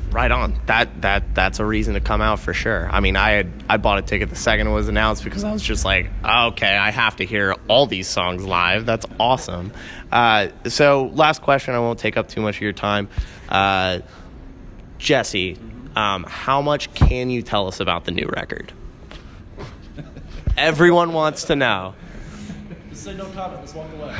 Right 0.09 0.31
on. 0.31 0.57
That 0.67 1.01
that 1.01 1.35
that's 1.35 1.59
a 1.59 1.65
reason 1.65 1.93
to 1.95 1.99
come 1.99 2.21
out 2.21 2.39
for 2.39 2.53
sure. 2.53 2.89
I 2.89 3.01
mean, 3.01 3.17
I 3.17 3.31
had 3.31 3.51
I 3.67 3.75
bought 3.75 3.99
a 3.99 4.01
ticket 4.01 4.29
the 4.29 4.37
second 4.37 4.67
it 4.67 4.71
was 4.71 4.87
announced 4.87 5.25
because 5.25 5.43
I 5.43 5.51
was 5.51 5.61
just 5.61 5.83
like, 5.83 6.09
okay, 6.23 6.77
I 6.77 6.91
have 6.91 7.17
to 7.17 7.25
hear 7.25 7.55
all 7.67 7.85
these 7.87 8.07
songs 8.07 8.45
live. 8.45 8.85
That's 8.85 9.05
awesome. 9.19 9.73
Uh, 10.09 10.47
so, 10.65 11.11
last 11.13 11.41
question. 11.41 11.75
I 11.75 11.79
won't 11.79 11.99
take 11.99 12.15
up 12.15 12.29
too 12.29 12.39
much 12.39 12.55
of 12.55 12.61
your 12.61 12.71
time. 12.71 13.09
Uh, 13.49 13.99
Jesse, 14.97 15.57
um, 15.97 16.23
how 16.23 16.61
much 16.61 16.93
can 16.93 17.29
you 17.29 17.41
tell 17.41 17.67
us 17.67 17.81
about 17.81 18.05
the 18.05 18.11
new 18.11 18.27
record? 18.27 18.71
Everyone 20.57 21.11
wants 21.11 21.43
to 21.45 21.55
know. 21.57 21.95
Just 22.97 23.05
say 23.09 23.15
no 23.15 23.29
comment. 23.29 23.61
Just 23.61 23.75
walk 23.75 23.93
away. 23.93 24.11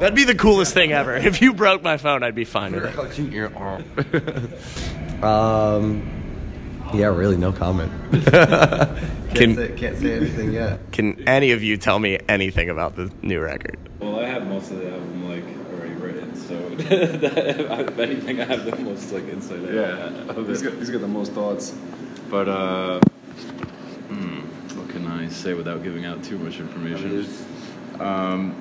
That'd 0.00 0.16
be 0.16 0.24
the 0.24 0.34
coolest 0.34 0.74
thing 0.74 0.90
ever. 0.90 1.14
If 1.14 1.40
you 1.40 1.54
broke 1.54 1.80
my 1.80 1.98
phone, 1.98 2.24
I'd 2.24 2.34
be 2.34 2.44
fine 2.44 2.72
with 2.72 2.84
it. 2.84 4.52
Um, 5.22 6.02
yeah, 6.92 7.06
really, 7.06 7.38
no 7.38 7.50
comment. 7.50 7.90
Can- 8.12 9.34
can't, 9.34 9.56
say, 9.56 9.72
can't 9.76 9.96
say 9.96 10.14
anything 10.14 10.52
yet. 10.52 10.92
Can 10.92 11.26
any 11.26 11.52
of 11.52 11.62
you 11.62 11.78
tell 11.78 11.98
me 11.98 12.18
anything 12.28 12.68
about 12.68 12.96
the 12.96 13.10
new 13.22 13.40
record? 13.40 13.78
Well, 13.98 14.20
I 14.20 14.26
have 14.26 14.46
most 14.46 14.72
of 14.72 14.80
the 14.80 14.90
album 14.92 15.30
like 15.30 15.44
already 15.72 15.94
written, 15.94 16.36
so 16.36 16.54
if 16.78 17.98
anything, 17.98 18.42
I 18.42 18.44
have 18.44 18.66
the 18.66 18.76
most 18.76 19.10
like 19.10 19.26
insight. 19.28 19.62
Yeah, 19.62 20.34
he's 20.44 20.60
got, 20.60 20.74
he's 20.74 20.90
got 20.90 21.00
the 21.00 21.08
most 21.08 21.32
thoughts. 21.32 21.74
But 22.28 22.48
uh, 22.50 23.00
hmm, 24.08 24.40
what 24.40 24.55
can 25.06 25.20
I 25.20 25.28
say 25.28 25.54
without 25.54 25.82
giving 25.82 26.04
out 26.04 26.22
too 26.24 26.38
much 26.38 26.58
information? 26.58 27.26
Um, 28.00 28.54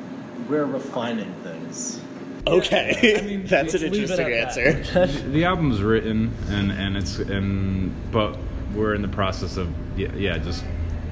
We're 0.49 0.65
refining 0.65 1.33
things. 1.35 1.99
Okay, 2.47 3.41
that's 3.45 3.73
an 3.73 3.81
let's 3.81 3.93
leave 3.95 4.11
it 4.11 4.19
interesting 4.19 4.33
at 4.33 4.53
that, 4.53 4.97
answer. 4.97 5.29
the 5.29 5.45
album's 5.45 5.81
written, 5.81 6.31
and 6.49 6.71
and 6.71 6.95
it's 6.95 7.17
and 7.17 7.91
but 8.11 8.37
we're 8.75 8.93
in 8.93 9.01
the 9.01 9.07
process 9.07 9.57
of 9.57 9.73
yeah, 9.97 10.13
yeah 10.13 10.37
just 10.37 10.63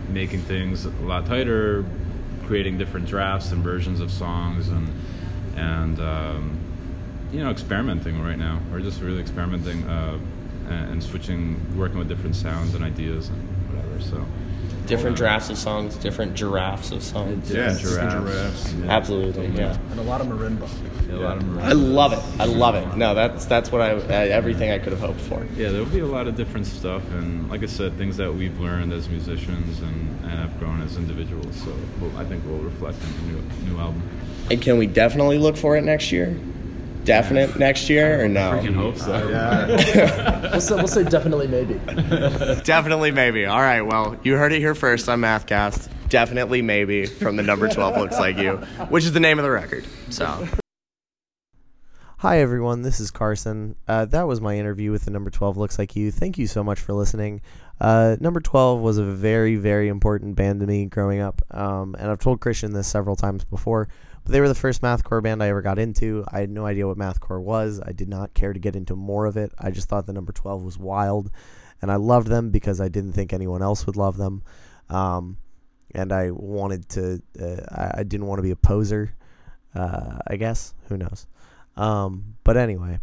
making 0.10 0.42
things 0.42 0.86
a 0.86 0.90
lot 1.02 1.26
tighter, 1.26 1.84
creating 2.46 2.78
different 2.78 3.08
drafts 3.08 3.52
and 3.52 3.64
versions 3.64 4.00
of 4.00 4.12
songs, 4.12 4.68
and 4.68 4.88
and 5.56 6.00
um, 6.00 6.60
you 7.32 7.44
know 7.44 7.50
experimenting 7.50 8.22
right 8.22 8.38
now. 8.38 8.60
We're 8.72 8.82
just 8.82 9.02
really 9.02 9.20
experimenting 9.20 9.84
uh, 9.90 10.20
and, 10.68 10.92
and 10.92 11.04
switching, 11.04 11.76
working 11.76 11.98
with 11.98 12.08
different 12.08 12.36
sounds 12.36 12.76
and 12.76 12.84
ideas 12.84 13.30
and 13.30 13.40
whatever. 13.70 14.02
So. 14.02 14.24
Different 14.86 15.16
drafts 15.16 15.50
of 15.50 15.58
songs, 15.58 15.96
different 15.96 16.36
giraffes 16.36 16.92
of 16.92 17.02
songs. 17.02 17.52
Yeah, 17.52 17.78
giraffes. 17.78 18.74
Yeah. 18.74 18.92
Absolutely, 18.92 19.48
yeah. 19.48 19.78
And 19.92 20.00
a 20.00 20.04
lot 20.04 20.22
of 20.22 20.28
marimba. 20.28 20.70
A 21.10 21.16
lot 21.16 21.38
of 21.38 21.44
marimba. 21.44 21.64
I 21.64 21.72
love 21.72 22.14
it. 22.14 22.20
I 22.40 22.46
love 22.46 22.76
it. 22.76 22.98
No, 22.98 23.16
that's 23.16 23.46
that's 23.46 23.72
what 23.72 23.82
I 23.82 23.94
uh, 23.94 24.08
everything 24.10 24.72
I 24.72 24.80
could 24.80 24.92
have 24.92 25.02
hoped 25.02 25.22
for. 25.22 25.46
Yeah, 25.56 25.70
there'll 25.70 25.86
be 25.86 26.00
a 26.00 26.06
lot 26.06 26.28
of 26.28 26.36
different 26.36 26.66
stuff, 26.68 27.04
and 27.12 27.50
like 27.50 27.64
I 27.64 27.68
said, 27.68 27.98
things 27.98 28.18
that 28.18 28.34
we've 28.34 28.60
learned 28.60 28.92
as 28.94 29.08
musicians 29.10 29.80
and, 29.82 30.20
and 30.24 30.32
have 30.32 30.60
grown 30.60 30.82
as 30.82 30.98
individuals. 30.98 31.56
So 31.64 31.74
I 32.18 32.26
think 32.26 32.44
we'll 32.46 32.58
reflect 32.58 32.98
in 33.04 33.14
the 33.14 33.34
new, 33.34 33.74
new 33.74 33.80
album. 33.80 34.02
And 34.52 34.62
can 34.62 34.78
we 34.78 34.88
definitely 34.88 35.38
look 35.38 35.56
for 35.56 35.78
it 35.78 35.84
next 35.84 36.12
year? 36.12 36.38
Definite 37.04 37.58
next 37.58 37.90
year 37.90 38.24
or 38.24 38.30
no? 38.30 38.52
I 38.52 38.60
Freaking 38.60 38.76
hope 38.76 38.98
so. 38.98 40.40
We'll 40.54 40.62
say, 40.62 40.76
we'll 40.76 40.88
say 40.88 41.04
definitely 41.04 41.48
maybe. 41.48 41.74
Definitely 42.64 43.10
maybe. 43.10 43.48
All 43.48 43.60
right. 43.60 43.82
Well, 43.82 44.16
you 44.22 44.36
heard 44.36 44.54
it 44.54 44.60
here 44.60 44.76
first 44.76 45.10
on 45.10 45.20
Mathcast. 45.20 45.90
Definitely 46.10 46.62
maybe 46.62 47.08
from 47.08 47.38
the 47.38 47.44
number 47.44 47.68
twelve 47.68 47.98
looks 47.98 48.20
like 48.20 48.38
you, 48.38 48.58
which 48.90 49.04
is 49.04 49.14
the 49.14 49.20
name 49.20 49.40
of 49.40 49.44
the 49.44 49.50
record. 49.50 49.84
So. 50.12 50.48
Hi, 52.20 52.40
everyone. 52.40 52.84
This 52.84 53.00
is 53.00 53.10
Carson. 53.12 53.76
Uh, 53.88 54.06
that 54.06 54.28
was 54.28 54.40
my 54.40 54.58
interview 54.58 54.92
with 54.92 55.04
the 55.04 55.12
number 55.12 55.30
12 55.30 55.58
Looks 55.58 55.78
Like 55.78 55.94
You. 55.94 56.10
Thank 56.10 56.38
you 56.38 56.48
so 56.48 56.64
much 56.64 56.80
for 56.80 56.94
listening. 56.94 57.42
Uh, 57.82 58.16
number 58.22 58.40
12 58.40 58.80
was 58.80 58.98
a 58.98 59.04
very, 59.04 59.58
very 59.58 59.90
important 59.90 60.38
band 60.38 60.62
to 60.62 60.66
me 60.66 60.86
growing 60.86 61.20
up. 61.20 61.42
Um, 61.52 61.98
and 62.00 62.10
I've 62.10 62.20
told 62.20 62.40
Christian 62.40 62.72
this 62.72 62.88
several 62.88 63.18
times 63.18 63.44
before, 63.44 63.90
but 64.24 64.32
they 64.32 64.42
were 64.42 64.48
the 64.48 64.56
first 64.56 64.82
mathcore 64.82 65.22
band 65.22 65.44
I 65.44 65.50
ever 65.50 65.62
got 65.62 65.80
into. 65.80 66.24
I 66.32 66.40
had 66.40 66.50
no 66.50 66.66
idea 66.66 66.88
what 66.88 66.98
mathcore 66.98 67.42
was. 67.42 67.82
I 67.86 67.92
did 67.92 68.08
not 68.08 68.34
care 68.34 68.54
to 68.54 68.60
get 68.60 68.76
into 68.76 68.96
more 68.96 69.26
of 69.26 69.38
it. 69.38 69.52
I 69.60 69.72
just 69.72 69.90
thought 69.90 70.06
the 70.06 70.14
number 70.14 70.32
12 70.32 70.64
was 70.64 70.78
wild. 70.78 71.30
And 71.82 71.92
I 71.92 71.96
loved 71.96 72.28
them 72.28 72.50
because 72.50 72.80
I 72.80 72.88
didn't 72.88 73.14
think 73.14 73.34
anyone 73.34 73.62
else 73.62 73.86
would 73.86 73.98
love 73.98 74.16
them. 74.18 74.44
Um, 74.90 75.38
and 75.94 76.14
I 76.14 76.32
wanted 76.32 76.88
to, 76.90 77.22
uh, 77.40 77.92
I, 77.96 78.04
didn't 78.04 78.26
want 78.26 78.40
to 78.40 78.44
be 78.44 78.52
a 78.52 78.56
poser, 78.56 79.14
uh, 79.76 80.20
I 80.26 80.38
guess. 80.38 80.74
Who 80.88 80.98
knows? 80.98 81.28
Um, 81.76 82.36
but 82.44 82.56
anyway, 82.56 83.00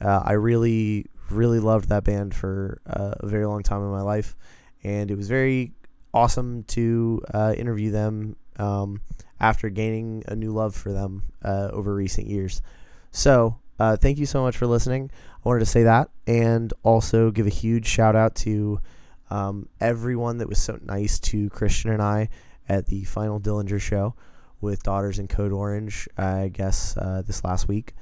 uh, 0.00 0.22
I 0.24 0.32
really, 0.32 1.06
really 1.30 1.60
loved 1.60 1.90
that 1.90 2.04
band 2.04 2.34
for 2.34 2.80
uh, 2.86 3.14
a 3.20 3.26
very 3.26 3.46
long 3.46 3.62
time 3.62 3.82
in 3.82 3.90
my 3.90 4.02
life, 4.02 4.36
and 4.82 5.10
it 5.10 5.16
was 5.16 5.28
very 5.28 5.72
awesome 6.14 6.64
to 6.64 7.22
uh, 7.32 7.54
interview 7.56 7.90
them 7.90 8.36
um, 8.58 9.00
after 9.42 9.68
gaining 9.68 10.22
a 10.28 10.34
new 10.34 10.52
love 10.52 10.74
for 10.74 10.92
them 10.92 11.24
uh, 11.44 11.68
over 11.72 11.94
recent 11.94 12.28
years. 12.28 12.62
So, 13.10 13.58
uh, 13.78 13.96
thank 13.96 14.16
you 14.16 14.26
so 14.26 14.42
much 14.42 14.56
for 14.56 14.66
listening. 14.66 15.10
I 15.44 15.48
wanted 15.48 15.60
to 15.60 15.66
say 15.66 15.82
that, 15.82 16.08
and 16.26 16.72
also 16.84 17.30
give 17.30 17.46
a 17.46 17.50
huge 17.50 17.86
shout 17.86 18.14
out 18.14 18.36
to 18.36 18.80
um, 19.28 19.68
everyone 19.80 20.38
that 20.38 20.48
was 20.48 20.62
so 20.62 20.78
nice 20.82 21.18
to 21.20 21.50
Christian 21.50 21.90
and 21.90 22.00
I 22.00 22.28
at 22.68 22.86
the 22.86 23.04
final 23.04 23.40
Dillinger 23.40 23.80
show 23.80 24.14
with 24.60 24.84
Daughters 24.84 25.18
in 25.18 25.26
Code 25.26 25.52
Orange, 25.52 26.08
I 26.16 26.48
guess, 26.48 26.96
uh, 26.96 27.22
this 27.26 27.42
last 27.42 27.66
week. 27.66 27.94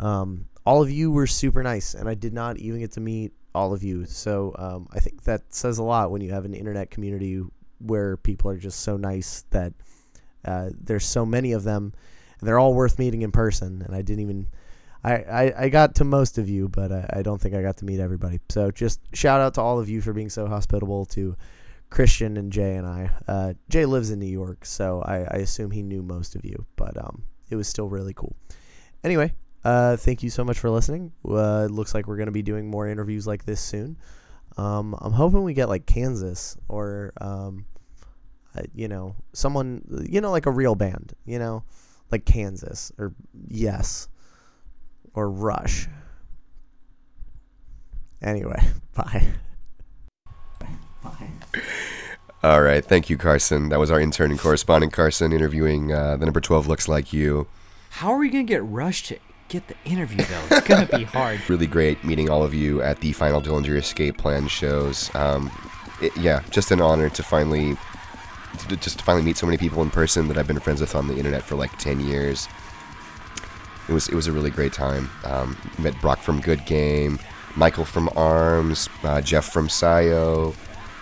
Um, 0.00 0.46
all 0.66 0.82
of 0.82 0.90
you 0.90 1.10
were 1.12 1.26
super 1.26 1.62
nice, 1.62 1.94
and 1.94 2.08
I 2.08 2.14
did 2.14 2.34
not 2.34 2.58
even 2.58 2.80
get 2.80 2.92
to 2.92 3.00
meet 3.00 3.32
all 3.54 3.72
of 3.72 3.82
you. 3.84 4.04
So 4.06 4.54
um, 4.58 4.88
I 4.92 4.98
think 4.98 5.22
that 5.22 5.54
says 5.54 5.78
a 5.78 5.82
lot 5.82 6.10
when 6.10 6.20
you 6.20 6.32
have 6.32 6.44
an 6.44 6.54
internet 6.54 6.90
community 6.90 7.42
where 7.78 8.16
people 8.16 8.50
are 8.50 8.58
just 8.58 8.80
so 8.80 8.96
nice 8.96 9.44
that 9.50 9.72
uh, 10.44 10.70
there's 10.78 11.06
so 11.06 11.26
many 11.26 11.52
of 11.52 11.64
them, 11.64 11.92
and 12.40 12.48
they're 12.48 12.58
all 12.58 12.74
worth 12.74 12.98
meeting 12.98 13.22
in 13.22 13.32
person. 13.32 13.82
And 13.82 13.94
I 13.94 14.02
didn't 14.02 14.22
even. 14.22 14.46
I, 15.04 15.14
I, 15.14 15.64
I 15.64 15.68
got 15.68 15.94
to 15.96 16.04
most 16.04 16.38
of 16.38 16.48
you, 16.48 16.68
but 16.68 16.90
I, 16.90 17.08
I 17.18 17.22
don't 17.22 17.40
think 17.40 17.54
I 17.54 17.62
got 17.62 17.76
to 17.78 17.84
meet 17.84 18.00
everybody. 18.00 18.40
So 18.48 18.72
just 18.72 19.00
shout 19.14 19.40
out 19.40 19.54
to 19.54 19.60
all 19.60 19.78
of 19.78 19.88
you 19.88 20.00
for 20.00 20.12
being 20.12 20.28
so 20.28 20.48
hospitable 20.48 21.06
to 21.06 21.36
Christian 21.90 22.36
and 22.36 22.52
Jay 22.52 22.74
and 22.74 22.86
I. 22.86 23.10
Uh, 23.26 23.54
Jay 23.68 23.86
lives 23.86 24.10
in 24.10 24.18
New 24.18 24.26
York, 24.26 24.64
so 24.64 25.00
I, 25.02 25.18
I 25.18 25.36
assume 25.38 25.70
he 25.70 25.82
knew 25.82 26.02
most 26.02 26.34
of 26.34 26.44
you, 26.44 26.66
but 26.76 26.96
um, 27.02 27.22
it 27.48 27.56
was 27.56 27.68
still 27.68 27.88
really 27.88 28.12
cool. 28.12 28.34
Anyway, 29.04 29.32
uh, 29.64 29.96
thank 29.96 30.22
you 30.22 30.30
so 30.30 30.44
much 30.44 30.58
for 30.58 30.68
listening. 30.68 31.12
Uh, 31.24 31.66
it 31.66 31.70
looks 31.70 31.94
like 31.94 32.06
we're 32.06 32.16
going 32.16 32.26
to 32.26 32.32
be 32.32 32.42
doing 32.42 32.68
more 32.68 32.88
interviews 32.88 33.26
like 33.26 33.44
this 33.44 33.60
soon. 33.60 33.96
Um, 34.56 34.96
I'm 35.00 35.12
hoping 35.12 35.44
we 35.44 35.54
get 35.54 35.68
like 35.68 35.86
Kansas 35.86 36.56
or, 36.68 37.12
um, 37.20 37.66
you 38.74 38.88
know, 38.88 39.14
someone, 39.32 39.82
you 40.08 40.20
know, 40.20 40.30
like 40.30 40.46
a 40.46 40.50
real 40.50 40.74
band, 40.74 41.14
you 41.24 41.38
know, 41.38 41.62
like 42.10 42.24
Kansas 42.24 42.92
or 42.98 43.14
Yes 43.48 44.08
or 45.14 45.30
Rush. 45.30 45.88
Anyway, 48.22 48.60
bye. 48.94 49.24
Bye. 51.02 51.30
All 52.42 52.62
right, 52.62 52.84
thank 52.84 53.10
you, 53.10 53.16
Carson. 53.16 53.68
That 53.68 53.78
was 53.80 53.90
our 53.90 54.00
intern 54.00 54.30
and 54.30 54.38
correspondent, 54.38 54.92
Carson, 54.92 55.32
interviewing 55.32 55.92
uh, 55.92 56.16
the 56.16 56.24
number 56.24 56.40
12 56.40 56.68
Looks 56.68 56.86
Like 56.88 57.12
You. 57.12 57.48
How 57.90 58.12
are 58.12 58.18
we 58.18 58.28
gonna 58.28 58.44
get 58.44 58.64
Rush 58.64 59.02
to 59.04 59.18
get 59.48 59.66
the 59.66 59.74
interview 59.84 60.24
though? 60.24 60.56
It's 60.56 60.68
gonna 60.68 60.86
be 60.86 61.04
hard. 61.04 61.40
Really 61.48 61.66
great 61.66 62.04
meeting 62.04 62.30
all 62.30 62.44
of 62.44 62.54
you 62.54 62.80
at 62.80 63.00
the 63.00 63.12
final 63.12 63.42
Dillinger 63.42 63.76
Escape 63.76 64.18
Plan 64.18 64.46
shows. 64.46 65.12
Um, 65.16 65.50
it, 66.00 66.16
yeah, 66.16 66.42
just 66.50 66.70
an 66.70 66.80
honor 66.80 67.08
to 67.08 67.22
finally, 67.24 67.76
to 68.68 68.76
just 68.76 68.98
to 68.98 69.04
finally 69.04 69.24
meet 69.24 69.36
so 69.36 69.46
many 69.46 69.58
people 69.58 69.82
in 69.82 69.90
person 69.90 70.28
that 70.28 70.38
I've 70.38 70.46
been 70.46 70.60
friends 70.60 70.80
with 70.80 70.94
on 70.94 71.08
the 71.08 71.16
internet 71.16 71.42
for 71.42 71.56
like 71.56 71.76
10 71.78 72.00
years. 72.00 72.48
It 73.88 73.92
was 73.92 74.08
it 74.08 74.14
was 74.14 74.26
a 74.26 74.32
really 74.32 74.50
great 74.50 74.72
time. 74.72 75.10
Um, 75.24 75.56
met 75.78 75.98
Brock 76.00 76.18
from 76.18 76.40
Good 76.40 76.66
Game, 76.66 77.18
Michael 77.56 77.84
from 77.86 78.10
Arms, 78.16 78.88
uh, 79.02 79.20
Jeff 79.22 79.46
from 79.46 79.68
Sio. 79.68 80.54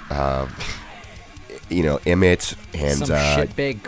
Uh, 0.08 0.48
you 1.68 1.82
know 1.82 1.98
Emmett 2.06 2.54
and 2.74 2.98
Some 2.98 3.16
uh, 3.16 3.36
shitbag 3.36 3.82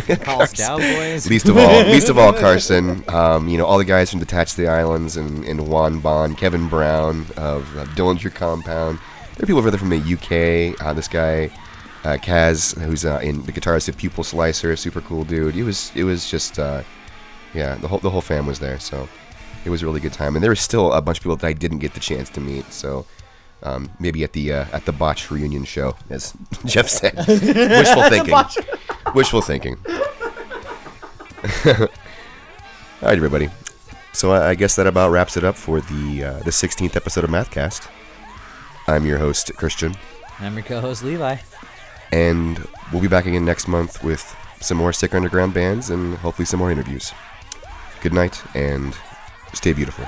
Carson 0.24 0.66
Cowboys. 0.66 1.30
least 1.30 1.48
of 1.48 1.56
all, 1.56 1.82
least 1.84 2.08
of 2.08 2.18
all 2.18 2.32
Carson. 2.40 3.04
Um, 3.08 3.48
you 3.48 3.56
know 3.56 3.66
all 3.66 3.78
the 3.78 3.84
guys 3.84 4.10
from 4.10 4.18
Detach 4.18 4.56
the 4.56 4.66
Islands 4.66 5.16
and, 5.16 5.44
and 5.44 5.68
Juan 5.68 6.00
Bond, 6.00 6.36
Kevin 6.36 6.68
Brown 6.68 7.26
of 7.36 7.76
uh, 7.76 7.84
Dillinger 7.94 8.34
Compound. 8.34 8.98
There 9.36 9.44
are 9.44 9.46
people 9.46 9.58
over 9.58 9.70
there 9.70 9.78
from 9.78 9.90
the 9.90 9.98
UK. 9.98 10.80
Uh, 10.84 10.92
this 10.92 11.08
guy. 11.08 11.50
Uh, 12.02 12.16
Kaz, 12.16 12.78
who's 12.80 13.04
uh, 13.04 13.20
in 13.22 13.42
the 13.42 13.52
guitarist 13.52 13.88
of 13.88 13.96
Pupil 13.96 14.24
Slicer, 14.24 14.74
super 14.76 15.02
cool 15.02 15.24
dude. 15.24 15.54
It 15.54 15.64
was, 15.64 15.92
it 15.94 16.04
was 16.04 16.30
just, 16.30 16.58
uh, 16.58 16.82
yeah, 17.52 17.74
the 17.74 17.88
whole 17.88 17.98
the 17.98 18.08
whole 18.10 18.22
fam 18.22 18.46
was 18.46 18.58
there, 18.58 18.78
so 18.78 19.08
it 19.64 19.70
was 19.70 19.82
a 19.82 19.86
really 19.86 20.00
good 20.00 20.12
time. 20.12 20.34
And 20.34 20.42
there 20.42 20.50
was 20.50 20.60
still 20.60 20.92
a 20.92 21.02
bunch 21.02 21.18
of 21.18 21.24
people 21.24 21.36
that 21.36 21.46
I 21.46 21.52
didn't 21.52 21.80
get 21.80 21.94
the 21.94 22.00
chance 22.00 22.30
to 22.30 22.40
meet, 22.40 22.72
so 22.72 23.04
um, 23.62 23.90
maybe 23.98 24.24
at 24.24 24.32
the 24.32 24.52
uh, 24.52 24.66
at 24.72 24.86
the 24.86 24.92
botch 24.92 25.30
reunion 25.30 25.64
show, 25.64 25.94
as 26.08 26.32
Jeff 26.64 26.88
said. 26.88 27.14
Wishful 27.28 28.08
thinking. 28.08 28.34
Wishful 29.14 29.40
thinking. 29.42 29.76
All 31.66 33.08
right, 33.08 33.16
everybody. 33.16 33.48
So 34.12 34.32
I, 34.32 34.50
I 34.50 34.54
guess 34.54 34.76
that 34.76 34.86
about 34.86 35.10
wraps 35.10 35.36
it 35.36 35.44
up 35.44 35.56
for 35.56 35.80
the 35.80 36.24
uh, 36.24 36.38
the 36.40 36.50
16th 36.50 36.96
episode 36.96 37.24
of 37.24 37.30
Mathcast. 37.30 37.88
I'm 38.86 39.06
your 39.06 39.18
host 39.18 39.52
Christian, 39.56 39.96
I'm 40.38 40.54
your 40.54 40.64
co-host 40.64 41.04
Levi. 41.04 41.36
And 42.12 42.66
we'll 42.92 43.02
be 43.02 43.08
back 43.08 43.26
again 43.26 43.44
next 43.44 43.68
month 43.68 44.02
with 44.02 44.36
some 44.60 44.76
more 44.76 44.92
sick 44.92 45.14
underground 45.14 45.54
bands 45.54 45.90
and 45.90 46.16
hopefully 46.18 46.46
some 46.46 46.58
more 46.58 46.70
interviews. 46.70 47.12
Good 48.00 48.12
night 48.12 48.42
and 48.54 48.94
stay 49.52 49.72
beautiful. 49.72 50.04